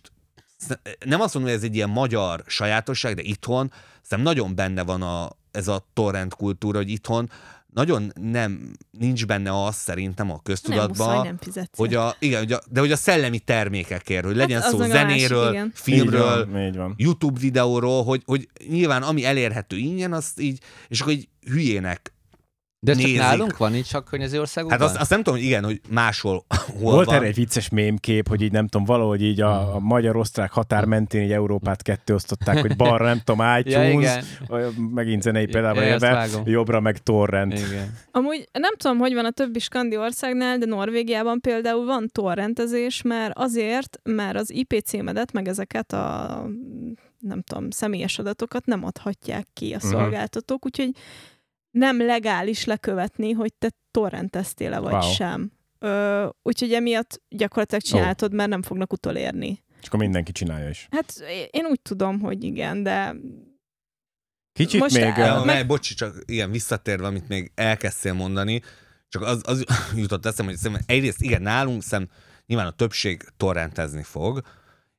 nem 1.05 1.21
azt 1.21 1.33
mondom, 1.33 1.51
hogy 1.51 1.61
ez 1.61 1.69
egy 1.69 1.75
ilyen 1.75 1.89
magyar 1.89 2.43
sajátosság, 2.47 3.15
de 3.15 3.21
itthon 3.21 3.71
szerintem 4.07 4.33
nagyon 4.33 4.55
benne 4.55 4.83
van 4.83 5.01
a, 5.01 5.29
ez 5.51 5.67
a 5.67 5.85
torrent 5.93 6.33
kultúra, 6.33 6.77
hogy 6.77 6.89
itthon 6.89 7.29
nagyon 7.73 8.11
nem, 8.21 8.71
nincs 8.91 9.25
benne 9.25 9.63
az 9.65 9.75
szerintem 9.75 10.27
a 10.27 10.31
Nem 10.33 10.41
köztudatban, 10.43 11.07
muszáj, 11.07 11.23
nem 11.23 11.37
fizetsz. 11.41 11.77
hogy 11.77 11.93
a, 11.93 12.15
igen, 12.19 12.39
hogy 12.39 12.51
a, 12.51 12.61
de 12.69 12.79
hogy 12.79 12.91
a 12.91 12.95
szellemi 12.95 13.39
termékekért, 13.39 14.25
hogy 14.25 14.35
legyen 14.35 14.61
az 14.61 14.69
szó 14.69 14.75
a 14.75 14.79
másik, 14.79 14.93
zenéről, 14.95 15.51
igen. 15.51 15.71
filmről, 15.73 16.39
Így 16.41 16.51
van, 16.51 16.61
így 16.61 16.75
van. 16.75 16.93
YouTube 16.97 17.39
videóról, 17.39 18.03
hogy, 18.03 18.21
hogy 18.25 18.49
nyilván 18.67 19.03
ami 19.03 19.25
elérhető 19.25 19.77
ingyen, 19.77 20.13
azt 20.13 20.39
így, 20.39 20.59
és 20.87 21.01
akkor 21.01 21.13
így 21.13 21.27
hülyének. 21.41 22.13
De 22.85 22.91
ez 22.91 22.97
csak 22.99 23.15
nálunk 23.15 23.57
van, 23.57 23.75
így 23.75 23.85
csak 23.85 24.05
környező 24.05 24.39
országokban? 24.39 24.79
Hát 24.79 24.87
azt, 24.89 24.97
azt 24.99 25.09
nem 25.09 25.23
tudom, 25.23 25.39
hogy 25.39 25.47
igen, 25.47 25.63
hogy 25.63 25.81
máshol 25.89 26.45
hol 26.81 26.91
Volt 26.91 27.05
van. 27.05 27.15
erre 27.15 27.25
egy 27.25 27.35
vicces 27.35 27.69
mémkép, 27.69 28.27
hogy 28.27 28.41
így 28.41 28.51
nem 28.51 28.67
tudom, 28.67 28.85
valahogy 28.85 29.21
így 29.21 29.41
a, 29.41 29.75
a 29.75 29.79
magyar-osztrák 29.79 30.51
határ 30.51 30.85
mentén 30.85 31.21
így 31.21 31.31
Európát 31.31 31.81
ketté 31.81 32.13
osztották, 32.13 32.57
hogy 32.61 32.75
balra 32.75 33.05
nem 33.05 33.21
tudom, 33.23 33.39
ja, 33.45 33.57
iTunes, 33.59 34.25
olyan 34.49 34.73
megint 34.73 35.21
zenei 35.21 35.45
példában 35.45 35.83
Ja, 35.83 35.89
élve, 35.89 36.27
jobbra 36.45 36.79
meg 36.79 36.97
torrent. 36.97 37.53
igen. 37.53 37.97
Amúgy 38.11 38.49
nem 38.51 38.75
tudom, 38.77 38.97
hogy 38.97 39.13
van 39.13 39.25
a 39.25 39.31
többi 39.31 39.59
skandi 39.59 39.97
országnál, 39.97 40.57
de 40.57 40.65
Norvégiában 40.65 41.41
például 41.41 41.85
van 41.85 42.09
torrentezés, 42.11 43.01
mert 43.01 43.37
azért, 43.37 43.99
mert 44.03 44.35
az 44.37 44.51
IP 44.53 44.81
címedet, 44.85 45.31
meg 45.31 45.47
ezeket 45.47 45.93
a 45.93 46.45
nem 47.19 47.41
tudom, 47.41 47.69
személyes 47.69 48.19
adatokat 48.19 48.65
nem 48.65 48.83
adhatják 48.85 49.47
ki 49.53 49.73
a 49.73 49.77
Mhm. 49.77 49.87
szolgáltatók, 49.87 50.65
úgyhogy 50.65 50.89
nem 51.75 52.05
legális 52.05 52.65
lekövetni, 52.65 53.31
hogy 53.31 53.53
te 53.53 53.71
torrenteztél-e 53.91 54.79
vagy 54.79 54.91
Wow. 54.91 55.11
sem. 55.11 55.51
Ö, 55.79 56.27
úgyhogy 56.41 56.73
emiatt 56.73 57.21
gyakorlatilag 57.29 57.81
csináltod, 57.81 58.33
mert 58.33 58.49
nem 58.49 58.61
fognak 58.61 58.93
utolérni. 58.93 59.63
És 59.81 59.87
akkor 59.87 59.99
mindenki 59.99 60.31
csinálja 60.31 60.69
is. 60.69 60.87
Hát 60.91 61.13
én 61.51 61.65
úgy 61.65 61.81
tudom, 61.81 62.19
hogy 62.19 62.43
igen, 62.43 62.83
de 62.83 63.15
Kicsit 64.53 64.79
Most 64.79 64.95
még... 64.95 65.03
el- 65.03 65.39
uh, 65.39 65.45
meg... 65.45 65.67
Bocsi, 65.67 65.93
csak 65.93 66.15
igen, 66.25 66.51
visszatérve, 66.51 67.07
amit 67.07 67.27
még 67.27 67.51
elkezdtél 67.55 68.13
mondani, 68.13 68.61
csak 69.09 69.21
az, 69.21 69.41
az 69.45 69.63
jutott 69.95 70.25
eszembe, 70.25 70.51
hogy 70.51 70.61
szerintem 70.61 70.85
egyrészt 70.87 71.21
igen, 71.21 71.41
nálunk 71.41 71.83
szem, 71.83 72.09
nyilván 72.45 72.67
a 72.67 72.71
többség 72.71 73.23
torrentezni 73.37 74.03
fog, 74.03 74.41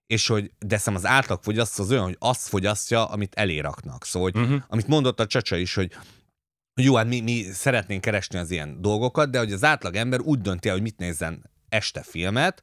és 0.07 0.27
hogy 0.27 0.51
de 0.59 0.79
szem 0.79 0.95
az 0.95 1.07
átlagfogyasztó 1.07 1.83
az 1.83 1.91
olyan, 1.91 2.05
hogy 2.05 2.17
azt 2.19 2.49
fogyasztja, 2.49 3.05
amit 3.05 3.35
eléraknak. 3.35 4.05
Szóval, 4.05 4.31
hogy 4.31 4.43
uh-huh. 4.43 4.63
amit 4.69 4.87
mondott 4.87 5.21
a 5.21 5.27
csacsa 5.27 5.57
is, 5.57 5.75
hogy 5.75 5.93
hogy 6.77 6.85
jó, 6.85 6.95
hát 6.95 7.07
mi, 7.07 7.21
mi 7.21 7.43
szeretnénk 7.53 8.01
keresni 8.01 8.39
az 8.39 8.51
ilyen 8.51 8.83
dolgokat, 8.83 9.31
de 9.31 9.39
hogy 9.39 9.53
az 9.53 9.65
átlag 9.65 9.95
ember 9.95 10.21
úgy 10.21 10.41
dönti 10.41 10.69
el, 10.69 10.75
hogy 10.75 10.83
mit 10.83 10.99
nézzen 10.99 11.51
este 11.69 12.03
filmet, 12.03 12.63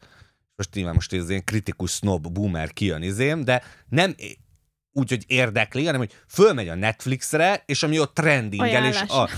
most 0.56 0.73
nyilván 0.73 0.93
most 0.93 1.13
ez 1.13 1.30
ilyen 1.30 1.43
kritikus 1.43 1.91
snob 1.91 2.28
boomer 2.28 2.73
kijön 2.73 3.02
izém, 3.02 3.43
de 3.43 3.63
nem 3.89 4.15
úgy, 4.91 5.10
hogy 5.10 5.23
érdekli, 5.28 5.86
hanem 5.86 5.99
hogy 5.99 6.13
fölmegy 6.28 6.67
a 6.67 6.76
Netflixre, 6.76 7.63
és 7.65 7.84
ami 7.84 7.99
ott 7.99 8.13
trendingel, 8.13 8.86
és 8.86 9.02
a, 9.02 9.30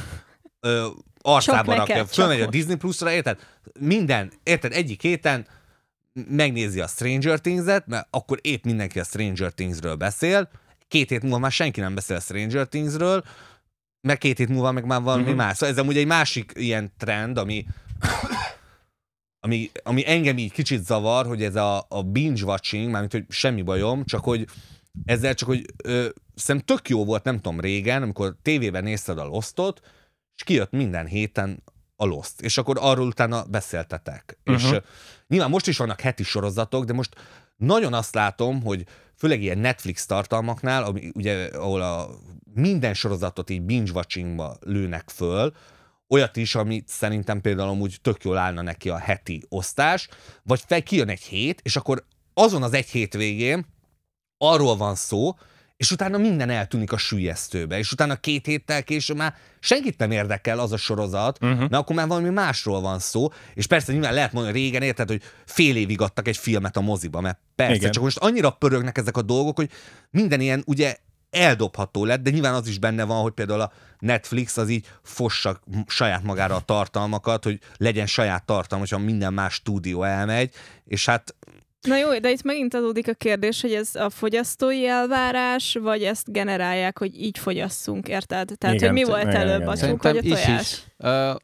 ö, 0.59 0.87
arcába 1.21 1.75
rakja, 1.75 2.05
fölmegy 2.05 2.41
a 2.41 2.47
Disney 2.49 2.75
Plus-ra, 2.75 3.11
érted? 3.11 3.39
Minden, 3.79 4.31
érted, 4.43 4.73
egyik 4.73 5.01
héten 5.01 5.47
megnézi 6.13 6.79
a 6.79 6.87
Stranger 6.87 7.39
Things-et, 7.39 7.87
mert 7.87 8.07
akkor 8.09 8.39
épp 8.41 8.63
mindenki 8.63 8.99
a 8.99 9.03
Stranger 9.03 9.51
Things-ről 9.51 9.95
beszél, 9.95 10.49
két 10.87 11.09
hét 11.09 11.21
múlva 11.21 11.37
már 11.37 11.51
senki 11.51 11.79
nem 11.79 11.95
beszél 11.95 12.15
a 12.15 12.19
Stranger 12.19 12.67
Things-ről, 12.67 13.23
mert 14.05 14.19
két 14.19 14.37
hét 14.37 14.49
múlva 14.49 14.71
meg 14.71 14.85
már 14.85 15.01
valami 15.01 15.21
Mhm. 15.21 15.31
uh-huh. 15.31 15.45
más. 15.45 15.57
Szóval 15.57 15.75
ez 15.75 15.81
amúgy 15.81 15.97
egy 15.97 16.05
másik 16.05 16.51
ilyen 16.55 16.93
trend, 16.97 17.37
ami, 17.37 17.65
ami, 19.39 19.71
ami 19.83 20.09
engem 20.09 20.37
így 20.37 20.51
kicsit 20.51 20.85
zavar, 20.85 21.25
hogy 21.25 21.43
ez 21.43 21.55
a, 21.55 21.85
a 21.89 22.03
binge-watching, 22.03 22.89
mármint, 22.91 23.11
hogy 23.11 23.25
semmi 23.29 23.61
bajom, 23.61 24.05
csak 24.05 24.23
hogy 24.23 24.47
ezzel 25.05 25.33
csak, 25.33 25.47
hogy 25.47 25.65
ö, 25.83 26.07
szerintem 26.35 26.75
tök 26.75 26.89
jó 26.89 27.05
volt, 27.05 27.23
nem 27.23 27.35
tudom, 27.35 27.59
régen, 27.59 28.01
amikor 28.01 28.35
tévében 28.41 28.83
nézted 28.83 29.17
a 29.17 29.23
Lostot, 29.25 29.81
és 30.35 30.43
kijött 30.43 30.71
minden 30.71 31.05
héten 31.05 31.63
a 31.95 32.05
Lost, 32.05 32.41
és 32.41 32.57
akkor 32.57 32.77
arról 32.79 33.07
utána 33.07 33.43
beszéltetek. 33.43 34.37
Uh-huh. 34.45 34.63
És 34.63 34.69
Mhm. 34.69 34.77
nyilván 35.27 35.49
most 35.49 35.67
is 35.67 35.77
vannak 35.77 36.01
heti 36.01 36.23
sorozatok, 36.23 36.85
de 36.85 36.93
most 36.93 37.15
nagyon 37.55 37.93
azt 37.93 38.15
látom, 38.15 38.61
hogy 38.63 38.85
főleg 39.17 39.41
ilyen 39.41 39.57
Netflix 39.57 40.05
tartalmaknál, 40.05 40.83
ami, 40.83 41.11
ugye, 41.13 41.45
ahol 41.45 41.81
a 41.81 42.09
minden 42.53 42.93
sorozatot 42.93 43.49
így 43.49 43.61
binge-watchingba 43.61 44.57
lőnek 44.61 45.09
föl, 45.09 45.53
olyat 46.07 46.35
is, 46.35 46.55
amit 46.55 46.87
szerintem 46.87 47.41
például 47.41 47.69
amúgy 47.69 47.97
tök 48.01 48.23
jól 48.23 48.37
állna 48.37 48.61
neki 48.61 48.89
a 48.89 48.97
heti 48.97 49.43
osztás, 49.49 50.09
vagy 50.43 50.63
fel 50.67 50.83
kijön 50.83 51.09
egy 51.09 51.21
hét, 51.21 51.59
és 51.63 51.75
akkor 51.75 52.05
azon 52.33 52.63
az 52.63 52.73
egy 52.73 52.89
hét 52.89 53.13
végén 53.13 53.65
arról 54.37 54.77
van 54.77 54.95
szó, 54.95 55.35
és 55.77 55.91
utána 55.91 56.17
minden 56.17 56.49
eltűnik 56.49 56.91
a 56.91 56.97
sülyeztőbe, 56.97 57.77
és 57.77 57.91
utána 57.91 58.15
két 58.15 58.45
héttel 58.45 58.83
később 58.83 59.17
már 59.17 59.35
senkit 59.59 59.97
nem 59.97 60.11
érdekel 60.11 60.59
az 60.59 60.71
a 60.71 60.77
sorozat, 60.77 61.37
Uh-huh. 61.41 61.59
mert 61.59 61.73
akkor 61.73 61.95
már 61.95 62.07
valami 62.07 62.29
másról 62.29 62.81
van 62.81 62.99
szó, 62.99 63.27
és 63.53 63.67
persze 63.67 63.91
nyilván 63.91 64.13
lehet 64.13 64.33
mondani, 64.33 64.59
régen 64.59 64.81
érted, 64.81 65.07
hogy 65.07 65.21
fél 65.45 65.75
évig 65.75 66.01
adtak 66.01 66.27
egy 66.27 66.37
filmet 66.37 66.77
a 66.77 66.81
moziba, 66.81 67.21
mert 67.21 67.39
persze. 67.55 67.75
Igen. 67.75 67.91
csak 67.91 68.03
most 68.03 68.17
annyira 68.17 68.49
pörögnek 68.49 68.97
ezek 68.97 69.17
a 69.17 69.21
dolgok, 69.21 69.55
hogy 69.55 69.69
minden 70.09 70.41
ilyen 70.41 70.63
ugye 70.65 70.95
eldobható 71.29 72.05
lett, 72.05 72.21
de 72.21 72.29
nyilván 72.29 72.53
az 72.53 72.67
is 72.67 72.77
benne 72.77 73.03
van, 73.03 73.21
hogy 73.21 73.31
például 73.31 73.61
a 73.61 73.71
Netflix 73.99 74.57
az 74.57 74.69
így 74.69 74.87
fossa 75.03 75.59
saját 75.87 76.23
magára 76.23 76.55
a 76.55 76.61
tartalmakat, 76.61 77.43
hogy 77.43 77.59
legyen 77.77 78.05
saját 78.05 78.45
tartalma, 78.45 78.85
hogyha 78.89 79.05
minden 79.05 79.33
más 79.33 79.53
stúdió 79.53 80.03
elmegy, 80.03 80.53
és 80.85 81.05
hát 81.05 81.35
Na 81.85 81.97
jó, 81.97 82.19
de 82.19 82.31
itt 82.31 82.43
megint 82.43 82.73
adódik 82.73 83.07
a 83.07 83.13
kérdés, 83.13 83.61
hogy 83.61 83.73
ez 83.73 83.95
a 83.95 84.09
fogyasztói 84.09 84.87
elvárás, 84.87 85.77
vagy 85.81 86.03
ezt 86.03 86.31
generálják, 86.31 86.97
hogy 86.97 87.21
így 87.21 87.37
fogyasszunk, 87.37 88.07
érted? 88.07 88.51
Tehát, 88.57 88.75
Igen, 88.75 88.87
hogy 88.87 88.97
mi 88.97 89.03
t- 89.03 89.07
volt 89.07 89.21
igen, 89.21 89.35
előbb, 89.35 89.61
igen, 89.61 89.67
a 89.67 89.75
tyúk 89.75 90.03
vagy 90.03 90.17
a 90.17 90.21
Szerintem 90.21 90.37
is 90.37 90.45
tojás? 90.45 90.71
is. 90.71 90.83
Uh, 90.97 91.35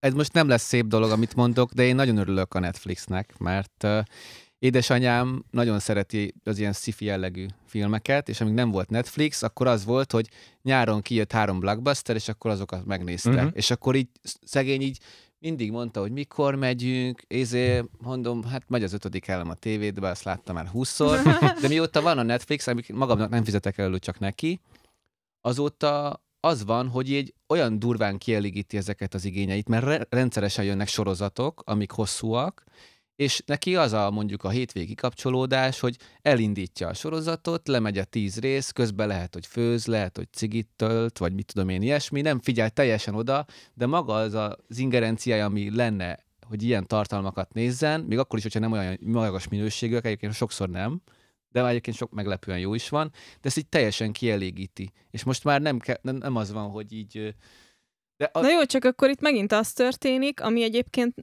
ez 0.00 0.12
most 0.12 0.32
nem 0.32 0.48
lesz 0.48 0.62
szép 0.62 0.86
dolog, 0.86 1.10
amit 1.10 1.34
mondok, 1.34 1.72
de 1.72 1.82
én 1.82 1.94
nagyon 1.94 2.16
örülök 2.16 2.54
a 2.54 2.58
Netflixnek, 2.58 3.38
mert 3.38 3.84
uh, 3.84 3.98
édesanyám 4.58 5.44
nagyon 5.50 5.78
szereti 5.78 6.34
az 6.44 6.58
ilyen 6.58 6.72
sci 6.72 6.94
jellegű 6.98 7.46
filmeket, 7.66 8.28
és 8.28 8.40
amíg 8.40 8.54
nem 8.54 8.70
volt 8.70 8.90
Netflix, 8.90 9.42
akkor 9.42 9.66
az 9.66 9.84
volt, 9.84 10.12
hogy 10.12 10.28
nyáron 10.62 11.02
kijött 11.02 11.32
három 11.32 11.60
blockbuster, 11.60 12.16
és 12.16 12.28
akkor 12.28 12.50
azokat 12.50 12.84
megnézte. 12.84 13.30
Uh-huh. 13.30 13.50
És 13.52 13.70
akkor 13.70 13.94
így 13.94 14.08
szegény 14.44 14.82
így 14.82 14.98
mindig 15.46 15.70
mondta, 15.70 16.00
hogy 16.00 16.12
mikor 16.12 16.54
megyünk, 16.54 17.22
ézé, 17.26 17.84
mondom, 17.98 18.44
hát 18.44 18.62
megy 18.68 18.82
az 18.82 18.92
ötödik 18.92 19.28
elem 19.28 19.50
a 19.50 19.54
tévédbe, 19.54 20.08
azt 20.08 20.22
láttam 20.22 20.54
már 20.54 20.66
húszszor, 20.66 21.22
de 21.60 21.68
mióta 21.68 22.02
van 22.02 22.18
a 22.18 22.22
Netflix, 22.22 22.66
amik 22.66 22.92
magamnak 22.92 23.30
nem 23.30 23.44
fizetek 23.44 23.78
elő, 23.78 23.98
csak 23.98 24.18
neki, 24.18 24.60
azóta 25.40 26.22
az 26.40 26.64
van, 26.64 26.88
hogy 26.88 27.10
így 27.10 27.34
olyan 27.48 27.78
durván 27.78 28.18
kielégíti 28.18 28.76
ezeket 28.76 29.14
az 29.14 29.24
igényeit, 29.24 29.68
mert 29.68 29.84
re- 29.84 30.06
rendszeresen 30.10 30.64
jönnek 30.64 30.88
sorozatok, 30.88 31.62
amik 31.64 31.90
hosszúak, 31.90 32.64
és 33.16 33.42
neki 33.46 33.76
az 33.76 33.92
a 33.92 34.10
mondjuk 34.10 34.44
a 34.44 34.48
hétvégi 34.48 34.94
kapcsolódás, 34.94 35.80
hogy 35.80 35.96
elindítja 36.22 36.88
a 36.88 36.94
sorozatot, 36.94 37.68
lemegy 37.68 37.98
a 37.98 38.04
tíz 38.04 38.38
rész, 38.38 38.70
közben 38.70 39.06
lehet, 39.06 39.34
hogy 39.34 39.46
főz, 39.46 39.86
lehet, 39.86 40.16
hogy 40.16 40.32
cigit 40.32 40.68
tölt, 40.76 41.18
vagy 41.18 41.32
mit 41.32 41.52
tudom 41.52 41.68
én, 41.68 41.82
ilyesmi, 41.82 42.20
nem 42.20 42.40
figyel 42.40 42.70
teljesen 42.70 43.14
oda, 43.14 43.46
de 43.74 43.86
maga 43.86 44.14
az 44.14 44.34
az 44.34 44.78
ingerenciája, 44.78 45.44
ami 45.44 45.76
lenne, 45.76 46.24
hogy 46.46 46.62
ilyen 46.62 46.86
tartalmakat 46.86 47.52
nézzen, 47.52 48.00
még 48.00 48.18
akkor 48.18 48.38
is, 48.38 48.44
hogyha 48.44 48.60
nem 48.60 48.72
olyan 48.72 48.98
magas 49.00 49.48
minőségűek, 49.48 50.04
egyébként 50.04 50.34
sokszor 50.34 50.68
nem, 50.68 51.02
de 51.48 51.66
egyébként 51.66 51.96
sok 51.96 52.10
meglepően 52.10 52.58
jó 52.58 52.74
is 52.74 52.88
van, 52.88 53.10
de 53.12 53.48
ezt 53.48 53.58
így 53.58 53.68
teljesen 53.68 54.12
kielégíti. 54.12 54.92
És 55.10 55.24
most 55.24 55.44
már 55.44 55.60
nem, 55.60 55.78
ke- 55.78 56.02
nem, 56.02 56.36
az 56.36 56.52
van, 56.52 56.70
hogy 56.70 56.92
így... 56.92 57.34
De 58.16 58.30
a... 58.32 58.40
Na 58.40 58.50
jó, 58.50 58.64
csak 58.64 58.84
akkor 58.84 59.10
itt 59.10 59.20
megint 59.20 59.52
az 59.52 59.72
történik, 59.72 60.40
ami 60.40 60.62
egyébként 60.62 61.14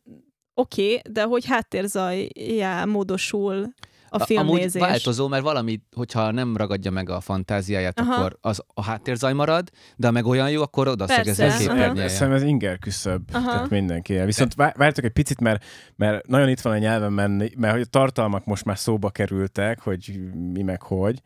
oké, 0.54 0.84
okay, 0.84 1.02
de 1.12 1.24
hogy 1.24 1.46
háttérzajjá 1.46 2.86
módosul 2.86 3.74
a 4.14 4.26
filmnézés. 4.26 4.82
Amúgy 4.82 4.90
változó, 4.90 5.28
mert 5.28 5.44
valami, 5.44 5.82
hogyha 5.96 6.32
nem 6.32 6.58
ragadja 6.58 6.92
meg 6.92 7.10
a 7.10 7.20
fantáziáját, 7.20 8.00
Aha. 8.00 8.14
akkor 8.14 8.38
az 8.42 8.64
a 8.74 8.84
háttérzaj 8.84 9.34
marad, 9.34 9.70
de 9.96 10.08
ha 10.08 10.14
meg 10.14 10.26
olyan 10.26 10.50
jó, 10.50 10.62
akkor 10.62 10.88
oda 10.88 11.08
szögezi 11.08 11.44
a 11.44 11.58
képernyője. 11.58 12.08
Szerintem 12.08 12.42
ez 12.42 12.48
inger 12.48 12.80
küszöbb, 12.80 13.32
tehát 13.32 13.70
mindenki. 13.70 14.18
Viszont 14.18 14.54
várjátok 14.54 15.04
egy 15.04 15.12
picit, 15.12 15.40
mert, 15.40 15.66
mert 15.96 16.28
nagyon 16.28 16.50
itt 16.50 16.62
van 16.62 16.74
a 16.74 16.78
nyelven 16.78 17.14
menni, 17.14 17.50
mert 17.58 17.74
hogy 17.74 17.82
a 17.82 17.86
tartalmak 17.86 18.46
most 18.46 18.66
már 18.66 18.78
szóba 18.78 19.10
kerültek, 19.10 19.80
hogy 19.80 20.20
mi 20.54 20.62
meg 20.62 20.82
hogy, 20.82 21.22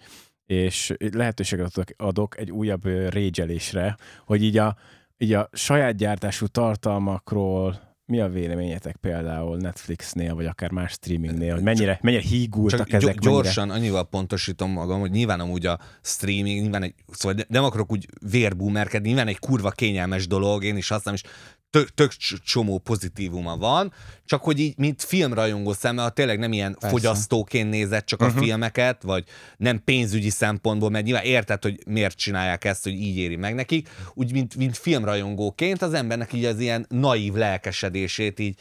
és 0.45 0.93
lehetőséget 1.13 1.95
adok 1.97 2.39
egy 2.39 2.51
újabb 2.51 2.85
régyelésre, 3.09 3.97
hogy 4.25 4.43
így 4.43 4.57
a, 4.57 4.75
így 5.17 5.33
a 5.33 5.49
saját 5.53 5.95
gyártású 5.95 6.45
tartalmakról 6.45 7.86
mi 8.07 8.19
a 8.19 8.29
véleményetek 8.29 8.95
például 8.95 9.57
Netflixnél, 9.57 10.35
vagy 10.35 10.45
akár 10.45 10.71
más 10.71 10.91
streamingnél, 10.91 11.53
hogy 11.53 11.63
mennyire, 11.63 11.99
mennyire 12.01 12.21
hígultak 12.21 12.87
Csak 12.87 12.91
ezek? 12.91 13.19
Gyorsan 13.19 13.67
mennyire... 13.67 13.85
annyival 13.85 14.07
pontosítom 14.09 14.71
magam, 14.71 14.99
hogy 14.99 15.11
nyilván 15.11 15.39
amúgy 15.39 15.65
a 15.65 15.79
streaming, 16.01 16.61
nyilván 16.61 16.83
egy, 16.83 16.93
szóval 17.11 17.45
nem 17.47 17.63
akarok 17.63 17.91
úgy 17.91 18.07
vérbúmerkedni, 18.31 19.07
nyilván 19.07 19.27
egy 19.27 19.39
kurva 19.39 19.69
kényelmes 19.69 20.27
dolog, 20.27 20.63
én 20.63 20.77
is 20.77 20.87
használom, 20.87 21.19
és 21.23 21.29
tök, 21.77 21.89
tök 21.93 22.11
csomó 22.43 22.77
pozitívuma 22.77 23.57
van, 23.57 23.93
csak 24.25 24.43
hogy 24.43 24.59
így, 24.59 24.77
mint 24.77 25.03
filmrajongó 25.03 25.73
szemmel, 25.73 26.03
ha 26.03 26.09
tényleg 26.09 26.39
nem 26.39 26.53
ilyen 26.53 26.73
Persze. 26.73 26.89
fogyasztóként 26.89 27.69
nézett 27.69 28.05
csak 28.05 28.19
uh-huh. 28.19 28.35
a 28.35 28.39
mhm. 28.39 28.47
filmeket, 28.47 29.03
vagy 29.03 29.23
nem 29.57 29.83
pénzügyi 29.83 30.29
szempontból, 30.29 30.89
mert 30.89 31.05
nyilván 31.05 31.23
érted, 31.23 31.63
hogy 31.63 31.79
miért 31.87 32.17
csinálják 32.17 32.65
ezt, 32.65 32.83
hogy 32.83 32.93
így 32.93 33.17
éri 33.17 33.35
meg 33.35 33.55
nekik, 33.55 33.89
úgy, 34.13 34.31
mint, 34.31 34.55
mint 34.55 34.77
filmrajongóként 34.77 35.81
az 35.81 35.93
embernek 35.93 36.33
így 36.33 36.45
az 36.45 36.59
ilyen 36.59 36.85
naív 36.89 37.33
lelkesedését 37.33 38.39
így 38.39 38.59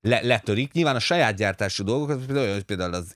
le, 0.00 0.20
letörik. 0.22 0.72
Nyilván 0.72 0.96
a 0.96 0.98
saját 0.98 1.36
gyártású 1.36 1.84
dolgokat, 1.84 2.26
például, 2.26 2.62
például 2.62 2.94
az 2.94 3.14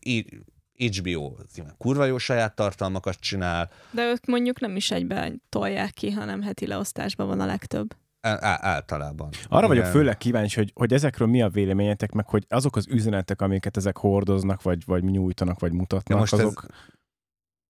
HBO 0.78 1.32
kurva 1.78 2.04
jó 2.04 2.18
saját 2.18 2.54
tartalmakat 2.54 3.20
csinál. 3.20 3.70
De 3.90 4.10
ők 4.10 4.26
mondjuk 4.26 4.60
nem 4.60 4.76
is 4.76 4.90
egyben 4.90 5.42
tolják 5.48 5.90
ki, 5.90 6.10
hanem 6.10 6.42
heti 6.42 6.66
leosztásban 6.66 7.26
van 7.26 7.40
a 7.40 7.46
legtöbb. 7.46 7.94
Á, 8.28 8.58
általában. 8.60 9.28
Arra 9.48 9.64
Igen. 9.64 9.76
vagyok 9.76 9.92
főleg 9.92 10.16
kíváncsi, 10.16 10.56
hogy, 10.56 10.72
hogy 10.74 10.92
ezekről 10.92 11.28
mi 11.28 11.42
a 11.42 11.48
véleményetek, 11.48 12.12
meg 12.12 12.28
hogy 12.28 12.46
azok 12.48 12.76
az 12.76 12.86
üzenetek, 12.88 13.40
amiket 13.40 13.76
ezek 13.76 13.96
hordoznak, 13.96 14.62
vagy, 14.62 14.84
vagy 14.86 15.04
nyújtanak, 15.04 15.60
vagy 15.60 15.72
mutatnak, 15.72 16.18
most 16.18 16.32
azok... 16.32 16.64
Ez, 16.68 16.76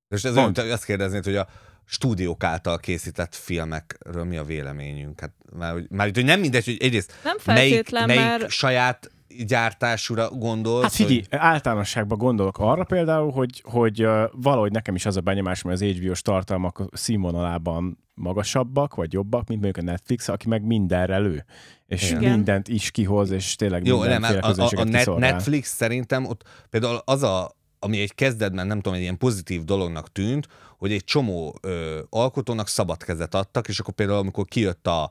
most 0.09 0.25
ez 0.25 0.37
olyan, 0.37 0.55
azt 0.71 0.85
kérdeznéd, 0.85 1.25
hogy 1.25 1.37
a 1.37 1.49
stúdiók 1.85 2.45
által 2.45 2.79
készített 2.79 3.35
filmekről 3.35 4.25
mi 4.25 4.37
a 4.37 4.45
véleményünk? 4.45 5.21
Hát 5.21 5.33
már, 5.53 5.75
már 5.91 6.11
hogy 6.15 6.25
nem 6.25 6.41
mindegy, 6.41 6.65
hogy 6.65 6.77
egyrészt 6.81 7.15
nem 7.25 7.37
melyik, 7.45 7.91
melyik 7.91 8.21
mert... 8.21 8.49
saját 8.49 9.11
gyártásúra 9.47 10.31
gondolsz? 10.31 10.83
Hát 10.83 10.93
figyelj, 10.93 11.23
hogy... 11.31 11.39
általánosságban 11.39 12.19
gondolok 12.19 12.59
arra 12.59 12.85
például, 12.85 13.31
hogy, 13.31 13.63
hogy 13.65 14.07
valahogy 14.33 14.73
nekem 14.73 14.95
is 14.95 15.07
az 15.07 15.17
a 15.17 15.21
benyomás, 15.21 15.63
hogy 15.63 15.73
az 15.73 15.83
HBO-s 15.83 16.23
tartalmak 16.23 16.83
színvonalában 16.93 17.99
magasabbak, 18.15 18.95
vagy 18.95 19.13
jobbak, 19.13 19.49
mint 19.49 19.63
mondjuk 19.63 19.87
a 19.87 19.91
Netflix, 19.91 20.29
aki 20.29 20.49
meg 20.49 20.63
mindenre 20.63 21.19
lő. 21.19 21.45
És 21.87 22.11
Igen. 22.11 22.33
mindent 22.33 22.69
is 22.69 22.91
kihoz, 22.91 23.31
és 23.31 23.57
tényleg 23.57 23.87
Jó, 23.87 24.05
nem, 24.05 24.23
a, 24.23 24.27
a, 24.27 24.71
a 24.77 24.85
net, 24.85 25.17
Netflix 25.17 25.75
szerintem 25.75 26.25
ott 26.25 26.43
például 26.71 27.01
az 27.05 27.23
a, 27.23 27.57
ami 27.79 28.01
egy 28.01 28.15
kezdetben 28.15 28.67
nem 28.67 28.77
tudom, 28.77 28.95
egy 28.95 29.01
ilyen 29.01 29.19
pozitív 29.19 29.65
dolognak 29.65 30.13
tűnt, 30.13 30.49
hogy 30.79 30.93
egy 30.93 31.05
csomó 31.05 31.59
ö, 31.61 31.99
alkotónak 32.11 32.69
szabad 32.69 33.03
kezet 33.03 33.35
adtak, 33.35 33.69
és 33.69 33.79
akkor 33.79 33.95
például 33.95 34.19
amikor 34.19 34.45
kijött 34.45 34.87
a 34.87 35.11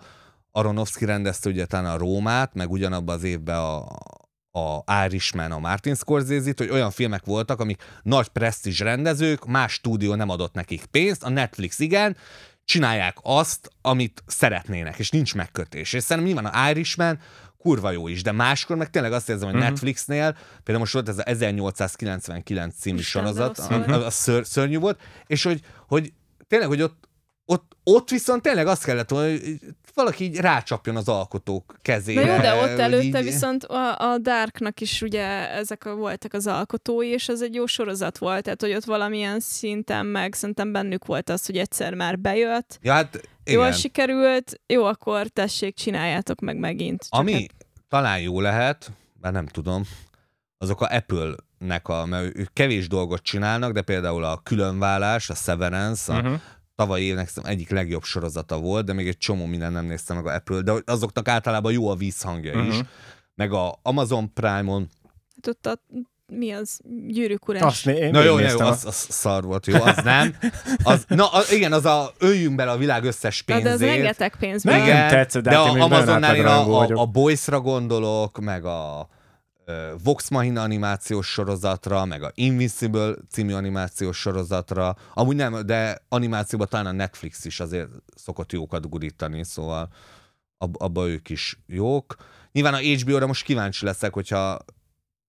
Aronofsky 0.58 1.06
rendezte 1.06 1.50
ugye 1.50 1.66
talán 1.66 1.94
a 1.94 1.98
Rómát, 1.98 2.54
meg 2.54 2.72
ugyanabban 2.72 3.16
az 3.16 3.24
évben 3.24 3.58
a, 3.58 3.86
a 4.60 4.84
Irishman, 5.06 5.52
a 5.52 5.60
Martin 5.60 5.96
scorsese 5.96 6.54
hogy 6.58 6.70
olyan 6.70 6.92
filmek 6.92 7.26
voltak, 7.26 7.60
amik 7.60 7.84
nagy 8.04 8.28
presztízs 8.28 8.80
rendezők, 8.80 9.46
más 9.46 9.74
stúdió 9.74 10.16
nem 10.16 10.30
adott 10.30 10.54
nekik 10.54 10.86
pénzt, 10.86 11.24
a 11.24 11.30
Netflix 11.30 11.80
igen, 11.80 12.18
csinálják 12.64 13.18
azt, 13.22 13.72
amit 13.82 14.24
szeretnének, 14.26 14.98
és 14.98 15.10
nincs 15.10 15.36
megkötés. 15.36 15.94
És 15.94 16.04
szerintem 16.04 16.34
nyilván 16.34 16.54
a 16.54 16.70
Irishman 16.70 17.20
kurva 17.58 17.92
jó 17.92 18.08
is, 18.08 18.24
de 18.24 18.32
máskor 18.32 18.76
meg 18.76 18.90
tényleg 18.90 19.14
azt 19.14 19.30
érzem, 19.30 19.48
hogy 19.48 19.56
uh-huh. 19.56 19.70
Netflixnél, 19.70 20.38
például 20.64 20.80
most 20.80 20.94
volt 20.94 21.10
ez 21.10 21.18
a 21.18 21.24
1899 21.24 22.76
című 22.76 23.00
sorozat, 23.00 23.58
a, 23.58 24.06
a 24.06 24.10
ször, 24.10 24.46
szörnyű 24.46 24.78
volt, 24.78 25.00
és 25.28 25.44
hogy, 25.44 25.62
hogy 25.88 26.14
tényleg, 26.48 26.68
hogy 26.68 26.82
ott 26.82 27.07
ott, 27.50 27.72
ott 27.84 28.10
viszont 28.10 28.42
tényleg 28.42 28.68
azt 28.68 28.84
kellett 28.84 29.10
volna, 29.10 29.30
hogy 29.30 29.60
valaki 29.94 30.24
így 30.24 30.38
rácsapjon 30.38 30.96
az 30.96 31.08
alkotók 31.08 31.76
kezére. 31.82 32.26
Na 32.26 32.34
jó, 32.34 32.40
de 32.42 32.54
ott 32.54 32.80
előtte 32.80 33.20
így... 33.20 33.24
viszont 33.24 33.64
a, 33.64 34.12
a 34.12 34.18
Darknak 34.18 34.82
is 34.82 35.02
ugye 35.02 35.52
ezek 35.52 35.86
a, 35.86 35.96
voltak 35.96 36.34
az 36.34 36.48
alkotói, 36.48 37.08
és 37.08 37.30
ez 37.30 37.42
egy 37.42 37.54
jó 37.54 37.66
sorozat 37.66 38.18
volt, 38.18 38.44
tehát 38.44 38.62
hogy 38.62 38.74
ott 38.74 38.84
valamilyen 38.84 39.40
szinten 39.40 40.06
meg 40.06 40.34
szerintem 40.34 40.72
bennük 40.72 41.06
volt 41.06 41.30
az, 41.30 41.46
hogy 41.46 41.58
egyszer 41.58 41.94
már 41.94 42.20
bejött. 42.20 42.80
Ja, 42.82 42.94
hát 42.94 43.16
igen. 43.44 43.60
Jól 43.60 43.72
sikerült, 43.72 44.62
jó, 44.68 44.84
akkor 44.84 45.28
tessék, 45.28 45.76
csináljátok 45.76 46.40
meg 46.40 46.58
megint. 46.58 47.02
Csak 47.10 47.20
Ami 47.20 47.34
hát... 47.34 47.66
talán 47.88 48.20
jó 48.20 48.42
lehet, 48.42 48.92
mert 49.22 49.34
nem 49.34 49.46
tudom, 49.46 49.84
azok 50.58 50.82
a 50.82 50.88
Apple-nek 50.92 51.88
a, 51.88 52.06
mert 52.06 52.38
ők 52.38 52.54
kevés 52.54 52.88
dolgot 52.88 53.22
csinálnak, 53.22 53.72
de 53.72 53.82
például 53.82 54.24
a 54.24 54.38
különvállás, 54.44 55.30
a 55.30 55.34
Severance, 55.34 56.14
uh-huh. 56.14 56.40
Tavaly 56.78 57.02
évnek 57.02 57.30
egyik 57.44 57.70
legjobb 57.70 58.04
sorozata 58.04 58.60
volt, 58.60 58.86
de 58.86 58.94
még 58.94 59.08
egy 59.08 59.18
csomó 59.18 59.46
minden 59.46 59.72
nem 59.72 59.86
néztem 59.86 60.16
meg 60.16 60.26
a 60.26 60.34
Apple, 60.34 60.62
de 60.62 60.74
azoknak 60.86 61.28
általában 61.28 61.72
jó 61.72 61.90
a 61.90 61.96
vízhangja 61.96 62.54
uh-huh. 62.54 62.68
is. 62.68 62.82
Meg 63.36 63.54
a 63.54 63.80
Amazon 63.82 64.34
Prime-on. 64.34 64.90
Hát 65.36 65.48
ott 65.48 65.66
a 65.66 65.80
mi 66.34 66.52
az? 66.52 66.80
Gyűrűk 67.08 67.48
urás. 67.48 67.62
Azt 67.62 67.88
én 67.88 68.12
Na 68.12 68.24
jó, 68.24 68.40
jó, 68.40 68.60
az, 68.60 68.86
az 68.86 68.96
szar 69.10 69.44
volt, 69.44 69.68
jó, 69.68 69.82
az 69.84 69.98
nem. 70.04 70.36
Az, 70.84 71.06
na 71.08 71.28
a, 71.28 71.42
igen, 71.52 71.74
az 71.74 71.86
a 71.86 72.14
öljünk 72.20 72.56
bele 72.56 72.72
a 72.72 72.78
világ 72.78 73.04
összes 73.04 73.42
pénzét. 73.42 73.64
Na, 73.64 73.70
de 73.70 73.76
az 73.76 73.92
rengeteg 73.92 74.36
pénz. 74.40 74.64
Nem, 74.64 74.82
igen, 74.82 75.10
tetszett, 75.10 75.44
de, 75.44 75.50
de 75.50 75.58
a 75.58 75.82
Amazonnál 75.82 76.36
én 76.36 76.46
a, 76.46 76.82
a, 76.82 76.88
a 76.94 77.06
Boys-ra 77.06 77.62
gondolok, 77.62 78.40
meg 78.40 78.66
a 78.66 79.10
Vox 80.04 80.30
Machina 80.30 80.62
animációs 80.62 81.28
sorozatra, 81.28 82.06
meg 82.06 82.24
a 82.24 82.32
Invincible 82.36 83.16
című 83.30 83.54
animációs 83.54 84.20
sorozatra. 84.20 84.96
Amúgy 85.14 85.36
nem, 85.36 85.66
de 85.66 86.02
animációban 86.10 86.68
talán 86.70 86.86
a 86.86 86.92
Netflix 86.92 87.46
is 87.46 87.60
azért 87.60 87.90
szokott 88.16 88.52
jókat 88.52 88.90
gurítani, 88.90 89.44
szóval 89.44 89.90
ab, 90.58 90.82
abba 90.82 91.08
ők 91.08 91.30
is 91.30 91.60
jók. 91.66 92.16
Nyilván 92.52 92.74
a 92.74 92.80
HBO-ra 92.80 93.28
most 93.28 93.44
kíváncsi 93.44 93.86
leszek, 93.86 94.14
hogyha 94.14 94.60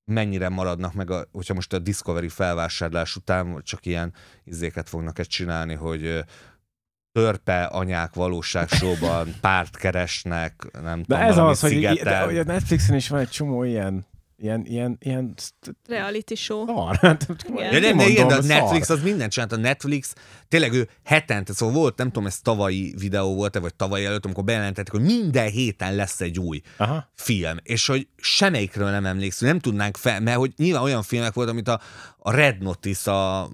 mennyire 0.04 0.48
maradnak 0.48 0.94
meg, 0.94 1.10
a, 1.10 1.24
hogyha 1.32 1.54
most 1.54 1.72
a 1.72 1.78
Discovery 1.78 2.28
felvásárlás 2.28 3.16
után 3.16 3.60
csak 3.62 3.86
ilyen 3.86 4.12
izéket 4.44 4.88
fognak 4.88 5.18
ezt 5.18 5.30
csinálni, 5.30 5.74
hogy 5.74 6.24
törpe 7.12 7.64
anyák 7.64 8.14
valóságsóban 8.14 9.34
párt 9.40 9.76
keresnek, 9.76 10.66
nem 10.82 11.02
de 11.02 11.04
tudom, 11.06 11.20
ez 11.20 11.36
az, 11.38 11.60
hogy, 11.60 11.80
de, 12.02 12.20
hogy 12.20 12.38
a 12.38 12.44
Netflixen 12.44 12.96
is 12.96 13.08
van 13.08 13.20
egy 13.20 13.28
csomó 13.28 13.62
ilyen 13.62 14.06
ilyen, 14.40 14.64
ilyen, 14.66 14.96
ilyen... 15.00 15.34
Reality 15.88 16.34
show. 16.34 16.66
Szar. 16.66 16.96
Hát, 17.00 17.26
igen. 17.48 17.70
De 17.70 17.78
nem, 17.78 17.96
de 17.96 18.06
igen, 18.06 18.28
de 18.28 18.34
a 18.34 18.42
Netflix 18.42 18.90
az 18.90 19.02
mindent 19.02 19.32
csinált. 19.32 19.52
A 19.52 19.56
Netflix 19.56 20.14
tényleg 20.48 20.72
ő 20.72 20.88
hetente, 21.04 21.52
szóval 21.52 21.74
volt, 21.74 21.96
nem 21.96 22.06
tudom, 22.06 22.26
ez 22.26 22.38
tavalyi 22.40 22.94
videó 22.98 23.34
volt-e, 23.34 23.58
vagy 23.58 23.74
tavalyi 23.74 24.04
előtt, 24.04 24.24
amikor 24.24 24.44
bejelentették, 24.44 24.92
hogy 24.92 25.02
minden 25.02 25.50
héten 25.50 25.94
lesz 25.94 26.20
egy 26.20 26.38
új 26.38 26.60
Aha. 26.76 27.10
film, 27.14 27.56
és 27.62 27.86
hogy 27.86 28.08
semmelyikről 28.16 28.90
nem 28.90 29.06
emlékszünk, 29.06 29.50
nem 29.50 29.60
tudnánk 29.60 29.96
fel, 29.96 30.20
mert 30.20 30.38
hogy 30.38 30.52
nyilván 30.56 30.82
olyan 30.82 31.02
filmek 31.02 31.34
volt, 31.34 31.48
amit 31.48 31.68
a, 31.68 31.80
a 32.18 32.30
Red 32.30 32.62
Notice, 32.62 33.12
a 33.12 33.48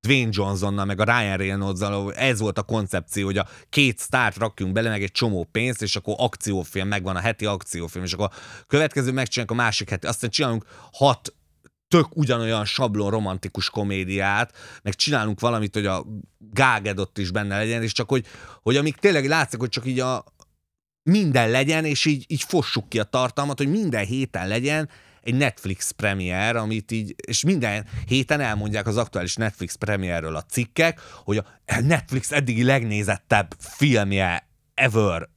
Dwayne 0.00 0.30
Johnsonnal, 0.32 0.84
meg 0.84 1.00
a 1.00 1.04
Ryan 1.04 1.36
reynolds 1.36 1.80
ez 2.16 2.40
volt 2.40 2.58
a 2.58 2.62
koncepció, 2.62 3.24
hogy 3.24 3.38
a 3.38 3.48
két 3.68 3.98
sztárt 3.98 4.36
rakjunk 4.36 4.72
bele, 4.72 4.88
meg 4.88 5.02
egy 5.02 5.12
csomó 5.12 5.48
pénzt, 5.52 5.82
és 5.82 5.96
akkor 5.96 6.14
akciófilm, 6.18 6.88
megvan 6.88 7.16
a 7.16 7.20
heti 7.20 7.46
akciófilm, 7.46 8.04
és 8.04 8.12
akkor 8.12 8.28
a 8.32 8.64
következő 8.66 9.12
megcsináljuk 9.12 9.58
a 9.58 9.62
másik 9.62 9.90
heti, 9.90 10.06
aztán 10.06 10.30
csinálunk 10.30 10.64
hat 10.92 11.34
tök 11.88 12.16
ugyanolyan 12.16 12.64
sablon 12.64 13.10
romantikus 13.10 13.70
komédiát, 13.70 14.56
meg 14.82 14.94
csinálunk 14.94 15.40
valamit, 15.40 15.74
hogy 15.74 15.86
a 15.86 16.06
Gágedott 16.38 17.18
is 17.18 17.30
benne 17.30 17.56
legyen, 17.56 17.82
és 17.82 17.92
csak 17.92 18.08
hogy, 18.08 18.26
hogy 18.62 18.76
amik 18.76 18.96
tényleg 18.96 19.26
látszik, 19.26 19.60
hogy 19.60 19.68
csak 19.68 19.86
így 19.86 20.00
a 20.00 20.24
minden 21.02 21.50
legyen, 21.50 21.84
és 21.84 22.04
így, 22.04 22.24
így 22.28 22.42
fossuk 22.42 22.88
ki 22.88 22.98
a 22.98 23.04
tartalmat, 23.04 23.58
hogy 23.58 23.70
minden 23.70 24.04
héten 24.04 24.48
legyen 24.48 24.88
egy 25.22 25.34
Netflix 25.34 25.90
premier, 25.90 26.56
amit 26.56 26.90
így, 26.90 27.14
és 27.26 27.44
minden 27.44 27.86
héten 28.06 28.40
elmondják 28.40 28.86
az 28.86 28.96
aktuális 28.96 29.36
Netflix 29.36 29.74
premierről 29.74 30.36
a 30.36 30.42
cikkek, 30.42 31.00
hogy 31.24 31.36
a 31.36 31.44
Netflix 31.80 32.32
eddigi 32.32 32.64
legnézettebb 32.64 33.54
filmje 33.58 34.48
ever 34.74 35.28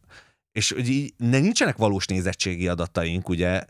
és 0.54 0.72
hogy 0.72 0.89
így 0.89 1.14
ne, 1.18 1.39
nincsenek 1.39 1.78
valós 1.78 2.06
nézettségi 2.06 2.68
adataink, 2.68 3.30
ugye, 3.30 3.64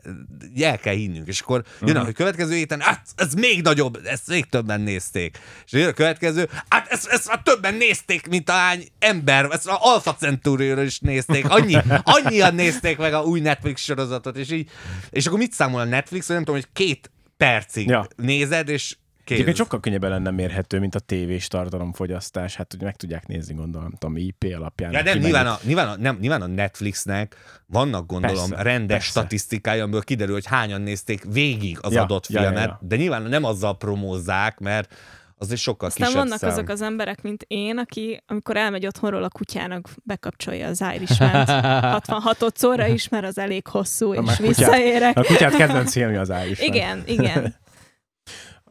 el 0.62 0.78
kell 0.78 0.94
hinnünk, 0.94 1.28
és 1.28 1.40
akkor 1.40 1.64
jön 1.82 1.90
uh-huh. 1.90 2.08
a 2.08 2.12
következő 2.12 2.56
héten, 2.56 2.82
hát 2.82 3.08
ez 3.16 3.34
még 3.34 3.62
nagyobb, 3.62 4.00
ezt 4.06 4.28
még 4.28 4.46
többen 4.46 4.82
nézték. 4.82 5.38
És 5.66 5.72
jön 5.72 5.88
a 5.88 5.94
következő, 5.94 6.50
hát 6.70 6.88
ezt, 6.88 7.08
ezt 7.08 7.28
már 7.28 7.42
többen 7.44 7.74
nézték, 7.76 8.28
mint 8.28 8.50
a 8.50 8.54
hány 8.54 8.88
ember, 9.00 9.48
ezt 9.52 9.68
a 9.68 9.78
Alpha 9.82 10.16
centauri 10.16 10.82
is 10.82 11.00
nézték, 11.00 11.50
annyi, 11.50 11.78
annyian 12.04 12.56
nézték 12.56 12.98
meg 12.98 13.14
a 13.14 13.24
új 13.24 13.40
Netflix 13.40 13.82
sorozatot, 13.82 14.38
és 14.38 14.52
így, 14.52 14.70
és 15.10 15.26
akkor 15.26 15.40
mit 15.40 15.54
számol 15.54 15.82
a 15.82 15.86
Netflix, 15.86 16.28
nem 16.28 16.38
tudom, 16.38 16.56
hogy 16.56 16.68
két 16.74 17.12
percig 17.38 17.88
ja. 17.88 18.08
nézed, 18.16 18.70
és 18.70 18.96
Kéz. 19.24 19.34
Egyébként 19.34 19.58
sokkal 19.58 19.80
könnyebben 19.80 20.10
lenne 20.10 20.32
mérhető, 20.32 20.80
mint 20.80 20.96
a 20.96 21.00
tévés 21.00 21.48
tartalomfogyasztás. 21.48 22.56
Hát, 22.56 22.72
hogy 22.72 22.82
meg 22.82 22.96
tudják 22.96 23.28
nézni, 23.28 23.54
gondolom, 23.54 23.92
tudom, 23.92 24.18
IP 24.18 24.46
alapján. 24.56 24.92
Ja, 24.92 25.04
nem, 25.04 25.18
nyilván 25.18 25.48
a, 25.48 25.60
nyilván, 25.64 25.88
a, 25.88 25.96
nem, 25.98 26.18
nyilván 26.20 26.42
a 26.42 26.48
Netflixnek 26.48 27.36
vannak, 27.66 28.06
gondolom, 28.06 28.50
persze, 28.50 28.64
rendes 28.64 28.98
persze. 28.98 29.10
statisztikája, 29.10 29.84
amiből 29.84 30.04
kiderül, 30.04 30.34
hogy 30.34 30.46
hányan 30.46 30.82
nézték 30.82 31.24
végig 31.24 31.78
az 31.82 31.94
ja, 31.94 32.02
adott 32.02 32.26
filmet, 32.26 32.54
ja, 32.54 32.60
ja, 32.60 32.66
ja. 32.66 32.80
de 32.82 32.96
nyilván 32.96 33.22
nem 33.22 33.44
azzal 33.44 33.78
promózzák, 33.78 34.60
mert 34.60 34.94
az 35.38 35.52
egy 35.52 35.58
sokkal 35.58 35.88
Aztán 35.88 36.08
kisebb 36.08 36.24
vannak 36.24 36.40
szám. 36.40 36.50
azok 36.50 36.70
az 36.70 36.82
emberek, 36.82 37.22
mint 37.22 37.46
én, 37.48 37.78
aki 37.78 38.24
amikor 38.28 38.58
elmegy 38.58 38.86
otthonról 38.86 39.24
a 39.24 39.30
kutyának, 39.30 39.90
bekapcsolja 40.04 40.68
az 40.68 40.84
Irishman-t 40.96 41.50
66 41.50 42.58
szóra 42.58 42.88
is, 42.88 43.10
mert 43.10 43.26
az 43.26 43.38
elég 43.38 43.68
hosszú, 43.68 44.14
és 44.14 44.38
visszaérek. 44.38 45.18
A 45.18 45.24
kutyát 45.24 45.56
kedvenc 45.56 45.92
filmi 45.98 46.16
az 46.16 46.30
Irishman. 46.30 46.68
Igen, 46.68 47.04
igen. 47.06 47.56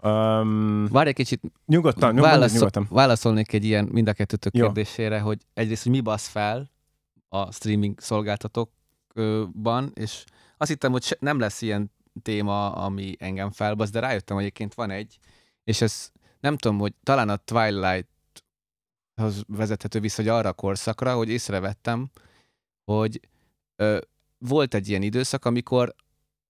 Um, 0.04 0.86
Várj 0.86 1.08
egy 1.08 1.14
kicsit. 1.14 1.40
Nyugodtan, 1.66 2.08
nyugodtan, 2.08 2.30
válaszol, 2.30 2.56
nyugodtan. 2.56 2.86
Válaszolnék 2.90 3.52
egy 3.52 3.64
ilyen 3.64 3.84
mind 3.84 4.08
a 4.08 4.12
kettőtök 4.12 4.52
kérdésére, 4.52 5.20
hogy 5.20 5.38
egyrészt, 5.54 5.82
hogy 5.82 5.92
mi 5.92 6.00
basz 6.00 6.28
fel 6.28 6.70
a 7.28 7.52
streaming 7.52 8.00
szolgáltatókban, 8.00 9.90
és 9.94 10.24
azt 10.56 10.70
hittem, 10.70 10.92
hogy 10.92 11.16
nem 11.20 11.38
lesz 11.38 11.62
ilyen 11.62 11.92
téma, 12.22 12.72
ami 12.72 13.16
engem 13.18 13.50
felbasz, 13.50 13.90
de 13.90 14.00
rájöttem, 14.00 14.36
hogy 14.36 14.44
egyébként 14.44 14.74
van 14.74 14.90
egy, 14.90 15.18
és 15.64 15.80
ez 15.80 16.10
nem 16.40 16.56
tudom, 16.56 16.78
hogy 16.78 16.94
talán 17.02 17.28
a 17.28 17.36
Twilight 17.36 18.08
az 19.14 19.42
vezethető 19.46 20.00
vissza, 20.00 20.22
hogy 20.22 20.30
arra 20.30 20.48
a 20.48 20.52
korszakra, 20.52 21.14
hogy 21.14 21.28
észrevettem, 21.28 22.10
hogy 22.84 23.20
ö, 23.76 23.98
volt 24.38 24.74
egy 24.74 24.88
ilyen 24.88 25.02
időszak, 25.02 25.44
amikor 25.44 25.94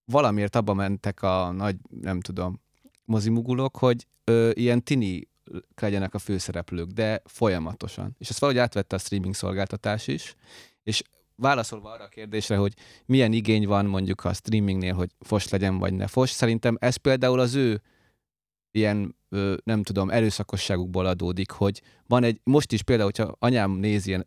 valamiért 0.05 0.55
abba 0.55 0.73
mentek 0.73 1.21
a 1.21 1.51
nagy, 1.51 1.75
nem 2.01 2.19
tudom, 2.19 2.61
mozimugulok, 3.05 3.77
hogy 3.77 4.07
ö, 4.23 4.49
ilyen 4.53 4.83
tini 4.83 5.27
legyenek 5.75 6.13
a 6.13 6.19
főszereplők, 6.19 6.89
de 6.89 7.21
folyamatosan. 7.25 8.15
És 8.19 8.29
ezt 8.29 8.39
valahogy 8.39 8.61
átvette 8.61 8.95
a 8.95 8.99
streaming 8.99 9.35
szolgáltatás 9.35 10.07
is, 10.07 10.35
és 10.83 11.03
válaszolva 11.35 11.91
arra 11.91 12.03
a 12.03 12.07
kérdésre, 12.07 12.55
hogy 12.55 12.73
milyen 13.05 13.33
igény 13.33 13.67
van 13.67 13.85
mondjuk 13.85 14.23
a 14.23 14.33
streamingnél, 14.33 14.93
hogy 14.93 15.11
fos 15.19 15.49
legyen 15.49 15.77
vagy 15.77 15.93
ne 15.93 16.07
fos, 16.07 16.29
szerintem 16.29 16.77
ez 16.79 16.95
például 16.95 17.39
az 17.39 17.53
ő 17.55 17.81
ilyen, 18.71 19.15
ö, 19.29 19.55
nem 19.63 19.83
tudom, 19.83 20.09
erőszakosságukból 20.09 21.05
adódik, 21.05 21.51
hogy 21.51 21.81
van 22.07 22.23
egy, 22.23 22.39
most 22.43 22.71
is 22.71 22.83
például, 22.83 23.11
hogyha 23.15 23.35
anyám 23.39 23.71
nézi 23.71 24.07
ilyen, 24.09 24.25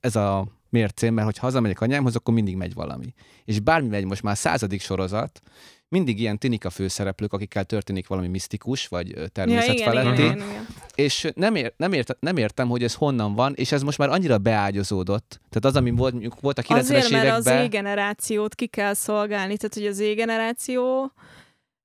ez 0.00 0.16
a 0.16 0.48
mércém, 0.70 1.14
mert 1.14 1.38
ha 1.38 1.46
hazamegyek 1.46 1.80
anyámhoz, 1.80 2.16
akkor 2.16 2.34
mindig 2.34 2.56
megy 2.56 2.74
valami. 2.74 3.14
És 3.44 3.60
bármi 3.60 3.88
megy 3.88 4.04
most 4.04 4.22
már 4.22 4.36
századik 4.36 4.80
sorozat, 4.80 5.40
mindig 5.88 6.20
ilyen 6.20 6.38
tinika 6.38 6.70
főszereplők, 6.70 7.32
akikkel 7.32 7.64
történik 7.64 8.06
valami 8.06 8.28
misztikus, 8.28 8.86
vagy 8.86 9.14
természetfeletti. 9.32 10.22
Ja, 10.22 10.26
igen, 10.26 10.36
igen, 10.36 10.48
igen. 10.48 10.66
És 10.94 11.30
nem, 11.34 11.54
ér, 11.54 11.72
nem, 11.76 11.92
ért, 11.92 12.16
nem 12.20 12.36
értem, 12.36 12.68
hogy 12.68 12.82
ez 12.82 12.94
honnan 12.94 13.34
van, 13.34 13.54
és 13.56 13.72
ez 13.72 13.82
most 13.82 13.98
már 13.98 14.08
annyira 14.08 14.38
beágyazódott. 14.38 15.40
Tehát 15.48 15.64
az, 15.64 15.76
ami 15.76 15.90
volt, 15.90 16.14
volt 16.40 16.58
a 16.58 16.62
90-es 16.62 16.78
Azért, 16.78 17.10
mert 17.10 17.30
az 17.30 17.44
Z-generációt 17.44 18.54
ki 18.54 18.66
kell 18.66 18.94
szolgálni, 18.94 19.56
tehát 19.56 19.74
hogy 19.74 19.86
az 19.86 19.96
Z-generáció 19.96 21.12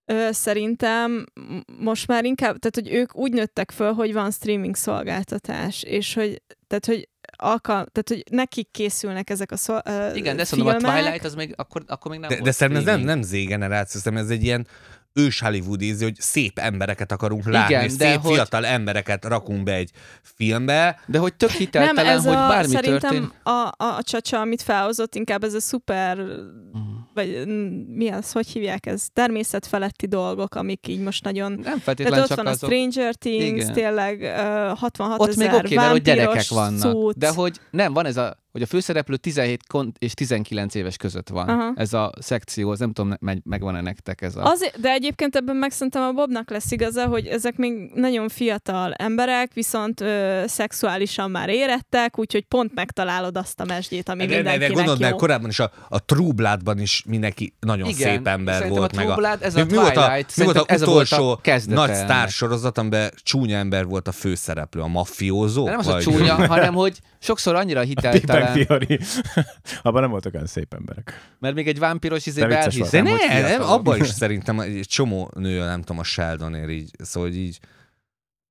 Ö, 0.05 0.29
szerintem 0.31 1.25
most 1.79 2.07
már 2.07 2.25
inkább, 2.25 2.57
tehát 2.57 2.75
hogy 2.75 2.91
ők 2.91 3.15
úgy 3.15 3.33
nőttek 3.33 3.71
föl, 3.71 3.93
hogy 3.93 4.13
van 4.13 4.31
streaming 4.31 4.75
szolgáltatás, 4.75 5.83
és 5.83 6.13
hogy, 6.13 6.41
tehát 6.67 6.85
hogy 6.85 7.09
alkal, 7.43 7.87
tehát 7.91 8.07
hogy 8.07 8.23
nekik 8.29 8.67
készülnek 8.71 9.29
ezek 9.29 9.51
a 9.51 9.57
szol, 9.57 9.81
uh, 9.85 10.15
Igen, 10.15 10.35
de 10.35 10.41
ezt 10.41 10.55
mondom, 10.55 10.75
a 10.75 10.91
Twilight 10.91 11.25
az 11.25 11.35
még, 11.35 11.53
akkor, 11.57 11.83
akkor 11.87 12.11
még 12.11 12.19
nem 12.19 12.29
De, 12.29 12.35
volt 12.35 12.47
de 12.47 12.51
szerintem 12.51 12.87
ez 12.87 12.95
nem, 12.97 13.05
nem 13.05 13.21
Z-generáció, 13.21 13.99
szerintem 13.99 14.25
ez 14.25 14.31
egy 14.31 14.43
ilyen 14.43 14.67
ős 15.13 15.39
Hollywood 15.39 15.81
ízi, 15.81 16.03
hogy 16.03 16.15
szép 16.19 16.59
embereket 16.59 17.11
akarunk 17.11 17.45
látni, 17.45 17.73
Igen, 17.73 17.97
de 17.97 18.09
szép 18.09 18.19
hogy... 18.19 18.33
fiatal 18.33 18.65
embereket 18.65 19.25
rakunk 19.25 19.63
be 19.63 19.73
egy 19.73 19.91
filmbe. 20.21 20.99
De 21.05 21.17
hogy 21.17 21.33
tök 21.33 21.49
hiteltelen, 21.49 22.05
nem, 22.05 22.17
ez 22.17 22.25
hogy 22.25 22.35
a, 22.35 22.47
bármi 22.47 22.73
szerintem 22.73 22.99
történt. 22.99 23.33
A, 23.43 23.49
a, 23.49 23.97
a 23.97 24.03
csacsa, 24.03 24.39
amit 24.39 24.61
felhozott, 24.61 25.15
inkább 25.15 25.43
ez 25.43 25.53
a 25.53 25.59
szuper, 25.59 26.17
mm. 26.17 26.92
Vagy 27.13 27.47
mi 27.87 28.09
az, 28.09 28.31
hogy 28.31 28.47
hívják 28.47 28.85
ez, 28.85 29.07
természetfeletti 29.13 30.07
dolgok, 30.07 30.55
amik 30.55 30.87
így 30.87 30.99
most 30.99 31.23
nagyon... 31.23 31.59
Nem 31.63 31.77
feltétlenül 31.79 32.21
ott 32.21 32.27
csak 32.27 32.37
van 32.37 32.47
azok. 32.47 32.69
a 32.69 32.73
Stranger 32.73 33.15
Things, 33.15 33.61
Igen. 33.61 33.73
tényleg 33.73 34.19
uh, 34.19 34.77
66 34.77 35.19
Ott 35.19 35.27
ezer 35.27 35.51
még 35.51 35.59
oké, 35.59 35.75
okay, 35.75 35.89
hogy 35.89 36.01
gyerekek 36.01 36.47
vannak. 36.47 36.79
Szót. 36.79 37.17
De 37.17 37.29
hogy 37.29 37.59
nem, 37.71 37.93
van 37.93 38.05
ez 38.05 38.17
a 38.17 38.42
hogy 38.53 38.61
a 38.61 38.65
főszereplő 38.65 39.15
17 39.15 39.63
és 39.97 40.13
19 40.13 40.75
éves 40.75 40.97
között 40.97 41.29
van. 41.29 41.49
Aha. 41.49 41.71
Ez 41.75 41.93
a 41.93 42.11
szekció, 42.19 42.69
az 42.69 42.79
nem 42.79 42.91
tudom, 42.93 43.13
meg, 43.19 43.41
megvan-e 43.43 43.81
nektek 43.81 44.21
ez 44.21 44.35
a... 44.35 44.43
Azért, 44.43 44.79
de 44.79 44.89
egyébként 44.89 45.35
ebben 45.35 45.55
meg 45.55 45.71
szerintem 45.71 46.01
a 46.01 46.11
Bobnak 46.11 46.49
lesz 46.49 46.71
igaza, 46.71 47.05
hogy 47.05 47.27
ezek 47.27 47.55
még 47.55 47.91
nagyon 47.93 48.29
fiatal 48.29 48.93
emberek, 48.93 49.53
viszont 49.53 50.01
ö, 50.01 50.43
szexuálisan 50.47 51.31
már 51.31 51.49
érettek, 51.49 52.19
úgyhogy 52.19 52.45
pont 52.45 52.73
megtalálod 52.73 53.37
azt 53.37 53.59
a 53.59 53.65
mesdjét, 53.65 54.09
ami 54.09 54.25
de, 54.25 54.35
mindenkinek 54.35 54.67
de, 54.67 54.73
gondolod, 54.73 54.99
jó. 54.99 55.05
mert 55.05 55.17
korábban 55.17 55.49
is 55.49 55.59
a, 55.59 55.71
a 55.89 56.05
True 56.05 56.33
Bloodban 56.33 56.79
is 56.79 57.03
mindenki 57.07 57.53
nagyon 57.59 57.87
Igen, 57.87 58.15
szép 58.15 58.27
ember 58.27 58.69
volt. 58.69 58.91
A 58.91 58.95
True 58.95 59.15
Blood, 59.15 59.41
ez 59.41 59.55
a 59.55 59.65
mi 59.65 59.75
volt 59.75 59.97
a, 59.97 60.11
mi 60.37 60.43
volt 60.43 60.57
a 60.57 60.63
ez 60.67 60.81
utolsó 60.81 61.23
volt 61.23 61.47
a 61.47 61.61
nagy 61.65 61.93
sztársorozat, 61.93 62.77
amiben 62.77 63.11
csúnya 63.23 63.57
ember 63.57 63.85
volt 63.85 64.07
a 64.07 64.11
főszereplő, 64.11 64.81
a 64.81 64.87
mafiózó? 64.87 65.63
De 65.63 65.69
nem 65.69 65.79
az 65.79 65.85
vagy? 65.85 65.95
a 65.95 65.99
csúnya, 65.99 66.47
hanem 66.53 66.73
hogy 66.73 66.99
sokszor 67.19 67.55
annyira 67.55 67.81
hiteltelen. 67.81 68.42
Abban 69.81 70.01
nem. 70.01 70.09
voltak 70.09 70.33
olyan 70.33 70.47
szép 70.47 70.73
emberek. 70.73 71.31
Mert 71.39 71.55
még 71.55 71.67
egy 71.67 71.79
vámpiros 71.79 72.25
izé 72.25 72.41
De 72.41 72.69
De 72.91 73.01
ne, 73.01 73.41
nem, 73.41 73.61
abban 73.61 73.99
is 73.99 74.07
szerintem 74.07 74.59
egy 74.59 74.85
csomó 74.87 75.31
nő, 75.35 75.59
nem 75.59 75.79
tudom, 75.79 75.99
a 75.99 76.03
Sheldonér 76.03 76.69
így, 76.69 76.91
szóval 76.99 77.29
így 77.29 77.59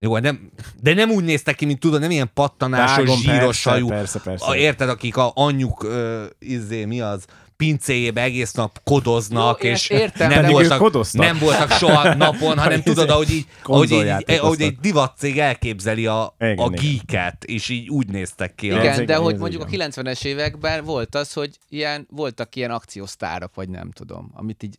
jó, 0.05 0.19
nem, 0.19 0.51
de 0.81 0.95
nem 0.95 1.11
úgy 1.11 1.25
néztek 1.25 1.55
ki, 1.55 1.65
mint 1.65 1.81
tudod, 1.81 2.01
nem 2.01 2.11
ilyen 2.11 2.31
pattanásos, 2.35 2.97
Vágom, 2.97 3.17
zsíros 3.17 3.63
persze, 3.63 3.87
Persze, 3.89 4.21
persze. 4.21 4.57
Érted, 4.57 4.89
akik 4.89 5.17
a 5.17 5.33
anyjuk, 5.35 5.83
uh, 5.85 6.23
izé, 6.39 6.85
mi 6.85 7.01
az, 7.01 7.25
pincéjébe 7.63 8.23
egész 8.23 8.53
nap 8.53 8.81
kodoznak, 8.85 9.65
Jó, 9.65 9.71
és 9.71 9.89
értem, 9.89 10.29
nem, 10.29 10.51
voltak, 10.51 11.13
nem 11.13 11.39
voltak 11.39 11.71
soha 11.71 12.15
napon, 12.25 12.59
hanem 12.59 12.83
tudod, 12.83 13.11
ahogy, 13.11 13.31
így, 13.31 13.47
ahogy, 13.63 13.91
így, 13.91 14.25
ahogy 14.27 14.61
egy 14.61 14.79
divatcég 14.79 15.39
elképzeli 15.39 16.07
a, 16.07 16.35
igen, 16.39 16.59
a 16.59 16.69
geeket, 16.69 17.45
és 17.45 17.69
így 17.69 17.89
úgy 17.89 18.09
néztek 18.09 18.55
ki. 18.55 18.67
Igen, 18.67 19.07
de 19.07 19.17
hogy 19.17 19.37
mondjuk 19.37 19.63
a 19.63 19.67
90-es 19.67 20.25
években 20.25 20.85
volt 20.85 21.15
az, 21.15 21.33
hogy 21.33 21.59
ilyen, 21.69 22.07
voltak 22.11 22.57
ilyen 22.57 22.71
akciósztárok, 22.71 23.55
vagy 23.55 23.69
nem 23.69 23.91
tudom, 23.91 24.31
amit 24.35 24.63
így 24.63 24.79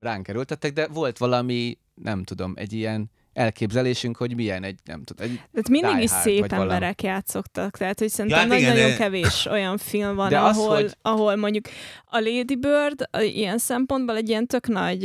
ránk 0.00 0.28
erőltettek, 0.28 0.72
de 0.72 0.86
volt 0.86 1.18
valami, 1.18 1.78
nem 1.94 2.22
tudom, 2.22 2.52
egy 2.56 2.72
ilyen 2.72 3.10
elképzelésünk, 3.34 4.16
hogy 4.16 4.34
milyen 4.34 4.62
egy, 4.62 4.78
nem 4.84 5.02
tudom, 5.02 5.26
egy 5.26 5.40
Tehát 5.52 5.68
mindig 5.68 6.02
is 6.02 6.10
szép 6.10 6.52
emberek 6.52 7.02
játszottak, 7.02 7.76
tehát 7.76 7.98
hogy 7.98 8.08
szerintem 8.08 8.40
ja, 8.40 8.46
nagyon, 8.46 8.68
nagyon 8.68 8.88
de... 8.88 8.96
kevés 8.96 9.46
olyan 9.46 9.78
film 9.78 10.14
van, 10.14 10.28
de 10.28 10.38
ahol, 10.38 10.74
az, 10.74 10.80
hogy... 10.80 10.94
ahol 11.02 11.36
mondjuk 11.36 11.64
a 12.04 12.18
Lady 12.18 12.56
Bird 12.56 13.08
a, 13.10 13.20
ilyen 13.20 13.58
szempontból 13.58 14.16
egy 14.16 14.28
ilyen 14.28 14.46
tök 14.46 14.66
nagy, 14.66 15.02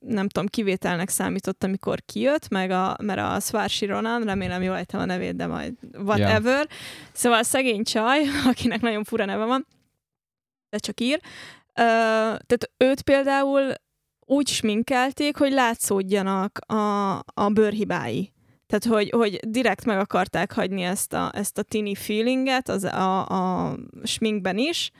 nem 0.00 0.28
tudom, 0.28 0.46
kivételnek 0.46 1.08
számított, 1.08 1.64
amikor 1.64 2.02
kijött, 2.06 2.48
meg 2.48 2.70
a, 2.70 2.96
mert 3.02 3.20
a 3.20 3.40
Svarsi 3.40 3.86
Ronan, 3.86 4.22
remélem 4.22 4.62
jól 4.62 4.76
ejtem 4.76 5.00
a 5.00 5.04
nevét, 5.04 5.36
de 5.36 5.46
majd 5.46 5.74
whatever. 6.04 6.54
Yeah. 6.54 6.66
Szóval 7.12 7.38
a 7.38 7.42
szegény 7.42 7.82
csaj, 7.82 8.20
akinek 8.50 8.80
nagyon 8.80 9.04
fura 9.04 9.24
neve 9.24 9.44
van, 9.44 9.66
de 10.70 10.78
csak 10.78 11.00
ír, 11.00 11.20
Uh, 11.70 11.86
tehát 12.26 12.70
őt 12.76 13.02
például 13.02 13.74
úgy 14.30 14.48
sminkelték, 14.48 15.36
hogy 15.36 15.52
látszódjanak 15.52 16.58
a, 16.66 17.12
a 17.18 17.48
bőrhibái. 17.52 18.32
Tehát, 18.66 18.84
hogy, 18.84 19.10
hogy 19.10 19.40
direkt 19.48 19.84
meg 19.84 19.98
akarták 19.98 20.52
hagyni 20.52 20.82
ezt 20.82 21.12
a, 21.12 21.30
ezt 21.34 21.58
a 21.58 21.62
tini 21.62 21.94
feelinget 21.94 22.68
az, 22.68 22.84
a, 22.84 23.26
a 23.26 23.76
sminkben 24.02 24.58
is, 24.58 24.90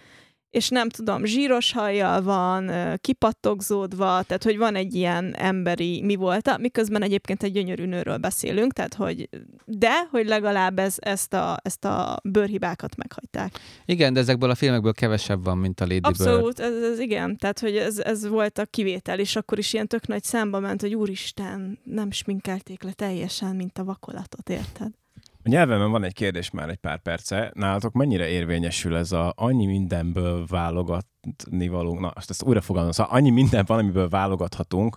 és 0.51 0.69
nem 0.69 0.89
tudom, 0.89 1.25
zsíros 1.25 1.73
hajjal 1.73 2.23
van, 2.23 2.71
kipattogzódva, 2.97 4.23
tehát 4.23 4.45
hogy 4.45 4.59
van 4.59 4.75
egy 4.75 4.95
ilyen 4.95 5.35
emberi 5.35 6.03
mi 6.03 6.15
volt, 6.15 6.59
miközben 6.59 7.03
egyébként 7.03 7.43
egy 7.43 7.53
gyönyörű 7.53 7.87
nőről 7.87 8.17
beszélünk, 8.17 8.73
tehát 8.73 8.95
hogy 8.95 9.29
de, 9.65 10.07
hogy 10.11 10.27
legalább 10.27 10.79
ez, 10.79 10.95
ezt, 10.99 11.35
a, 11.35 11.57
ezt 11.63 11.85
a 11.85 12.21
bőrhibákat 12.25 12.97
meghagyták. 12.97 13.59
Igen, 13.85 14.13
de 14.13 14.21
ezekből 14.21 14.51
a 14.51 14.55
filmekből 14.55 14.93
kevesebb 14.93 15.45
van, 15.45 15.59
mint 15.59 15.81
a 15.81 15.85
Lady 15.85 16.01
Bird. 16.01 16.21
Abszolút, 16.21 16.61
ez, 16.61 16.83
ez 16.83 16.99
igen, 16.99 17.37
tehát 17.37 17.59
hogy 17.59 17.77
ez, 17.77 17.99
ez 17.99 18.29
volt 18.29 18.59
a 18.59 18.65
kivétel, 18.65 19.19
és 19.19 19.37
akkor 19.37 19.59
is 19.59 19.73
ilyen 19.73 19.87
tök 19.87 20.07
nagy 20.07 20.23
számba 20.23 20.61
ment, 20.61 20.81
hogy 20.81 20.95
úristen, 20.95 21.79
nem 21.85 22.11
sminkelték 22.11 22.83
le 22.83 22.93
teljesen, 22.93 23.57
mint 23.57 23.79
a 23.79 23.85
vakolatot, 23.85 24.49
érted? 24.49 25.00
A 25.43 25.49
nyelvemen 25.49 25.91
van 25.91 26.05
egy 26.05 26.13
kérdés 26.13 26.51
már 26.51 26.69
egy 26.69 26.77
pár 26.77 26.99
perce. 26.99 27.51
Nálatok 27.55 27.93
mennyire 27.93 28.29
érvényesül 28.29 28.97
ez 28.97 29.13
a 29.13 29.33
annyi 29.37 29.67
mindenből 29.67 30.47
válogatni 30.47 31.69
való, 31.69 31.99
na, 31.99 32.09
azt 32.09 32.31
ezt 32.31 32.43
újra 32.43 32.61
fogalmazom, 32.61 33.05
szóval 33.05 33.19
annyi 33.19 33.31
minden 33.31 33.65
van, 33.67 33.79
amiből 33.79 34.09
válogathatunk, 34.09 34.97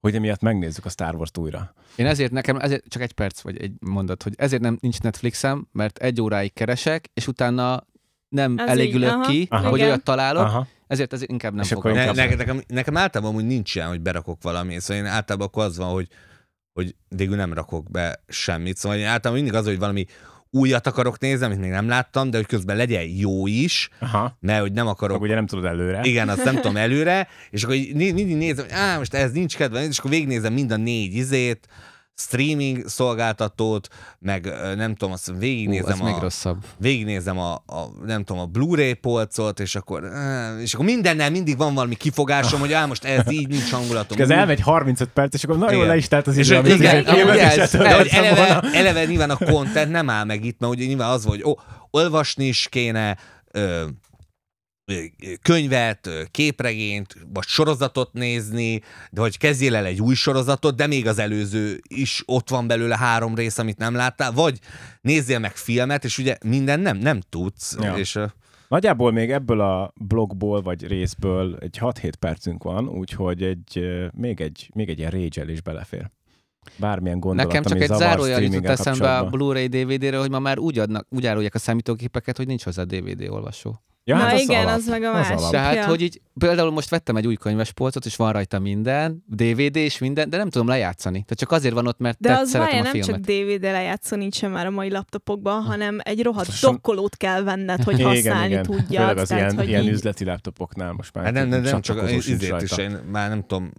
hogy 0.00 0.14
emiatt 0.14 0.40
megnézzük 0.40 0.84
a 0.84 0.88
Star 0.88 1.14
Wars-t 1.14 1.38
újra. 1.38 1.74
Én 1.96 2.06
ezért 2.06 2.32
nekem, 2.32 2.56
ezért 2.56 2.88
csak 2.88 3.02
egy 3.02 3.12
perc 3.12 3.40
vagy 3.40 3.62
egy 3.62 3.72
mondat, 3.80 4.22
hogy 4.22 4.34
ezért 4.36 4.62
nem 4.62 4.78
nincs 4.80 5.00
Netflixem, 5.00 5.68
mert 5.72 5.98
egy 5.98 6.20
óráig 6.20 6.52
keresek, 6.52 7.10
és 7.14 7.26
utána 7.26 7.86
nem 8.28 8.58
Ez 8.58 8.68
elégülök 8.68 9.08
így, 9.08 9.14
aha, 9.14 9.26
ki, 9.26 9.46
Aha. 9.50 9.68
hogy 9.68 9.78
igen. 9.78 9.88
olyat 9.88 10.04
találok, 10.04 10.42
Aha. 10.42 10.66
ezért 10.86 11.12
ezért 11.12 11.30
inkább 11.30 11.52
nem 11.52 11.62
És 11.62 11.68
fogom. 11.68 11.92
Ne, 11.92 12.12
ne, 12.12 12.34
nekem, 12.34 12.62
nekem 12.66 12.96
általában 12.96 13.34
úgy 13.34 13.46
nincs 13.46 13.74
ilyen, 13.74 13.88
hogy 13.88 14.00
berakok 14.00 14.42
valami, 14.42 14.80
szóval 14.80 15.04
én 15.04 15.10
általában 15.10 15.46
akkor 15.46 15.64
az 15.64 15.76
van, 15.76 15.92
hogy, 15.92 16.08
hogy 16.72 16.94
végül 17.08 17.36
nem 17.36 17.52
rakok 17.52 17.90
be 17.90 18.22
semmit. 18.28 18.76
Szóval 18.76 18.98
én 18.98 19.06
általában 19.06 19.42
mindig 19.42 19.54
az, 19.60 19.66
hogy 19.66 19.78
valami 19.78 20.06
újat 20.50 20.86
akarok 20.86 21.18
nézni, 21.18 21.44
amit 21.44 21.58
még 21.58 21.70
nem 21.70 21.88
láttam, 21.88 22.30
de 22.30 22.36
hogy 22.36 22.46
közben 22.46 22.76
legyen 22.76 23.02
jó 23.02 23.46
is, 23.46 23.88
Aha. 23.98 24.36
mert 24.40 24.60
hogy 24.60 24.72
nem 24.72 24.86
akarok 24.86 25.14
Akkor 25.14 25.26
ugye 25.26 25.36
nem 25.36 25.46
tudod 25.46 25.64
előre. 25.64 26.00
Igen, 26.02 26.28
azt 26.28 26.44
nem 26.44 26.54
tudom 26.54 26.76
előre, 26.86 27.28
és 27.50 27.62
akkor 27.62 27.76
mindig 27.94 28.36
nézem, 28.36 28.64
hogy 28.64 28.74
á, 28.74 28.98
most 28.98 29.14
ez 29.14 29.32
nincs 29.32 29.56
kedve, 29.56 29.86
és 29.86 29.98
akkor 29.98 30.10
végignézem 30.10 30.52
mind 30.52 30.72
a 30.72 30.76
négy 30.76 31.14
izét, 31.14 31.68
streaming 32.14 32.86
szolgáltatót, 32.88 33.88
meg 34.18 34.52
nem 34.76 34.94
tudom, 34.94 35.12
azt 35.14 35.32
végignézem, 35.38 35.98
még 36.04 36.14
a, 36.14 36.20
rosszabb. 36.20 36.56
végignézem 36.78 37.38
a, 37.38 37.52
a, 37.54 37.88
nem 38.04 38.24
tudom, 38.24 38.42
a 38.42 38.46
Blu-ray 38.46 38.92
polcot, 38.94 39.60
és 39.60 39.74
akkor, 39.74 40.10
és 40.60 40.74
akkor 40.74 40.86
mindennel 40.86 41.30
mindig 41.30 41.56
van 41.56 41.74
valami 41.74 41.94
kifogásom, 41.94 42.60
hogy 42.60 42.72
á, 42.72 42.86
most 42.86 43.04
ez 43.04 43.30
így 43.32 43.48
nincs 43.48 43.70
hangulatom. 43.70 44.16
És 44.18 44.22
ez 44.24 44.30
elmegy 44.30 44.60
35 44.60 45.08
perc, 45.08 45.34
és 45.34 45.44
akkor 45.44 45.58
nagyon 45.58 45.74
Igen. 45.76 45.86
le 45.88 45.96
is 45.96 46.08
telt 46.08 46.26
az 46.26 46.36
idő, 46.36 46.56
amit 46.56 46.74
igen, 46.74 47.04
ez- 47.38 47.70
De 47.70 47.94
hogy 47.96 48.08
eleve, 48.12 48.44
volna. 48.60 48.76
eleve 48.76 49.04
nyilván 49.04 49.30
a 49.30 49.36
content 49.36 49.90
nem 49.90 50.10
áll 50.10 50.24
meg 50.24 50.44
itt, 50.44 50.58
mert 50.58 50.72
ugye 50.72 50.84
nyilván 50.86 51.10
az, 51.10 51.24
hogy 51.24 51.42
ó, 51.44 51.52
olvasni 51.90 52.44
is 52.46 52.66
kéne, 52.70 53.16
ö, 53.50 53.84
könyvet, 55.42 56.08
képregényt, 56.30 57.16
vagy 57.32 57.44
sorozatot 57.46 58.12
nézni, 58.12 58.82
de 59.10 59.20
hogy 59.20 59.38
kezdjél 59.38 59.74
el 59.74 59.84
egy 59.84 60.00
új 60.00 60.14
sorozatot, 60.14 60.76
de 60.76 60.86
még 60.86 61.06
az 61.06 61.18
előző 61.18 61.80
is 61.88 62.22
ott 62.26 62.50
van 62.50 62.66
belőle 62.66 62.96
három 62.96 63.34
rész, 63.34 63.58
amit 63.58 63.78
nem 63.78 63.94
láttál, 63.94 64.32
vagy 64.32 64.58
nézzél 65.00 65.38
meg 65.38 65.56
filmet, 65.56 66.04
és 66.04 66.18
ugye 66.18 66.36
minden 66.44 66.80
nem, 66.80 66.96
nem 66.96 67.20
tudsz, 67.28 67.76
Ja. 67.80 67.96
és 67.96 68.18
Nagyjából 68.68 69.12
még 69.12 69.30
ebből 69.30 69.60
a 69.60 69.92
blogból 69.94 70.62
vagy 70.62 70.86
részből 70.86 71.56
egy 71.60 71.78
6-7 71.80 72.12
percünk 72.18 72.62
van, 72.62 72.88
úgyhogy 72.88 73.42
egy, 73.42 73.84
még 74.14 74.40
egy, 74.40 74.70
még 74.74 74.88
egy 74.88 74.98
ilyen 74.98 75.10
rage 75.10 75.52
is 75.52 75.60
belefér. 75.60 76.10
Bármilyen 76.76 77.20
gondolat, 77.20 77.46
Nekem 77.46 77.62
csak 77.62 77.72
ami 77.72 77.82
egy 77.82 77.98
zárójel 77.98 78.42
jutott 78.42 78.66
eszembe 78.66 79.18
a. 79.18 79.28
Blu-ray 79.28 79.66
DVD-ről, 79.66 80.20
hogy 80.20 80.30
ma 80.30 80.38
már 80.38 80.58
úgy, 80.58 80.78
adnak, 80.78 81.06
úgy 81.10 81.26
árulják 81.26 81.54
a 81.54 81.58
számítógépeket, 81.58 82.36
hogy 82.36 82.46
nincs 82.46 82.64
hozzá 82.64 82.82
DVD 82.82 83.28
olvasó. 83.28 83.82
Ja, 84.04 84.16
Na 84.16 84.22
hát 84.22 84.32
az 84.32 84.40
igen, 84.40 84.62
alap. 84.66 84.76
az 84.78 84.86
meg 84.86 85.02
a 85.02 85.14
Az 85.18 85.28
másik. 85.28 85.50
Tehát, 85.50 85.74
Ja. 85.74 85.86
hogy 85.86 86.00
így, 86.02 86.20
például 86.38 86.70
most 86.70 86.88
vettem 86.88 87.16
egy 87.16 87.26
új 87.26 87.34
könyves 87.36 87.72
polcot, 87.72 88.04
és 88.04 88.16
van 88.16 88.32
rajta 88.32 88.58
minden, 88.58 89.24
DVD 89.26 89.76
és 89.76 89.98
minden, 89.98 90.30
de 90.30 90.36
nem 90.36 90.50
tudom 90.50 90.66
lejátszani. 90.68 91.12
Tehát 91.22 91.38
csak 91.38 91.50
azért 91.50 91.74
van 91.74 91.86
ott, 91.86 91.98
mert 91.98 92.18
De 92.20 92.32
az 92.32 92.48
szeretem 92.50 92.74
várja, 92.74 92.80
a 92.90 92.92
nem 92.92 93.02
filmet. 93.02 93.26
csak 93.26 93.34
DVD 93.58 93.62
lejátszó 93.62 94.16
nincsen 94.16 94.50
már 94.50 94.66
a 94.66 94.70
mai 94.70 94.90
laptopokban, 94.90 95.62
hanem 95.62 95.98
egy 96.02 96.22
rohadt 96.22 96.44
Pontosan. 96.46 96.72
dokkolót 96.72 97.16
kell 97.16 97.42
venned, 97.42 97.82
hogy 97.82 98.02
használni 98.12 98.50
igen. 98.50 98.62
tudjad. 98.62 98.86
Főleg 99.00 99.16
az 99.18 99.28
tehát, 99.28 99.42
ilyen, 99.44 99.56
hogy 99.56 99.68
ilyen 99.68 99.82
így- 99.82 99.88
üzleti 99.90 100.24
laptopoknál 100.24 100.92
most 100.92 101.14
már. 101.14 101.24
hát 101.24 101.32
nem, 101.32 101.48
nem, 101.48 101.60
nem 101.62 101.80
csak 101.80 102.08
sincs 102.08 102.26
izét 102.28 102.60
is, 102.62 102.76
én 102.76 102.90
már 103.10 103.28
nem 103.28 103.40
tudom, 103.46 103.70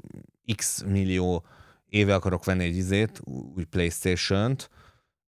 x 0.55 0.83
millió 0.87 1.43
éve 1.89 2.13
akarok 2.13 2.45
venni 2.45 2.63
egy 2.63 2.75
izét, 2.75 3.21
új 3.55 3.63
Playstation-t, 3.63 4.69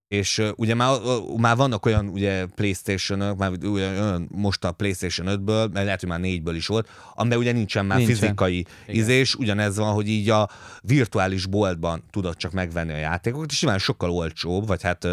és 0.08 0.38
uh, 0.38 0.50
ugye 0.56 0.74
már, 0.74 0.92
uh, 0.92 1.38
már 1.38 1.56
vannak 1.56 1.86
olyan 1.86 2.08
ugye 2.08 2.46
Playstation-ök, 2.46 3.38
már 3.38 3.52
ugye, 3.52 3.68
olyan 3.90 4.30
most 4.32 4.64
a 4.64 4.72
Playstation 4.72 5.28
5-ből, 5.30 5.72
mert 5.72 5.86
lehet, 5.86 6.00
hogy 6.00 6.10
már 6.10 6.20
4-ből 6.24 6.54
is 6.56 6.68
volt, 6.68 6.90
amiben 7.14 7.38
ugye 7.38 7.52
nincsen 7.52 7.86
már 7.86 7.98
Nincsen. 7.98 8.16
fizikai 8.16 8.58
Igen. 8.58 9.02
izés, 9.02 9.36
ugyanez 9.36 9.78
van, 9.78 9.94
hogy 9.94 10.08
így 10.08 10.30
a 10.30 10.50
virtuális 10.82 11.46
boltban 11.46 12.04
tudod 12.12 12.36
csak 12.36 12.52
megvenni 12.52 12.94
a 12.94 12.98
játékokat, 12.98 13.52
és 13.52 13.62
nyilván 13.62 13.80
sokkal 13.80 14.10
olcsóbb, 14.10 14.68
vagy 14.68 14.82
hát 14.82 15.08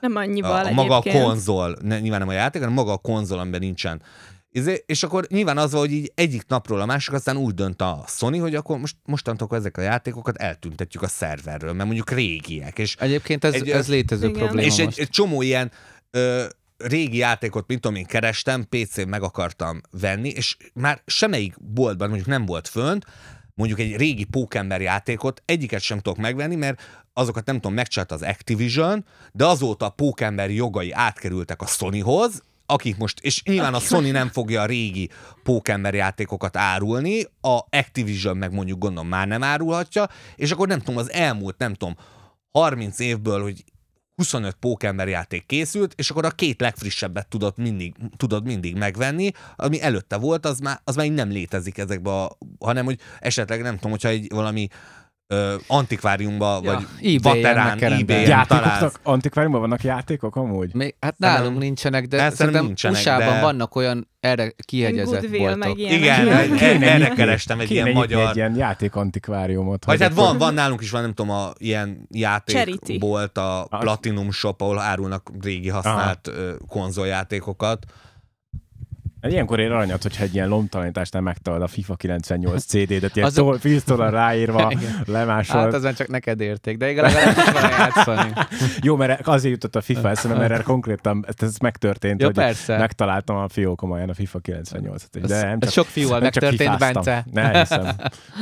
Nem 0.00 0.16
annyival 0.16 0.64
a, 0.64 0.68
a 0.68 0.72
maga 0.72 0.96
a 0.96 1.02
konzol, 1.02 1.76
ne, 1.82 2.00
nyilván 2.00 2.20
nem 2.20 2.28
a 2.28 2.32
játék, 2.32 2.60
hanem 2.60 2.76
maga 2.76 2.92
a 2.92 2.96
konzol, 2.96 3.38
amiben 3.38 3.60
nincsen. 3.60 4.02
Izé, 4.50 4.82
és 4.86 5.02
akkor 5.02 5.26
nyilván 5.28 5.58
az 5.58 5.70
van, 5.70 5.80
hogy 5.80 5.92
így 5.92 6.12
egyik 6.14 6.46
napról 6.46 6.80
a 6.80 6.86
másik, 6.86 7.12
aztán 7.12 7.36
úgy 7.36 7.54
dönt 7.54 7.82
a 7.82 8.04
Sony, 8.06 8.40
hogy 8.40 8.54
akkor 8.54 8.78
most 8.78 8.96
mostantól 9.04 9.48
ezek 9.50 9.76
a 9.76 9.80
játékokat 9.80 10.36
eltüntetjük 10.36 11.02
a 11.02 11.08
szerverről, 11.08 11.72
mert 11.72 11.84
mondjuk 11.86 12.10
régiek. 12.10 12.78
És, 12.78 12.96
Egyébként 12.96 13.44
ez, 13.44 13.54
Egy- 13.54 13.70
ez 13.70 13.88
létező 13.88 14.28
Igen. 14.28 14.38
probléma 14.42 14.66
és 14.66 14.78
egy, 14.78 14.84
most. 14.84 14.98
egy 14.98 15.08
csomó 15.08 15.42
ilyen 15.42 15.70
ö, 16.10 16.44
régi 16.76 17.16
játékot, 17.16 17.66
mint 17.66 17.80
tudom 17.80 17.96
én 17.96 18.04
kerestem, 18.06 18.66
PC-n 18.68 19.08
meg 19.08 19.22
akartam 19.22 19.80
venni, 19.90 20.28
és 20.28 20.56
már 20.74 21.02
semmelyik 21.06 21.54
boltban 21.60 22.08
mondjuk 22.08 22.28
nem 22.28 22.46
volt 22.46 22.68
fönt, 22.68 23.04
mondjuk 23.54 23.78
egy 23.78 23.96
régi 23.96 24.24
pókember 24.24 24.80
játékot, 24.80 25.42
egyiket 25.44 25.80
sem 25.80 25.98
tudok 25.98 26.18
megvenni, 26.18 26.54
mert 26.54 26.80
azokat 27.12 27.46
nem 27.46 27.54
tudom, 27.54 27.74
megcsinált 27.74 28.12
az 28.12 28.22
Activision, 28.22 29.04
de 29.32 29.46
azóta 29.46 29.86
a 29.86 29.90
pókember 29.90 30.50
jogai 30.50 30.92
átkerültek 30.92 31.62
a 31.62 31.66
Sonyhoz, 31.66 32.42
akik 32.70 32.96
most, 32.96 33.20
és 33.20 33.42
nyilván 33.42 33.74
a 33.74 33.80
Sony 33.80 34.12
nem 34.12 34.28
fogja 34.28 34.62
a 34.62 34.66
régi 34.66 35.10
pókember 35.42 35.94
játékokat 35.94 36.56
árulni, 36.56 37.24
a 37.40 37.60
Activision 37.70 38.36
meg 38.36 38.52
mondjuk 38.52 38.78
gondolom 38.78 39.08
már 39.08 39.26
nem 39.26 39.42
árulhatja, 39.42 40.08
és 40.36 40.50
akkor 40.50 40.68
nem 40.68 40.78
tudom, 40.78 40.96
az 40.96 41.12
elmúlt, 41.12 41.58
nem 41.58 41.74
tudom, 41.74 41.96
30 42.50 42.98
évből, 42.98 43.42
hogy 43.42 43.64
25 44.14 44.54
pókember 44.54 45.08
játék 45.08 45.46
készült, 45.46 45.94
és 45.96 46.10
akkor 46.10 46.24
a 46.24 46.30
két 46.30 46.60
legfrissebbet 46.60 47.28
tudod 47.28 47.58
mindig, 47.58 47.94
tudod 48.16 48.44
mindig 48.44 48.76
megvenni, 48.76 49.30
ami 49.56 49.82
előtte 49.82 50.16
volt, 50.16 50.46
az 50.46 50.58
már, 50.58 50.80
az 50.84 50.96
már 50.96 51.06
így 51.06 51.12
nem 51.12 51.28
létezik 51.28 51.78
ezekbe, 51.78 52.10
a, 52.10 52.38
hanem 52.58 52.84
hogy 52.84 52.98
esetleg 53.18 53.62
nem 53.62 53.74
tudom, 53.74 53.90
hogyha 53.90 54.08
egy 54.08 54.26
valami 54.30 54.68
ö, 55.30 55.54
antikváriumba, 55.66 56.60
Ja, 56.62 56.72
vagy 56.72 56.86
eBay-en 57.14 57.42
vaterán, 57.42 57.78
ebay-en 57.82 58.46
találsz. 58.46 58.94
Antikváriumban 59.02 59.60
vannak 59.60 59.82
játékok 59.82 60.36
amúgy? 60.36 60.74
Még, 60.74 60.94
hát 61.00 61.14
Szerintem- 61.18 61.42
nálunk 61.42 61.62
nincsenek, 61.62 62.06
de 62.06 62.16
szerintem 62.16 62.36
szerintem 62.38 62.64
nincsenek, 62.64 62.96
USA-ban 63.00 63.34
de- 63.34 63.40
vannak 63.40 63.76
olyan 63.76 64.08
erre 64.20 64.52
kihegyezett 64.64 65.30
boltok. 65.30 65.78
Igen, 65.78 66.26
Kéne- 66.56 66.82
erre 66.88 67.08
kerestem 67.08 67.60
egy 67.60 67.70
ilyen 67.70 67.92
magyar... 67.92 68.28
egy 68.28 68.36
ilyen 68.36 68.56
játékantikváriumot. 68.56 69.84
Vagy 69.84 69.96
hogy 69.96 70.06
hát 70.06 70.16
van, 70.16 70.38
van 70.38 70.54
nálunk 70.54 70.80
is 70.82 70.90
van, 70.90 71.00
nem 71.02 71.12
tudom, 71.14 71.30
a 71.36 71.50
ilyen 71.58 72.06
játékbolt, 72.10 73.38
a 73.38 73.66
Platinum 73.70 74.30
Shop, 74.30 74.60
ahol 74.60 74.78
árulnak 74.78 75.30
régi 75.42 75.68
használt 75.68 76.30
konzoljátékokat. 76.68 77.84
Hát 79.28 79.36
Ilyenkor 79.36 79.60
ér 79.60 79.70
aranyat, 79.72 80.02
hogyha 80.02 80.22
egy 80.22 80.34
ilyen 80.34 80.48
lomtalanításnál 80.48 81.22
megtalad 81.22 81.62
a 81.62 81.66
FIFA 81.66 81.94
98 81.96 82.64
CD-det, 82.64 83.16
ilyen 83.16 83.26
Az- 83.28 83.34
tol, 83.34 83.56
víztollal 83.62 84.10
ráírva, 84.10 84.70
Igen. 84.78 85.02
lemásolt. 85.06 85.64
Hát 85.64 85.74
azon 85.74 85.94
csak 85.94 86.08
neked 86.08 86.40
érték, 86.40 86.76
de 86.76 86.86
legalább 86.86 87.36
is 87.36 87.44
van 87.52 87.70
játszani. 87.70 88.32
Jó, 88.86 88.96
mert 88.96 89.26
azért 89.26 89.52
jutott 89.54 89.76
a 89.76 89.80
FIFA 89.80 90.08
eszembe, 90.10 90.36
mert 90.38 90.50
erre 90.50 90.62
konkrétan 90.62 91.24
ez 91.36 91.56
megtörtént, 91.56 92.20
Jó, 92.20 92.26
hogy 92.26 92.34
persze. 92.34 92.78
megtaláltam 92.78 93.36
a 93.36 93.48
fiókomaján 93.48 94.08
a 94.08 94.14
FIFA 94.14 94.38
98-at. 94.42 95.04
De 95.10 95.20
Ez- 95.22 95.42
nem 95.42 95.50
ez 95.52 95.58
csak, 95.60 95.70
sok 95.70 95.86
fiúval 95.86 96.20
megtörtént. 96.20 96.78
Bence. 96.78 97.24
Ne 97.32 97.58
hiszem. 97.58 97.86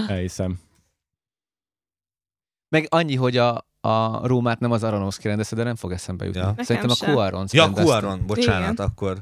Elhiszem. 0.08 0.58
Meg 2.68 2.86
annyi, 2.88 3.14
hogy 3.14 3.36
a, 3.36 3.66
a 3.80 4.26
Rómát 4.26 4.60
nem 4.60 4.70
az 4.70 4.82
Aronofsky 4.82 5.28
rendezte, 5.28 5.56
de 5.56 5.62
nem 5.62 5.74
fog 5.76 5.92
eszembe 5.92 6.24
jutni. 6.24 6.40
Ja. 6.40 6.54
Szerintem 6.58 6.90
a 6.90 6.94
sem. 6.94 7.14
Cuarón 7.14 7.46
Ja. 7.52 7.70
Kuaron, 7.70 8.22
bocsánat, 8.26 8.72
Igen. 8.72 8.86
akkor, 8.86 9.18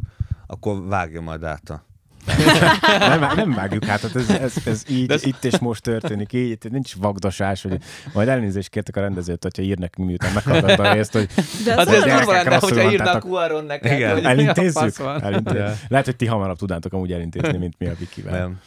akkor 0.46 0.86
vágja 0.86 1.20
majd 1.20 1.42
át 1.42 1.70
a... 1.70 1.86
Nem, 2.98 3.20
nem 3.36 3.52
vágjuk 3.52 3.84
hát, 3.84 4.00
hát 4.00 4.16
ez, 4.16 4.30
ez, 4.30 4.56
ez 4.64 4.82
így, 4.88 5.06
De 5.06 5.14
ez- 5.14 5.24
itt 5.24 5.44
és 5.44 5.58
most 5.58 5.82
történik, 5.82 6.32
így, 6.32 6.50
itt 6.50 6.70
nincs 6.70 6.96
vagdosás, 6.96 7.62
hogy 7.62 7.78
majd 8.12 8.28
elnézést 8.28 8.68
kértek 8.68 8.96
a 8.96 9.00
rendezőt, 9.00 9.42
hogyha 9.42 9.62
ír 9.62 9.78
nekünk, 9.78 10.08
miután 10.08 10.32
meghallgatta 10.32 10.82
a 10.82 10.92
részt, 10.92 11.12
hogy 11.12 11.28
De 11.64 11.70
Hát 11.70 11.80
az 11.80 11.88
ez 11.88 12.04
gyerekek, 12.04 12.16
durva 12.16 12.32
lenne, 12.32 12.56
hogyha 12.56 12.90
írna 12.92 13.10
a 13.10 13.18
Cuarón 13.18 13.64
neked, 13.64 13.92
Igen. 13.92 14.12
hogy 14.12 14.20
mi 14.20 14.26
a 14.26 14.30
elintézzük. 14.30 14.98
elintézzük. 15.22 15.76
Lehet, 15.88 16.04
hogy 16.04 16.16
ti 16.16 16.26
hamarabb 16.26 16.56
tudnátok 16.56 16.92
amúgy 16.92 17.12
elintézni, 17.12 17.58
mint 17.58 17.74
mi 17.78 17.86
a 17.86 17.94
Vikivel. 17.98 18.38
Nem. 18.38 18.60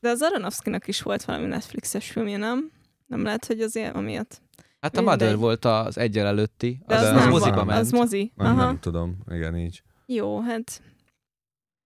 De 0.00 0.08
az 0.08 0.22
Aronofsky-nak 0.22 0.88
is 0.88 1.02
volt 1.02 1.24
valami 1.24 1.46
Netflixes 1.46 2.10
filmje, 2.10 2.36
nem? 2.36 2.70
Nem 3.06 3.24
lehet, 3.24 3.44
hogy 3.44 3.60
azért 3.60 3.94
amiatt. 3.94 4.42
Hát 4.80 4.96
a 4.96 5.00
Mindegy. 5.00 5.20
Mother 5.20 5.36
volt 5.36 5.64
az 5.64 5.98
egyel 5.98 6.26
előtti, 6.26 6.82
az, 6.86 7.02
az, 7.02 7.16
az, 7.16 7.26
moziba 7.26 7.64
ment. 7.64 7.80
Az 7.80 7.90
mozi. 7.90 8.32
Nem, 8.36 8.46
Aha. 8.46 8.64
nem 8.64 8.78
tudom, 8.80 9.16
igen, 9.30 9.56
így. 9.56 9.82
Jó, 10.06 10.40
hát 10.40 10.82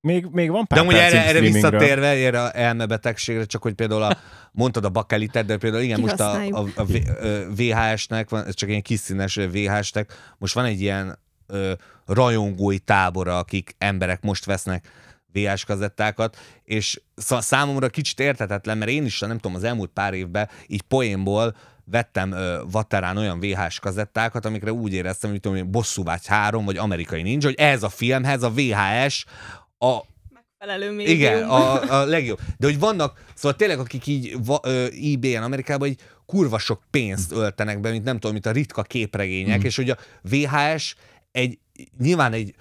Még, 0.00 0.26
még 0.30 0.50
van 0.50 0.66
pár 0.66 0.78
De 0.78 0.84
amúgy 0.84 1.00
erre, 1.00 1.26
erre 1.26 1.40
visszatérve, 1.40 2.06
erre 2.06 2.42
a 2.42 2.58
elmebetegségre, 2.58 3.44
csak 3.44 3.62
hogy 3.62 3.74
például 3.74 4.02
a, 4.02 4.18
mondtad 4.52 4.84
a 4.84 4.88
bakelitet, 4.88 5.46
de 5.46 5.56
például 5.56 5.82
igen, 5.82 6.00
most 6.00 6.20
a, 6.20 6.46
a, 6.46 6.66
a 6.76 6.84
VHS-nek, 7.56 8.30
van, 8.30 8.46
ez 8.46 8.54
csak 8.54 8.68
ilyen 8.68 8.82
kis 8.82 8.98
színes 8.98 9.34
VHS-nek, 9.34 10.34
most 10.38 10.54
van 10.54 10.64
egy 10.64 10.80
ilyen 10.80 11.18
ö, 11.46 11.72
rajongói 12.06 12.78
tábora, 12.78 13.38
akik 13.38 13.74
emberek 13.78 14.22
most 14.22 14.44
vesznek 14.44 14.88
VHS 15.32 15.64
kazettákat, 15.64 16.36
és 16.64 17.00
szá- 17.16 17.42
számomra 17.42 17.88
kicsit 17.88 18.20
érthetetlen, 18.20 18.78
mert 18.78 18.90
én 18.90 19.04
is, 19.04 19.18
nem 19.18 19.38
tudom, 19.38 19.56
az 19.56 19.64
elmúlt 19.64 19.90
pár 19.90 20.14
évben 20.14 20.48
így 20.66 20.82
poénból 20.82 21.56
vettem 21.84 22.32
ö, 22.32 22.62
Vaterán 22.70 23.16
olyan 23.16 23.40
VHS 23.40 23.78
kazettákat, 23.78 24.44
amikre 24.44 24.72
úgy 24.72 24.92
éreztem, 24.92 25.30
hogy 25.30 25.40
tudom, 25.40 25.58
hogy 25.58 25.68
Bosszúvágy 25.68 26.26
3, 26.26 26.64
vagy 26.64 26.76
Amerikai 26.76 27.22
Ninja, 27.22 27.46
hogy 27.46 27.58
ez 27.58 27.82
a 27.82 27.88
filmhez 27.88 28.42
a 28.42 28.50
VHS 28.50 29.24
a, 29.78 29.98
Felelő 30.58 30.90
médium. 30.90 31.16
igen, 31.16 31.42
a, 31.42 31.80
a 32.00 32.04
legjobb. 32.04 32.38
De 32.56 32.66
hogy 32.66 32.78
vannak, 32.78 33.22
szóval 33.34 33.56
tényleg, 33.56 33.78
akik 33.78 34.06
így 34.06 34.36
eBay-en 35.14 35.42
Amerikában 35.42 35.88
így 35.88 36.00
kurva 36.26 36.58
sok 36.58 36.82
pénzt 36.90 37.32
öltenek 37.32 37.80
be, 37.80 37.90
mint 37.90 38.04
nem 38.04 38.14
tudom, 38.14 38.32
mint 38.32 38.46
a 38.46 38.50
ritka 38.50 38.82
képregények, 38.82 39.58
Mm. 39.60 39.64
és 39.64 39.76
hogy 39.76 39.90
a 39.90 39.96
VHS 40.22 40.94
egy, 41.30 41.58
nyilván 41.98 42.32
egy 42.32 42.54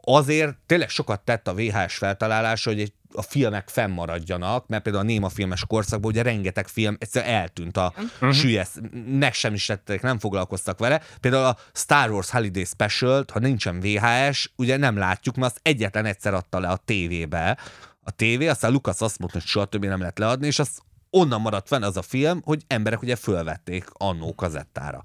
azért 0.00 0.56
tényleg 0.66 0.88
sokat 0.88 1.20
tett 1.20 1.48
a 1.48 1.54
VHS 1.54 1.94
feltalálása, 1.96 2.70
hogy 2.70 2.80
egy, 2.80 2.92
a 3.12 3.22
filmek 3.22 3.68
fennmaradjanak, 3.68 4.66
mert 4.66 4.82
például 4.82 5.04
a 5.04 5.06
néma 5.06 5.28
filmes 5.28 5.64
korszakban 5.66 6.10
ugye 6.10 6.22
rengeteg 6.22 6.68
film 6.68 6.96
egyszerűen 6.98 7.34
eltűnt 7.34 7.76
a 7.76 7.92
Mhm. 8.20 8.30
sülyesz, 8.30 8.76
meg 9.08 9.32
sem 9.34 9.54
is 9.54 9.66
tettek, 9.66 10.02
nem 10.02 10.18
foglalkoztak 10.18 10.78
vele. 10.78 11.00
Például 11.20 11.44
a 11.44 11.56
Star 11.72 12.10
Wars 12.10 12.30
Holiday 12.30 12.64
special 12.64 13.24
ha 13.32 13.38
nincsen 13.38 13.80
VHS, 13.80 14.52
ugye 14.56 14.76
nem 14.76 14.96
látjuk, 14.96 15.36
mert 15.36 15.52
azt 15.52 15.60
egyetlen 15.62 16.04
egyszer 16.04 16.34
adta 16.34 16.58
le 16.60 16.68
a 16.68 16.76
tévébe. 16.76 17.58
A 18.00 18.10
tévé, 18.10 18.46
aztán 18.48 18.72
Lucas 18.72 19.00
azt 19.00 19.18
mondta, 19.18 19.38
hogy 19.38 19.46
soha 19.46 19.64
többé 19.64 19.86
nem 19.86 20.00
lehet 20.00 20.18
leadni, 20.18 20.46
és 20.46 20.58
az 20.58 20.78
onnan 21.10 21.40
maradt 21.40 21.68
fenn 21.68 21.82
az 21.82 21.96
a 21.96 22.02
film, 22.02 22.40
hogy 22.44 22.62
emberek 22.66 23.02
ugye 23.02 23.16
fölvették 23.16 23.84
annó 23.92 24.34
kazettára. 24.34 25.00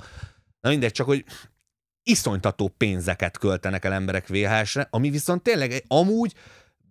Na 0.61 0.69
mindegy, 0.69 0.91
csak 0.91 1.05
hogy 1.05 1.25
iszonytató 2.05 2.73
pénzeket 2.77 3.37
költenek 3.37 3.85
el 3.85 3.93
emberek 3.93 4.27
VHS-re, 4.27 4.87
ami 4.89 5.09
viszont 5.09 5.43
tényleg 5.43 5.83
amúgy 5.87 6.33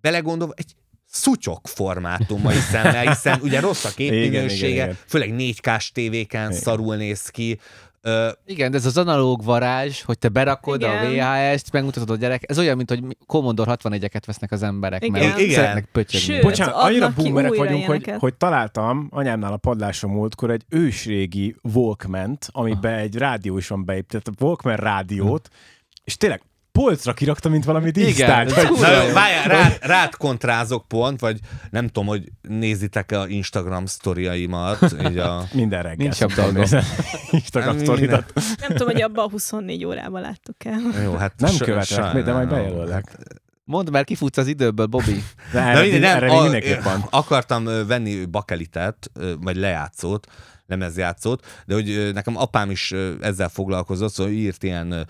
belegondolva 0.01 0.53
egy 0.57 0.75
szutyok 1.07 1.69
formátummal, 1.69 2.53
hiszen, 2.53 3.01
hiszen 3.09 3.41
ugye 3.43 3.61
rossz 3.61 3.85
a 3.85 3.91
képminősége, 3.91 4.97
főleg 5.07 5.35
4K-s 5.39 5.93
tévéken 5.93 6.49
Igen. 6.49 6.61
szarul 6.61 6.97
néz 6.97 7.29
ki. 7.29 7.59
Ö, 8.07 8.30
Igen, 8.46 8.70
de 8.70 8.76
ez 8.76 8.86
az 8.86 8.96
analóg 8.96 9.44
varázs, 9.44 10.02
hogy 10.02 10.18
te 10.18 10.28
berakod 10.28 10.82
a 10.82 10.86
Igen. 10.86 11.52
VHS-t, 11.52 11.72
megmutatod 11.72 12.11
a 12.11 12.16
gyerek, 12.16 12.42
ez 12.46 12.59
olyan, 12.59 12.76
mint 12.76 12.88
hogy 12.88 13.16
Commodore 13.26 13.76
61-eket 13.82 14.22
vesznek 14.26 14.52
az 14.52 14.62
emberek, 14.62 15.09
mert 15.09 15.24
Igen. 15.24 15.36
igen. 15.36 15.48
Igen. 15.48 15.55
szeretnek 15.61 15.88
pötyögni. 15.92 16.26
Sőt, 16.26 16.42
Bocsánat, 16.42 16.74
annyira 16.74 17.12
boomerek 17.16 17.55
vagyunk, 17.55 17.86
hogy, 17.86 18.00
ilyeneket. 18.00 18.20
hogy 18.20 18.34
találtam 18.34 19.09
anyámnál 19.11 19.52
a 19.52 19.57
padláson 19.57 20.11
múltkor 20.11 20.50
egy 20.50 20.64
ősrégi 20.68 21.57
walkman 21.74 22.38
amiben 22.46 22.94
egy 22.94 23.16
rádió 23.16 23.57
is 23.57 23.68
van 23.68 23.84
beépített, 23.84 24.28
a 24.28 24.44
Walkman 24.44 24.76
rádiót, 24.76 25.48
és 26.05 26.16
tényleg 26.16 26.42
polcra 26.79 27.12
kirakta, 27.12 27.49
mint 27.49 27.64
valami 27.64 27.91
dísztárgy. 27.91 28.55
vagy- 28.55 28.66
kurva 28.66 28.87
Na, 28.87 29.12
várjál, 29.12 29.45
rád, 29.49 29.79
rád 29.81 30.16
kontrázok 30.16 30.89
pont, 30.89 31.20
vagy 31.20 31.39
nem 31.70 31.87
tudom, 31.87 32.07
hogy 32.09 32.29
nézitek-e 32.43 33.20
a 33.20 33.27
Instagram 33.29 33.87
sztoriaimat, 33.87 34.95
így 35.09 35.18
a... 35.18 35.45
Minden 35.53 35.83
reggel. 35.83 36.12
Nincs 36.18 36.53
nézni. 36.53 36.81
Instagram 37.31 37.75
Nem, 37.75 37.85
sztoridat. 37.85 38.33
Nem 38.61 38.68
tudom, 38.70 38.89
hogy 38.89 39.03
abban 39.03 39.25
a 39.25 39.31
24 39.31 39.85
órában 39.85 40.20
láttuk 40.20 40.64
el. 40.64 41.03
Jó, 41.05 41.14
hát 41.14 41.33
Nem 41.37 41.57
követlek 41.59 42.12
még, 42.12 42.25
de 42.25 42.33
majd 42.33 42.49
sajnálom. 42.49 42.75
bejelöllek. 42.75 43.16
Mondd, 43.64 43.91
mert 43.91 44.07
kifutsz 44.07 44.37
az 44.39 44.47
időből, 44.47 44.87
Bobby. 44.87 45.22
De 45.53 45.61
Na 45.61 45.66
erre, 45.66 45.81
mindegy, 45.81 46.01
nem, 46.01 46.16
erre 46.16 46.31
a, 46.91 47.07
akartam 47.11 47.64
venni 47.87 48.25
bakelitet, 48.25 49.11
vagy 49.41 49.57
lejátszót, 49.57 50.27
lemezjátszót, 50.66 51.47
de 51.66 51.75
hogy 51.75 52.11
nekem 52.14 52.37
apám 52.37 52.70
is 52.70 52.93
ezzel 53.20 53.49
foglalkozott, 53.49 54.12
szóval 54.12 54.33
írt 54.33 54.62
ilyen 54.62 55.07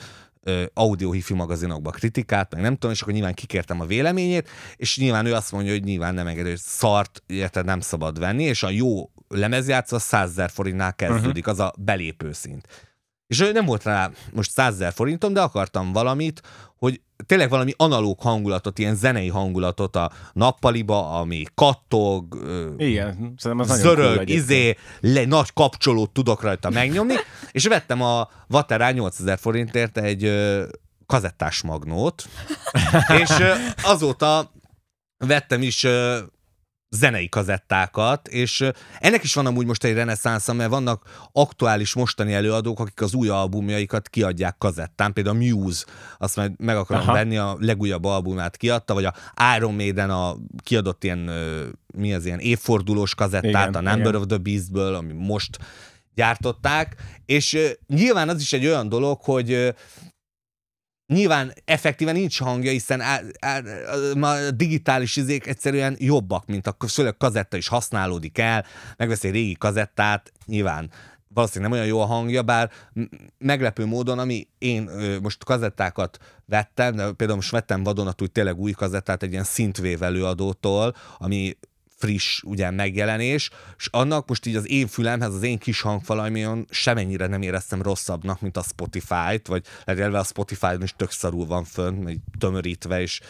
audio 0.72 1.10
hifi 1.10 1.34
magazinokba 1.34 1.90
kritikát, 1.90 2.54
meg 2.54 2.62
nem 2.62 2.72
tudom, 2.72 2.90
és 2.90 3.02
akkor 3.02 3.12
nyilván 3.12 3.34
kikértem 3.34 3.80
a 3.80 3.86
véleményét, 3.86 4.48
és 4.76 4.98
nyilván 4.98 5.26
ő 5.26 5.34
azt 5.34 5.52
mondja, 5.52 5.72
hogy 5.72 5.84
nyilván 5.84 6.14
nem 6.14 6.26
engedő, 6.26 6.48
hogy 6.48 6.58
szart, 6.58 7.22
érted, 7.26 7.64
nem 7.64 7.80
szabad 7.80 8.18
venni, 8.18 8.42
és 8.42 8.62
a 8.62 8.70
jó 8.70 9.10
lemezjátszó 9.28 9.96
az 9.96 10.02
100 10.02 10.34
000 10.34 10.48
forintnál 10.48 10.94
kezdődik, 10.94 11.46
az 11.46 11.60
a 11.60 11.74
belépő 11.78 12.32
szint. 12.32 12.92
És 13.26 13.38
nem 13.52 13.64
volt 13.64 13.84
rá 13.84 14.10
most 14.32 14.50
100 14.50 14.78
000 14.78 14.90
forintom, 14.90 15.32
de 15.32 15.40
akartam 15.40 15.92
valamit, 15.92 16.40
hogy 16.78 17.00
tényleg 17.26 17.48
valami 17.50 17.72
analóg 17.76 18.20
hangulatot, 18.20 18.78
ilyen 18.78 18.94
zenei 18.94 19.28
hangulatot 19.28 19.96
a 19.96 20.10
nappaliba, 20.32 21.18
ami 21.18 21.44
kattog, 21.54 22.38
Igen, 22.76 23.34
az 23.36 23.66
cool 23.66 23.66
zörög, 23.66 24.12
egyébként. 24.12 24.38
izé, 24.38 24.76
le, 25.00 25.24
nagy 25.24 25.52
kapcsolót 25.52 26.10
tudok 26.10 26.42
rajta 26.42 26.70
megnyomni, 26.70 27.14
és 27.52 27.66
vettem 27.66 28.02
a 28.02 28.28
Vaterán 28.46 28.94
8000 28.94 29.38
forintért 29.38 29.98
egy 29.98 30.24
ö, 30.24 30.64
kazettás 31.06 31.62
magnót, 31.62 32.24
és 33.22 33.30
ö, 33.40 33.52
azóta 33.82 34.52
vettem 35.16 35.62
is 35.62 35.84
ö, 35.84 36.18
zenei 36.94 37.28
kazettákat, 37.28 38.28
és 38.28 38.64
ennek 38.98 39.22
is 39.22 39.34
van 39.34 39.46
amúgy 39.46 39.66
most 39.66 39.84
egy 39.84 39.94
reneszánsza, 39.94 40.52
mert 40.52 40.70
vannak 40.70 41.28
aktuális 41.32 41.94
mostani 41.94 42.32
előadók, 42.32 42.80
akik 42.80 43.00
az 43.00 43.14
új 43.14 43.28
albumjaikat 43.28 44.08
kiadják 44.08 44.58
kazettán, 44.58 45.12
például 45.12 45.36
a 45.36 45.38
Muse, 45.38 45.84
azt 46.18 46.36
majd 46.36 46.52
meg 46.56 46.76
akarom 46.76 47.02
Aha. 47.02 47.12
Venni, 47.12 47.36
a 47.36 47.56
legújabb 47.60 48.04
albumát 48.04 48.56
kiadta, 48.56 48.94
vagy 48.94 49.04
a 49.04 49.14
Iron 49.56 49.74
Maiden 49.74 50.10
a 50.10 50.36
kiadott 50.62 51.04
ilyen, 51.04 51.30
mi 51.94 52.14
az 52.14 52.26
ilyen 52.26 52.38
évfordulós 52.38 53.14
kazettát, 53.14 53.68
Igen, 53.68 53.86
a 53.86 53.90
Number 53.90 54.08
igen. 54.08 54.14
of 54.14 54.26
the 54.26 54.36
Beastből, 54.36 54.94
ami 54.94 55.12
most 55.12 55.58
gyártották, 56.14 56.96
és 57.26 57.58
nyilván 57.86 58.28
az 58.28 58.40
is 58.40 58.52
egy 58.52 58.66
olyan 58.66 58.88
dolog, 58.88 59.20
hogy 59.22 59.74
nyilván 61.06 61.52
effektíven 61.64 62.14
nincs 62.14 62.40
hangja, 62.40 62.70
hiszen 62.70 63.02
a 64.20 64.50
digitális 64.50 65.16
izék 65.16 65.46
egyszerűen 65.46 65.96
jobbak, 65.98 66.46
mint 66.46 66.66
a 66.66 66.76
főleg 66.88 67.16
kazetta 67.16 67.56
is 67.56 67.68
használódik 67.68 68.38
el, 68.38 68.64
megveszi 68.96 69.28
egy 69.28 69.34
régi 69.34 69.54
kazettát, 69.54 70.32
nyilván 70.46 70.90
valószínűleg 71.34 71.70
nem 71.70 71.80
olyan 71.80 71.94
jó 71.94 72.00
a 72.00 72.06
hangja, 72.06 72.42
bár 72.42 72.70
meglepő 73.38 73.86
módon, 73.86 74.18
ami 74.18 74.48
én 74.58 74.88
ö, 74.88 75.18
most 75.20 75.44
kazettákat 75.44 76.18
vettem, 76.46 76.96
de 76.96 77.12
például 77.12 77.38
most 77.38 77.50
vettem 77.50 77.82
vadonatúj 77.82 78.26
tényleg 78.26 78.58
új 78.58 78.72
kazettát 78.72 79.22
egy 79.22 79.32
ilyen 79.32 79.44
szintvév 79.44 80.02
előadótól, 80.02 80.94
ami 81.18 81.56
friss 81.96 82.42
ugye 82.42 82.70
megjelenés, 82.70 83.50
és 83.76 83.88
annak 83.90 84.28
most 84.28 84.46
így 84.46 84.56
az 84.56 84.70
én 84.70 84.86
fülemhez, 84.86 85.34
az 85.34 85.42
én 85.42 85.58
kis 85.58 85.80
hangfalaion 85.80 86.66
semennyire 86.70 87.26
nem 87.26 87.42
éreztem 87.42 87.82
rosszabbnak, 87.82 88.40
mint 88.40 88.56
a 88.56 88.62
Spotify-t, 88.62 89.46
vagy 89.46 89.64
legalább 89.84 90.12
a 90.12 90.24
Spotify-on 90.24 90.82
is 90.82 90.94
tök 90.96 91.10
szarul 91.10 91.46
van 91.46 91.64
fönn, 91.64 92.08
így 92.08 92.20
tömörítve, 92.38 93.00
és 93.00 93.20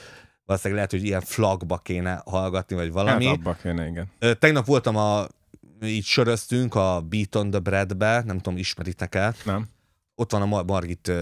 valószínűleg 0.46 0.84
lehet, 0.84 1.00
hogy 1.00 1.08
ilyen 1.08 1.20
flagba 1.20 1.78
kéne 1.78 2.22
hallgatni, 2.24 2.76
vagy 2.76 2.92
valami. 2.92 3.26
Hát 3.26 3.36
abba 3.36 3.56
kéne, 3.62 3.86
igen. 3.86 4.38
Tegnap 4.38 4.66
voltam 4.66 4.96
a, 4.96 5.26
így 5.82 6.04
söröztünk 6.04 6.74
a 6.74 7.00
Beat 7.00 7.34
on 7.34 7.50
the 7.50 7.60
Bread-be, 7.60 8.22
nem 8.26 8.38
tudom, 8.38 8.58
ismeritek-e? 8.58 9.34
Nem. 9.44 9.68
Ott 10.14 10.32
van 10.32 10.42
a 10.42 10.46
Mar- 10.46 10.66
Margit 10.66 11.12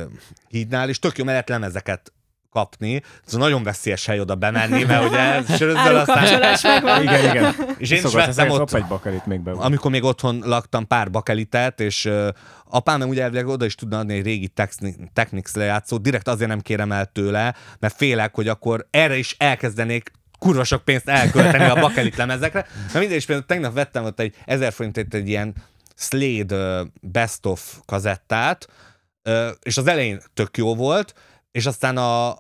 hídnál, 0.49 0.89
és 0.89 0.99
tök 0.99 1.19
jó, 1.19 1.25
mert 1.25 1.49
lehet 1.49 1.61
lemezeket 1.61 2.13
kapni. 2.53 3.03
Ez 3.27 3.33
nagyon 3.33 3.63
veszélyes 3.63 4.07
hely 4.07 4.21
oda 4.21 4.35
bemenni, 4.35 4.85
mert 4.85 5.09
ugye 5.09 5.57
sörözdöl 5.57 5.97
aztán... 5.97 6.61
Megvan. 6.63 7.03
Igen, 7.03 7.25
igen. 7.25 7.55
És 7.79 7.91
én 7.91 8.05
is 8.05 8.13
vettem 8.13 8.51
ott, 8.51 8.73
egy 8.73 8.87
bakalit 8.87 9.27
még 9.27 9.41
be. 9.41 9.51
amikor 9.51 9.91
még 9.91 10.05
otthon 10.05 10.43
laktam, 10.45 10.87
pár 10.87 11.11
bakelitet, 11.11 11.81
és 11.81 12.05
uh, 12.05 12.29
apám 12.71 12.99
nem 12.99 13.09
ugye 13.09 13.23
elvileg 13.23 13.47
oda 13.47 13.65
is 13.65 13.75
tudna 13.75 13.99
adni 13.99 14.15
egy 14.15 14.25
régi 14.25 14.49
Techni- 14.49 14.97
Technics 15.13 15.53
lejátszót, 15.53 16.03
direkt 16.03 16.29
azért 16.29 16.49
nem 16.49 16.61
kérem 16.61 16.93
el 16.93 17.07
tőle, 17.07 17.55
mert 17.79 17.97
félek, 17.97 18.35
hogy 18.35 18.49
akkor 18.49 18.87
erre 18.91 19.17
is 19.17 19.35
elkezdenék 19.39 20.11
kurva 20.39 20.65
sok 20.65 20.85
pénzt 20.85 21.09
elkölteni 21.09 21.65
a 21.65 21.81
bakelit 21.81 22.17
lemezekre. 22.17 22.67
Na 22.93 22.99
mindegy, 22.99 23.17
és 23.17 23.27
például 23.27 23.47
tegnap 23.47 23.75
vettem 23.75 24.05
ott 24.05 24.21
egy 24.21 24.35
1000 24.45 24.73
forintért 24.73 25.15
egy 25.15 25.29
ilyen 25.29 25.55
Slade 25.97 26.85
Best 27.01 27.47
of 27.47 27.77
kazettát, 27.85 28.69
és 29.63 29.77
az 29.77 29.87
elején 29.87 30.21
tök 30.35 30.57
jó 30.57 30.75
volt, 30.75 31.15
és 31.51 31.67
aztán 31.67 31.97
a 31.97 32.37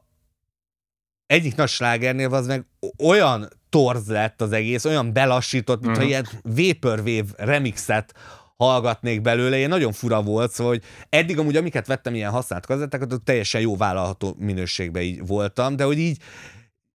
egyik 1.33 1.55
nagy 1.55 1.68
slágernél 1.68 2.35
az 2.35 2.47
meg 2.47 2.66
olyan 2.99 3.49
torz 3.68 4.09
lett 4.09 4.41
az 4.43 4.53
egész, 4.53 4.85
olyan 4.85 5.12
belassított, 5.12 5.80
mintha 5.80 6.03
Mhm. 6.03 6.11
ilyen 6.11 6.28
Vaporwave 6.43 7.28
remixet 7.37 8.14
hallgatnék 8.57 9.20
belőle, 9.20 9.57
ilyen 9.57 9.68
nagyon 9.68 9.93
fura 9.93 10.22
volt, 10.22 10.53
szóval 10.53 10.72
hogy 10.72 10.83
eddig 11.09 11.39
amúgy 11.39 11.57
amiket 11.57 11.87
vettem 11.87 12.14
ilyen 12.14 12.30
használt 12.30 12.66
kazettákat, 12.66 13.22
teljesen 13.22 13.61
jó 13.61 13.76
vállalható 13.76 14.35
minőségben 14.39 15.03
így 15.03 15.26
voltam, 15.26 15.76
de 15.76 15.85
hogy 15.85 15.99
így 15.99 16.18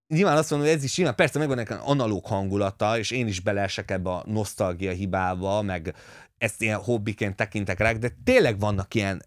nyilván 0.07 0.37
azt 0.37 0.49
mondom, 0.49 0.67
hogy 0.67 0.77
ez 0.77 0.83
is 0.83 0.97
nyilván 0.97 1.15
persze 1.15 1.39
megvan 1.39 1.57
nekem 1.57 1.79
analóg 1.83 2.25
hangulata, 2.25 2.97
és 2.97 3.11
én 3.11 3.27
is 3.27 3.39
beleesek 3.39 3.91
ebbe 3.91 4.09
a 4.09 4.23
nosztalgia 4.25 4.91
hibába, 4.91 5.61
meg 5.61 5.93
ezt 6.37 6.61
ilyen 6.61 6.79
hobbiként 6.79 7.35
tekintek 7.35 7.79
rá, 7.79 7.91
de 7.91 8.11
tényleg 8.23 8.59
vannak 8.59 8.93
ilyen 8.93 9.21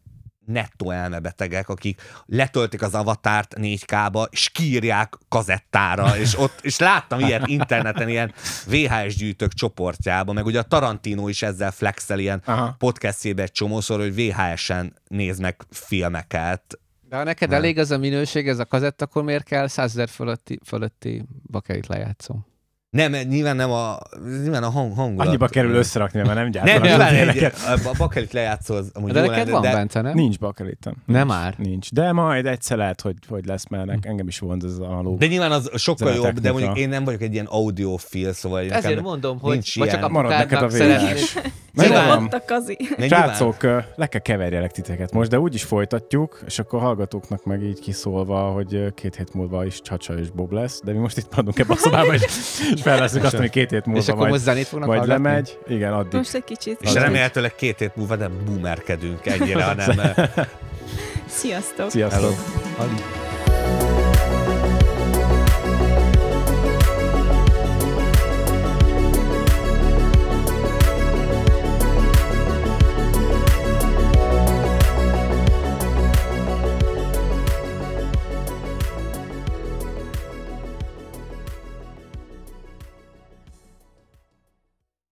nettó 0.51 0.91
elmebetegek, 0.91 1.69
akik 1.69 2.03
letöltik 2.27 2.83
az 2.83 2.95
avatárt 2.95 3.55
4K-ba, 3.59 4.27
és 4.31 4.49
kírják 4.49 5.15
kazettára, 5.29 6.17
és 6.17 6.39
ott, 6.39 6.59
és 6.63 6.79
láttam 6.79 7.21
ilyet 7.21 7.47
interneten, 7.47 8.09
ilyen 8.09 8.33
VHS 8.67 9.17
gyűjtők 9.17 9.53
csoportjába, 9.53 10.33
meg 10.33 10.47
ugye 10.47 10.59
a 10.59 10.63
Tarantino 10.63 11.29
is 11.29 11.43
ezzel 11.43 11.71
flexel 11.71 12.19
ilyen 12.19 12.43
Aha. 12.45 12.75
podcastjébe 12.79 13.43
egy 13.43 13.53
csomószor, 13.53 13.99
hogy 14.01 14.15
VHS-en 14.15 14.95
néznek 15.09 15.65
filmeket. 15.71 16.79
De 17.09 17.17
ha 17.17 17.25
neked 17.25 17.53
elég 17.53 17.79
az 17.79 17.91
a 17.91 17.99
minőség, 17.99 18.49
ez 18.49 18.59
a 18.59 18.65
kazett, 18.65 19.03
akkor 19.03 19.23
miért 19.23 19.45
kell 19.45 19.67
100 19.67 19.91
ezer 19.91 20.09
fölötti, 20.09 20.61
fölötti 20.65 21.25
bakerit 21.51 21.87
lejátszó? 21.87 22.35
Nem, 22.91 23.13
nyilván 23.13 23.57
nem 23.57 23.71
a, 23.71 23.99
nyilván 24.43 24.63
a 24.63 24.71
hang, 24.71 24.95
hangulat. 24.97 25.27
Annyiba 25.27 25.47
kerül 25.49 25.75
összerakni, 25.75 26.21
mert 26.23 26.35
nem 26.35 26.43
Nem, 26.43 26.51
gyártanak. 26.51 26.83
nyilván 26.83 27.15
egy, 27.15 27.45
a 27.85 27.95
bakelit 27.99 28.33
lejátszó 28.33 28.75
az 28.75 28.91
amúgy 28.95 29.13
De 29.13 29.21
jó 29.21 29.27
neked 29.27 29.39
lenne, 29.47 29.51
van, 29.53 29.63
de, 29.63 29.73
Bence, 29.73 30.01
nem? 30.01 30.15
Nincs 30.15 30.39
bakelitem. 30.39 30.95
Nem 31.07 31.27
már? 31.27 31.55
Nincs. 31.59 31.93
De 31.93 32.13
majd 32.13 32.47
egyszer 32.47 32.77
lehet, 32.77 33.01
hogy, 33.01 33.15
hogy 33.29 33.45
lesz, 33.47 33.67
mert 33.69 33.85
nek- 33.87 34.07
engem 34.07 34.29
is 34.29 34.39
vonz 34.39 34.65
ez 34.65 34.79
a 34.79 34.85
analóg. 34.91 35.19
de 35.19 35.27
nyilván 35.27 35.53
az 35.53 35.71
sokkal 35.75 36.09
a 36.09 36.15
jobb, 36.15 36.39
de 36.39 36.53
mondjuk 36.53 36.79
én 36.79 36.89
nem 36.89 37.05
vagyok 37.05 37.21
egy 37.23 37.33
ilyen 37.33 37.47
audiofil, 37.47 38.33
szóval 38.33 38.61
Ezért 38.61 38.83
nekem, 38.83 39.03
mondom, 39.03 39.39
hogy 39.41 39.53
nincs 39.53 39.79
vagy 39.79 39.89
csak 39.89 39.99
ilyen. 39.99 40.11
Marad 40.11 40.31
neked 40.31 40.63
a 40.63 40.69
szeretnéd. 40.71 41.19
Megvan. 41.75 42.25
Ott 42.25 42.33
a 42.33 42.43
kazi. 42.47 42.77
nyilván- 42.97 43.09
Srácok, 43.09 43.63
le 43.97 44.07
kell 44.07 44.21
keverjelek 44.21 44.71
titeket 44.71 45.13
most, 45.13 45.31
de 45.31 45.39
úgy 45.41 45.55
is 45.55 45.63
folytatjuk, 45.63 46.43
és 46.47 46.59
akkor 46.59 46.81
hallgatóknak 46.81 47.45
meg 47.45 47.63
így 47.63 47.81
kiszólva, 47.81 48.41
hogy 48.51 48.95
két 48.95 49.17
hét 49.17 49.35
múlva 49.35 49.65
is 49.65 49.81
Csacsa 49.83 50.19
és 50.19 50.31
Bob 50.31 50.53
lesz, 50.53 50.81
de 50.85 50.93
mi 50.93 50.99
most 50.99 51.17
itt 51.17 51.31
maradunk 51.31 51.59
ebbe 51.59 51.73
a 51.73 51.77
szobába, 51.77 52.15
és, 52.15 52.23
és 52.81 52.87
felveszünk 52.87 53.25
azt, 53.25 53.37
hogy 53.37 53.51
két 53.51 53.71
hét 53.71 53.79
És 53.81 53.87
múlva 53.87 54.01
akkor 54.01 54.17
most 54.17 54.31
majd, 54.31 54.41
zenét 54.43 54.67
fognak 54.67 54.89
majd 54.89 55.01
hallgatni? 55.01 55.25
lemegy. 55.25 55.59
Igen, 55.69 55.93
addig. 55.93 56.13
Most 56.13 56.35
egy 56.35 56.45
kicsit. 56.45 56.81
És 56.81 56.93
remélhetőleg 56.93 57.55
két 57.55 57.79
hét 57.79 57.97
múlva 57.97 58.15
nem 58.15 58.33
boomerkedünk 58.45 59.27
ennyire, 59.27 59.65
hanem 59.75 59.89
Sziasztok! 61.27 61.91
Sziasztok! 61.91 62.35
Hello. 62.77 63.30